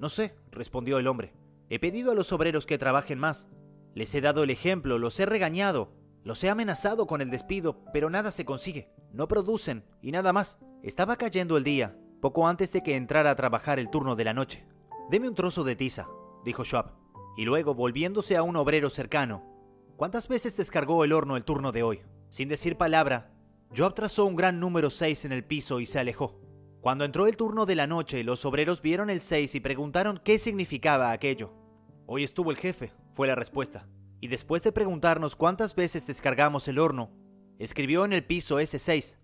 No 0.00 0.08
sé, 0.08 0.34
respondió 0.50 0.98
el 0.98 1.06
hombre. 1.06 1.34
He 1.68 1.78
pedido 1.78 2.10
a 2.10 2.16
los 2.16 2.32
obreros 2.32 2.66
que 2.66 2.78
trabajen 2.78 3.20
más. 3.20 3.46
Les 3.94 4.12
he 4.12 4.20
dado 4.20 4.42
el 4.42 4.50
ejemplo, 4.50 4.98
los 4.98 5.20
he 5.20 5.24
regañado, 5.24 5.92
los 6.24 6.42
he 6.42 6.50
amenazado 6.50 7.06
con 7.06 7.20
el 7.20 7.30
despido, 7.30 7.84
pero 7.92 8.10
nada 8.10 8.32
se 8.32 8.44
consigue. 8.44 8.92
No 9.12 9.28
producen 9.28 9.84
y 10.02 10.10
nada 10.10 10.32
más. 10.32 10.58
Estaba 10.82 11.14
cayendo 11.14 11.56
el 11.56 11.62
día, 11.62 11.96
poco 12.20 12.48
antes 12.48 12.72
de 12.72 12.82
que 12.82 12.96
entrara 12.96 13.30
a 13.30 13.36
trabajar 13.36 13.78
el 13.78 13.88
turno 13.88 14.16
de 14.16 14.24
la 14.24 14.34
noche. 14.34 14.66
Deme 15.10 15.28
un 15.28 15.36
trozo 15.36 15.62
de 15.62 15.76
tiza, 15.76 16.08
dijo 16.44 16.64
Schwab, 16.64 16.90
y 17.36 17.44
luego, 17.44 17.72
volviéndose 17.72 18.36
a 18.36 18.42
un 18.42 18.56
obrero 18.56 18.90
cercano, 18.90 19.49
¿Cuántas 20.00 20.28
veces 20.28 20.56
descargó 20.56 21.04
el 21.04 21.12
horno 21.12 21.36
el 21.36 21.44
turno 21.44 21.72
de 21.72 21.82
hoy? 21.82 22.00
Sin 22.30 22.48
decir 22.48 22.78
palabra, 22.78 23.34
Job 23.76 23.92
trazó 23.92 24.24
un 24.24 24.34
gran 24.34 24.58
número 24.58 24.88
6 24.88 25.26
en 25.26 25.32
el 25.32 25.44
piso 25.44 25.78
y 25.78 25.84
se 25.84 25.98
alejó. 25.98 26.40
Cuando 26.80 27.04
entró 27.04 27.26
el 27.26 27.36
turno 27.36 27.66
de 27.66 27.74
la 27.74 27.86
noche, 27.86 28.24
los 28.24 28.46
obreros 28.46 28.80
vieron 28.80 29.10
el 29.10 29.20
6 29.20 29.56
y 29.56 29.60
preguntaron 29.60 30.18
qué 30.24 30.38
significaba 30.38 31.12
aquello. 31.12 31.52
Hoy 32.06 32.24
estuvo 32.24 32.50
el 32.50 32.56
jefe, 32.56 32.94
fue 33.12 33.26
la 33.26 33.34
respuesta. 33.34 33.90
y 34.22 34.28
después 34.28 34.62
de 34.62 34.72
preguntarnos 34.72 35.36
cuántas 35.36 35.74
veces 35.74 36.06
descargamos 36.06 36.66
el 36.68 36.78
horno, 36.78 37.10
escribió 37.58 38.06
en 38.06 38.14
el 38.14 38.24
piso 38.24 38.58
S6, 38.58 39.18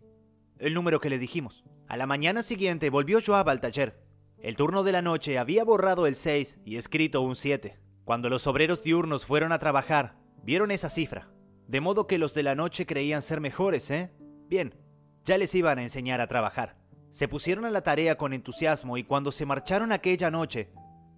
el 0.58 0.74
número 0.74 1.00
que 1.00 1.08
le 1.08 1.18
dijimos. 1.18 1.64
A 1.88 1.96
la 1.96 2.06
mañana 2.06 2.42
siguiente 2.42 2.90
volvió 2.90 3.20
Joab 3.24 3.48
al 3.48 3.62
taller. 3.62 3.98
El 4.36 4.56
turno 4.56 4.84
de 4.84 4.92
la 4.92 5.00
noche 5.00 5.38
había 5.38 5.64
borrado 5.64 6.06
el 6.06 6.16
6 6.16 6.58
y 6.66 6.76
escrito 6.76 7.22
un 7.22 7.34
7. 7.34 7.80
Cuando 8.04 8.28
los 8.28 8.46
obreros 8.46 8.82
diurnos 8.82 9.24
fueron 9.24 9.52
a 9.52 9.58
trabajar, 9.58 10.25
vieron 10.46 10.70
esa 10.70 10.88
cifra. 10.88 11.28
De 11.66 11.80
modo 11.80 12.06
que 12.06 12.18
los 12.18 12.32
de 12.32 12.44
la 12.44 12.54
noche 12.54 12.86
creían 12.86 13.20
ser 13.20 13.40
mejores, 13.40 13.90
¿eh? 13.90 14.12
Bien, 14.48 14.76
ya 15.24 15.36
les 15.38 15.52
iban 15.56 15.78
a 15.78 15.82
enseñar 15.82 16.20
a 16.20 16.28
trabajar. 16.28 16.78
Se 17.10 17.26
pusieron 17.26 17.64
a 17.64 17.70
la 17.70 17.82
tarea 17.82 18.16
con 18.16 18.32
entusiasmo 18.32 18.96
y 18.96 19.02
cuando 19.02 19.32
se 19.32 19.44
marcharon 19.44 19.90
aquella 19.90 20.30
noche, 20.30 20.70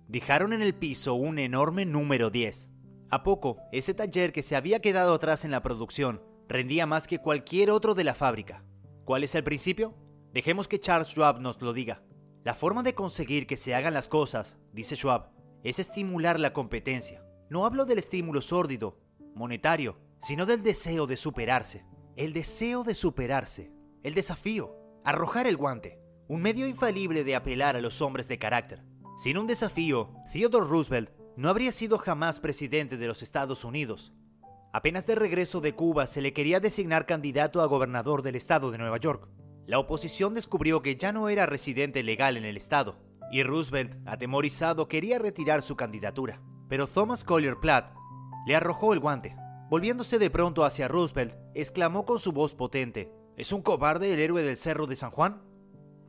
dejaron 0.08 0.54
en 0.54 0.62
el 0.62 0.74
piso 0.74 1.12
un 1.14 1.38
enorme 1.38 1.84
número 1.84 2.30
10. 2.30 2.70
A 3.10 3.22
poco, 3.22 3.58
ese 3.70 3.92
taller 3.92 4.32
que 4.32 4.42
se 4.42 4.56
había 4.56 4.80
quedado 4.80 5.12
atrás 5.12 5.44
en 5.44 5.50
la 5.50 5.62
producción 5.62 6.22
rendía 6.48 6.86
más 6.86 7.06
que 7.06 7.18
cualquier 7.18 7.70
otro 7.70 7.94
de 7.94 8.04
la 8.04 8.14
fábrica. 8.14 8.64
¿Cuál 9.04 9.24
es 9.24 9.34
el 9.34 9.44
principio? 9.44 9.94
Dejemos 10.32 10.68
que 10.68 10.80
Charles 10.80 11.08
Schwab 11.08 11.38
nos 11.40 11.60
lo 11.60 11.74
diga. 11.74 12.02
La 12.44 12.54
forma 12.54 12.82
de 12.82 12.94
conseguir 12.94 13.46
que 13.46 13.58
se 13.58 13.74
hagan 13.74 13.92
las 13.92 14.08
cosas, 14.08 14.56
dice 14.72 14.96
Schwab, 14.96 15.30
es 15.64 15.78
estimular 15.78 16.40
la 16.40 16.54
competencia. 16.54 17.22
No 17.50 17.66
hablo 17.66 17.84
del 17.84 17.98
estímulo 17.98 18.40
sórdido, 18.40 18.98
monetario, 19.38 19.98
sino 20.20 20.44
del 20.44 20.62
deseo 20.62 21.06
de 21.06 21.16
superarse. 21.16 21.86
El 22.16 22.32
deseo 22.32 22.82
de 22.82 22.94
superarse, 22.94 23.72
el 24.02 24.14
desafío, 24.14 24.74
arrojar 25.04 25.46
el 25.46 25.56
guante, 25.56 26.00
un 26.28 26.42
medio 26.42 26.66
infalible 26.66 27.24
de 27.24 27.36
apelar 27.36 27.76
a 27.76 27.80
los 27.80 28.02
hombres 28.02 28.28
de 28.28 28.38
carácter. 28.38 28.84
Sin 29.16 29.38
un 29.38 29.46
desafío, 29.46 30.12
Theodore 30.32 30.66
Roosevelt 30.66 31.10
no 31.36 31.48
habría 31.48 31.72
sido 31.72 31.98
jamás 31.98 32.40
presidente 32.40 32.96
de 32.96 33.06
los 33.06 33.22
Estados 33.22 33.64
Unidos. 33.64 34.12
Apenas 34.72 35.06
de 35.06 35.14
regreso 35.14 35.60
de 35.60 35.74
Cuba 35.74 36.06
se 36.06 36.20
le 36.20 36.32
quería 36.32 36.60
designar 36.60 37.06
candidato 37.06 37.60
a 37.60 37.66
gobernador 37.66 38.22
del 38.22 38.34
estado 38.34 38.70
de 38.70 38.78
Nueva 38.78 38.98
York. 38.98 39.28
La 39.66 39.78
oposición 39.78 40.34
descubrió 40.34 40.82
que 40.82 40.96
ya 40.96 41.12
no 41.12 41.28
era 41.28 41.46
residente 41.46 42.02
legal 42.02 42.36
en 42.36 42.44
el 42.44 42.56
estado, 42.56 42.98
y 43.30 43.42
Roosevelt, 43.42 43.96
atemorizado, 44.06 44.88
quería 44.88 45.18
retirar 45.18 45.62
su 45.62 45.76
candidatura. 45.76 46.42
Pero 46.68 46.86
Thomas 46.86 47.24
Collier 47.24 47.56
Platt 47.60 47.97
le 48.48 48.56
arrojó 48.56 48.94
el 48.94 48.98
guante. 48.98 49.36
Volviéndose 49.68 50.18
de 50.18 50.30
pronto 50.30 50.64
hacia 50.64 50.88
Roosevelt, 50.88 51.34
exclamó 51.52 52.06
con 52.06 52.18
su 52.18 52.32
voz 52.32 52.54
potente, 52.54 53.12
¿Es 53.36 53.52
un 53.52 53.60
cobarde 53.60 54.14
el 54.14 54.20
héroe 54.20 54.42
del 54.42 54.56
Cerro 54.56 54.86
de 54.86 54.96
San 54.96 55.10
Juan? 55.10 55.42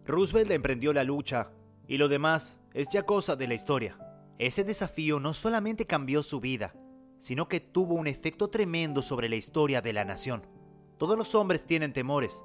Roosevelt 0.06 0.50
emprendió 0.50 0.94
la 0.94 1.04
lucha, 1.04 1.52
y 1.86 1.98
lo 1.98 2.08
demás 2.08 2.62
es 2.74 2.88
ya 2.88 3.04
cosa 3.04 3.36
de 3.36 3.50
la 3.50 3.56
historia. 3.56 4.00
Ese 4.38 4.64
desafío 4.64 5.20
no 5.20 5.34
solamente 5.34 5.86
cambió 5.86 6.24
su 6.24 6.40
vida, 6.40 6.74
sino 7.18 7.50
que 7.50 7.60
tuvo 7.60 7.96
un 7.96 8.08
efecto 8.08 8.50
tremendo 8.50 9.02
sobre 9.02 9.28
la 9.28 9.36
historia 9.36 9.82
de 9.82 9.92
la 9.92 10.06
nación. 10.06 10.48
Todos 10.98 11.18
los 11.18 11.36
hombres 11.36 11.66
tienen 11.66 11.92
temores, 11.92 12.42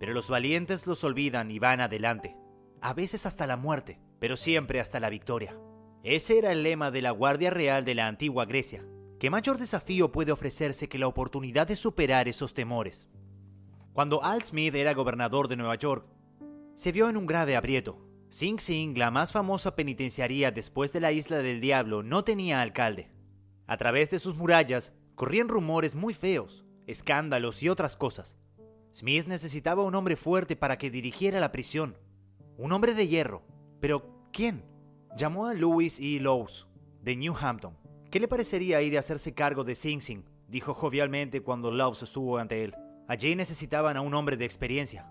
pero 0.00 0.12
los 0.12 0.28
valientes 0.28 0.88
los 0.88 1.04
olvidan 1.04 1.52
y 1.52 1.60
van 1.60 1.80
adelante, 1.80 2.36
a 2.80 2.94
veces 2.94 3.26
hasta 3.26 3.46
la 3.46 3.56
muerte, 3.56 4.00
pero 4.18 4.36
siempre 4.36 4.80
hasta 4.80 4.98
la 4.98 5.08
victoria. 5.08 5.56
Ese 6.02 6.36
era 6.36 6.50
el 6.50 6.64
lema 6.64 6.90
de 6.90 7.00
la 7.00 7.12
Guardia 7.12 7.50
Real 7.50 7.84
de 7.84 7.94
la 7.94 8.08
antigua 8.08 8.44
Grecia. 8.44 8.84
¿Qué 9.18 9.30
mayor 9.30 9.58
desafío 9.58 10.10
puede 10.10 10.32
ofrecerse 10.32 10.88
que 10.88 10.98
la 10.98 11.06
oportunidad 11.06 11.66
de 11.66 11.76
superar 11.76 12.28
esos 12.28 12.52
temores? 12.52 13.08
Cuando 13.92 14.24
Al 14.24 14.42
Smith 14.42 14.74
era 14.74 14.92
gobernador 14.92 15.46
de 15.48 15.56
Nueva 15.56 15.76
York, 15.76 16.06
se 16.74 16.90
vio 16.90 17.08
en 17.08 17.16
un 17.16 17.26
grave 17.26 17.56
aprieto. 17.56 17.98
Sing 18.28 18.58
Sing, 18.58 18.98
la 18.98 19.12
más 19.12 19.30
famosa 19.30 19.76
penitenciaría 19.76 20.50
después 20.50 20.92
de 20.92 20.98
la 20.98 21.12
Isla 21.12 21.38
del 21.38 21.60
Diablo, 21.60 22.02
no 22.02 22.24
tenía 22.24 22.60
alcalde. 22.60 23.12
A 23.68 23.76
través 23.76 24.10
de 24.10 24.18
sus 24.18 24.36
murallas 24.36 24.92
corrían 25.14 25.48
rumores 25.48 25.94
muy 25.94 26.12
feos, 26.12 26.64
escándalos 26.88 27.62
y 27.62 27.68
otras 27.68 27.96
cosas. 27.96 28.36
Smith 28.92 29.26
necesitaba 29.26 29.84
un 29.84 29.94
hombre 29.94 30.16
fuerte 30.16 30.56
para 30.56 30.76
que 30.76 30.90
dirigiera 30.90 31.38
la 31.38 31.52
prisión. 31.52 31.96
Un 32.58 32.72
hombre 32.72 32.94
de 32.94 33.06
hierro. 33.06 33.42
Pero, 33.80 34.28
¿quién? 34.32 34.64
Llamó 35.16 35.46
a 35.46 35.54
Louis 35.54 36.00
E. 36.00 36.18
Lowes, 36.20 36.66
de 37.02 37.14
New 37.14 37.34
Hampton. 37.40 37.76
¿Qué 38.14 38.20
le 38.20 38.28
parecería 38.28 38.80
ir 38.80 38.96
a 38.96 39.00
hacerse 39.00 39.34
cargo 39.34 39.64
de 39.64 39.74
Sing 39.74 40.00
Sing? 40.00 40.22
dijo 40.46 40.72
jovialmente 40.72 41.40
cuando 41.40 41.72
Lowes 41.72 42.04
estuvo 42.04 42.38
ante 42.38 42.62
él. 42.62 42.72
Allí 43.08 43.34
necesitaban 43.34 43.96
a 43.96 44.02
un 44.02 44.14
hombre 44.14 44.36
de 44.36 44.44
experiencia. 44.44 45.10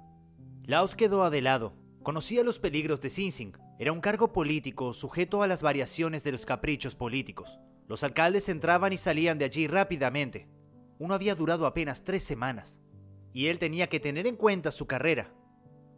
Lowes 0.68 0.96
quedó 0.96 1.26
adelado. 1.26 1.74
Conocía 2.02 2.46
los 2.46 2.60
peligros 2.60 3.02
de 3.02 3.10
Sing 3.10 3.34
Sing. 3.34 3.58
Era 3.78 3.92
un 3.92 4.00
cargo 4.00 4.32
político 4.32 4.94
sujeto 4.94 5.44
a 5.44 5.48
las 5.48 5.62
variaciones 5.62 6.24
de 6.24 6.32
los 6.32 6.46
caprichos 6.46 6.96
políticos. 6.96 7.60
Los 7.90 8.06
alcaldes 8.06 8.48
entraban 8.48 8.94
y 8.94 8.98
salían 8.98 9.38
de 9.38 9.44
allí 9.44 9.68
rápidamente. 9.68 10.48
Uno 10.98 11.14
había 11.14 11.36
durado 11.36 11.66
apenas 11.66 12.06
tres 12.06 12.24
semanas 12.24 12.80
y 13.34 13.48
él 13.48 13.60
tenía 13.60 13.88
que 13.90 14.00
tener 14.00 14.28
en 14.28 14.38
cuenta 14.38 14.72
su 14.72 14.88
carrera. 14.88 15.34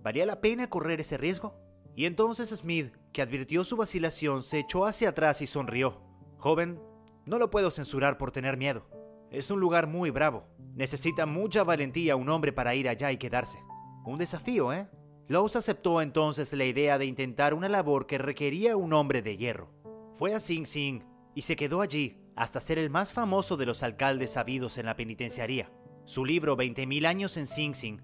¿Valía 0.01 0.26
la 0.26 0.41
pena 0.41 0.72
correr 0.72 1.01
ese 1.01 1.18
riesgo? 1.18 1.53
Y 1.95 2.08
entonces 2.08 2.49
Smith, 2.49 2.95
que 3.14 3.22
advirtió 3.22 3.64
su 3.64 3.78
vacilación, 3.78 4.41
se 4.41 4.58
echó 4.58 4.88
hacia 4.88 5.10
atrás 5.10 5.43
y 5.43 5.45
sonrió. 5.45 6.01
Joven, 6.39 6.80
no 7.26 7.39
lo 7.39 7.49
puedo 7.49 7.71
censurar 7.71 8.17
por 8.17 8.32
tener 8.32 8.57
miedo. 8.57 8.88
Es 9.32 9.49
un 9.49 9.59
lugar 9.59 9.88
muy 9.88 10.11
bravo. 10.11 10.45
Necesita 10.76 11.26
mucha 11.26 11.63
valentía 11.63 12.15
un 12.15 12.30
hombre 12.30 12.53
para 12.53 12.76
ir 12.76 12.88
allá 12.88 13.11
y 13.11 13.17
quedarse. 13.17 13.59
Un 14.05 14.17
desafío, 14.17 14.71
¿eh? 14.71 14.88
Lowe's 15.28 15.55
aceptó 15.55 16.01
entonces 16.01 16.53
la 16.53 16.65
idea 16.65 16.99
de 16.99 17.05
intentar 17.05 17.55
una 17.55 17.67
labor 17.67 18.05
que 18.05 18.19
requería 18.19 18.78
un 18.78 18.93
hombre 18.93 19.23
de 19.23 19.38
hierro. 19.38 19.71
Fue 20.13 20.36
a 20.36 20.39
Sing 20.39 20.67
Sing 20.67 21.03
y 21.34 21.41
se 21.41 21.55
quedó 21.55 21.82
allí 21.82 22.21
hasta 22.36 22.59
ser 22.59 22.78
el 22.78 22.91
más 22.91 23.11
famoso 23.11 23.57
de 23.57 23.65
los 23.65 23.82
alcaldes 23.82 24.34
sabidos 24.34 24.78
en 24.78 24.86
la 24.86 24.95
penitenciaría. 24.95 25.71
Su 26.05 26.26
libro 26.26 26.55
20.000 26.55 27.07
años 27.07 27.38
en 27.38 27.47
Sing 27.47 27.73
Sing 27.73 28.01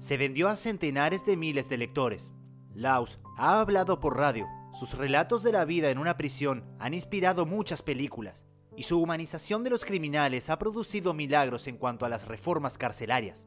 se 0.00 0.16
vendió 0.16 0.48
a 0.48 0.56
centenares 0.56 1.24
de 1.24 1.36
miles 1.36 1.68
de 1.68 1.78
lectores. 1.78 2.32
Laus 2.74 3.20
ha 3.38 3.60
hablado 3.60 4.00
por 4.00 4.16
radio. 4.16 4.46
Sus 4.74 4.94
relatos 4.94 5.42
de 5.44 5.52
la 5.52 5.64
vida 5.64 5.90
en 5.90 5.98
una 5.98 6.16
prisión 6.16 6.64
han 6.80 6.92
inspirado 6.92 7.46
muchas 7.46 7.82
películas 7.82 8.44
y 8.76 8.82
su 8.82 9.00
humanización 9.00 9.64
de 9.64 9.70
los 9.70 9.84
criminales 9.84 10.50
ha 10.50 10.58
producido 10.58 11.14
milagros 11.14 11.66
en 11.66 11.78
cuanto 11.78 12.04
a 12.04 12.08
las 12.08 12.28
reformas 12.28 12.76
carcelarias. 12.78 13.46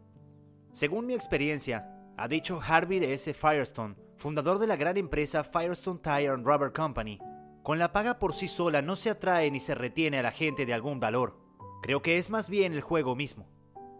Según 0.72 1.06
mi 1.06 1.14
experiencia, 1.14 1.96
ha 2.18 2.28
dicho 2.28 2.60
Harvey 2.66 3.04
S. 3.04 3.34
Firestone, 3.34 3.96
fundador 4.18 4.60
de 4.60 4.68
la 4.68 4.76
gran 4.76 4.98
empresa 4.98 5.44
Firestone 5.44 6.00
Tire 6.00 6.30
and 6.30 6.46
Rubber 6.46 6.74
Company, 6.74 7.20
con 7.64 7.78
la 7.78 7.94
paga 7.94 8.20
por 8.20 8.34
sí 8.34 8.48
sola 8.48 8.82
no 8.82 8.96
se 8.96 9.10
atrae 9.10 9.52
ni 9.52 9.60
se 9.60 9.76
retiene 9.76 10.20
a 10.20 10.24
la 10.24 10.32
gente 10.32 10.66
de 10.66 10.74
algún 10.74 11.00
valor. 11.00 11.38
Creo 11.82 12.02
que 12.02 12.18
es 12.18 12.30
más 12.30 12.50
bien 12.50 12.74
el 12.74 12.82
juego 12.82 13.16
mismo. 13.16 13.48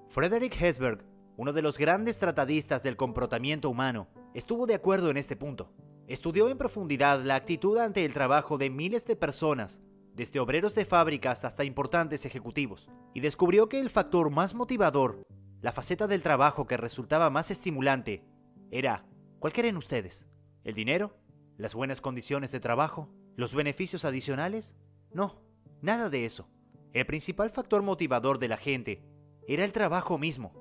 Frederick 0.10 0.60
Hesberg, 0.60 1.06
uno 1.38 1.54
de 1.54 1.62
los 1.62 1.78
grandes 1.78 2.20
tratadistas 2.20 2.84
del 2.84 2.98
comportamiento 2.98 3.70
humano, 3.70 4.08
estuvo 4.34 4.66
de 4.66 4.76
acuerdo 4.76 5.12
en 5.12 5.18
este 5.18 5.36
punto. 5.36 5.72
Estudió 6.08 6.50
en 6.50 6.58
profundidad 6.58 7.22
la 7.24 7.36
actitud 7.36 7.78
ante 7.78 8.04
el 8.04 8.14
trabajo 8.14 8.58
de 8.58 8.70
miles 8.70 9.06
de 9.06 9.16
personas, 9.16 9.80
desde 10.20 10.42
obreros 10.42 10.76
de 10.76 10.84
fábricas 10.84 11.46
hasta 11.46 11.64
importantes 11.64 12.26
ejecutivos, 12.26 12.90
y 13.14 13.22
descubrió 13.22 13.70
que 13.70 13.80
el 13.80 13.90
factor 13.90 14.30
más 14.30 14.54
motivador, 14.54 15.26
la 15.62 15.72
faceta 15.72 16.08
del 16.08 16.22
trabajo 16.22 16.68
que 16.68 16.76
resultaba 16.76 17.30
más 17.30 17.52
estimulante, 17.52 18.26
era, 18.70 19.06
¿cuál 19.40 19.54
creen 19.54 19.78
ustedes? 19.78 20.26
¿El 20.66 20.74
dinero? 20.74 21.16
¿Las 21.56 21.74
buenas 21.74 22.02
condiciones 22.02 22.52
de 22.52 22.60
trabajo? 22.60 23.10
¿Los 23.38 23.56
beneficios 23.56 24.04
adicionales? 24.04 24.76
No, 25.14 25.42
nada 25.82 26.10
de 26.10 26.26
eso. 26.26 26.50
El 26.92 27.06
principal 27.06 27.50
factor 27.50 27.82
motivador 27.82 28.40
de 28.40 28.50
la 28.50 28.58
gente 28.58 29.02
era 29.48 29.64
el 29.64 29.72
trabajo 29.72 30.18
mismo. 30.18 30.52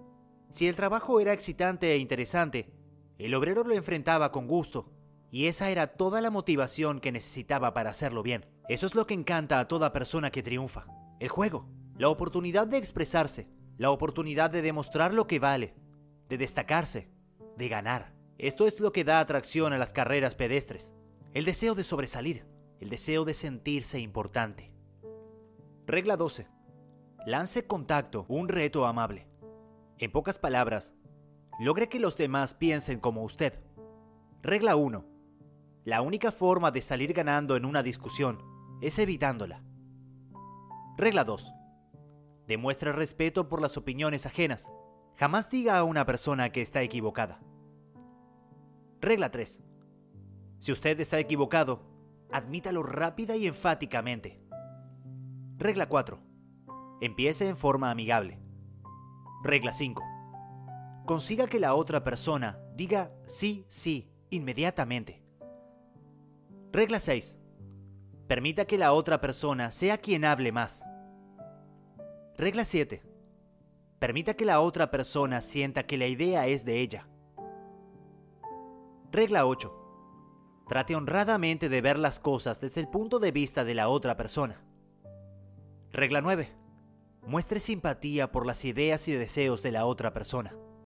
Si 0.52 0.68
el 0.68 0.76
trabajo 0.76 1.18
era 1.18 1.32
excitante 1.32 1.90
e 1.90 1.96
interesante, 1.96 2.72
el 3.18 3.34
obrero 3.34 3.64
lo 3.64 3.74
enfrentaba 3.74 4.30
con 4.30 4.46
gusto, 4.46 4.92
y 5.30 5.46
esa 5.46 5.70
era 5.70 5.88
toda 5.88 6.20
la 6.20 6.30
motivación 6.30 7.00
que 7.00 7.12
necesitaba 7.12 7.74
para 7.74 7.90
hacerlo 7.90 8.22
bien. 8.22 8.46
Eso 8.68 8.86
es 8.86 8.94
lo 8.94 9.06
que 9.06 9.14
encanta 9.14 9.60
a 9.60 9.68
toda 9.68 9.92
persona 9.92 10.30
que 10.30 10.42
triunfa. 10.42 10.86
El 11.20 11.28
juego, 11.28 11.68
la 11.96 12.08
oportunidad 12.08 12.66
de 12.66 12.78
expresarse, 12.78 13.48
la 13.76 13.90
oportunidad 13.90 14.50
de 14.50 14.62
demostrar 14.62 15.12
lo 15.12 15.26
que 15.26 15.38
vale, 15.38 15.74
de 16.28 16.38
destacarse, 16.38 17.10
de 17.56 17.68
ganar. 17.68 18.14
Esto 18.38 18.66
es 18.66 18.80
lo 18.80 18.92
que 18.92 19.04
da 19.04 19.20
atracción 19.20 19.72
a 19.72 19.78
las 19.78 19.92
carreras 19.92 20.34
pedestres. 20.34 20.92
El 21.34 21.44
deseo 21.44 21.74
de 21.74 21.84
sobresalir, 21.84 22.46
el 22.80 22.88
deseo 22.88 23.24
de 23.24 23.34
sentirse 23.34 23.98
importante. 23.98 24.72
Regla 25.86 26.16
12. 26.16 26.46
Lance 27.26 27.66
contacto, 27.66 28.26
un 28.28 28.48
reto 28.48 28.86
amable. 28.86 29.26
En 29.98 30.12
pocas 30.12 30.38
palabras, 30.38 30.94
logre 31.58 31.88
que 31.88 31.98
los 31.98 32.16
demás 32.16 32.54
piensen 32.54 33.00
como 33.00 33.24
usted. 33.24 33.58
Regla 34.42 34.76
1. 34.76 35.17
La 35.88 36.02
única 36.02 36.32
forma 36.32 36.70
de 36.70 36.82
salir 36.82 37.14
ganando 37.14 37.56
en 37.56 37.64
una 37.64 37.82
discusión 37.82 38.42
es 38.82 38.98
evitándola. 38.98 39.64
Regla 40.98 41.24
2. 41.24 41.50
Demuestre 42.46 42.92
respeto 42.92 43.48
por 43.48 43.62
las 43.62 43.78
opiniones 43.78 44.26
ajenas. 44.26 44.68
Jamás 45.16 45.48
diga 45.48 45.78
a 45.78 45.84
una 45.84 46.04
persona 46.04 46.52
que 46.52 46.60
está 46.60 46.82
equivocada. 46.82 47.40
Regla 49.00 49.30
3. 49.30 49.62
Si 50.58 50.72
usted 50.72 51.00
está 51.00 51.20
equivocado, 51.20 51.80
admítalo 52.30 52.82
rápida 52.82 53.36
y 53.36 53.46
enfáticamente. 53.46 54.42
Regla 55.56 55.88
4. 55.88 56.20
Empiece 57.00 57.48
en 57.48 57.56
forma 57.56 57.90
amigable. 57.90 58.38
Regla 59.42 59.72
5. 59.72 60.02
Consiga 61.06 61.46
que 61.46 61.58
la 61.58 61.74
otra 61.74 62.04
persona 62.04 62.58
diga 62.74 63.10
sí, 63.24 63.64
sí, 63.68 64.12
inmediatamente. 64.28 65.26
Regla 66.70 67.00
6. 67.00 67.38
Permita 68.26 68.66
que 68.66 68.76
la 68.76 68.92
otra 68.92 69.22
persona 69.22 69.70
sea 69.70 69.96
quien 69.96 70.26
hable 70.26 70.52
más. 70.52 70.84
Regla 72.36 72.66
7. 72.66 73.02
Permita 73.98 74.34
que 74.34 74.44
la 74.44 74.60
otra 74.60 74.90
persona 74.90 75.40
sienta 75.40 75.86
que 75.86 75.96
la 75.96 76.06
idea 76.06 76.46
es 76.46 76.66
de 76.66 76.80
ella. 76.80 77.08
Regla 79.10 79.46
8. 79.46 79.74
Trate 80.68 80.94
honradamente 80.94 81.70
de 81.70 81.80
ver 81.80 81.98
las 81.98 82.20
cosas 82.20 82.60
desde 82.60 82.82
el 82.82 82.88
punto 82.88 83.18
de 83.18 83.32
vista 83.32 83.64
de 83.64 83.74
la 83.74 83.88
otra 83.88 84.18
persona. 84.18 84.62
Regla 85.90 86.20
9. 86.20 86.52
Muestre 87.22 87.60
simpatía 87.60 88.30
por 88.30 88.46
las 88.46 88.66
ideas 88.66 89.08
y 89.08 89.12
deseos 89.12 89.62
de 89.62 89.72
la 89.72 89.86
otra 89.86 90.12
persona. 90.12 90.54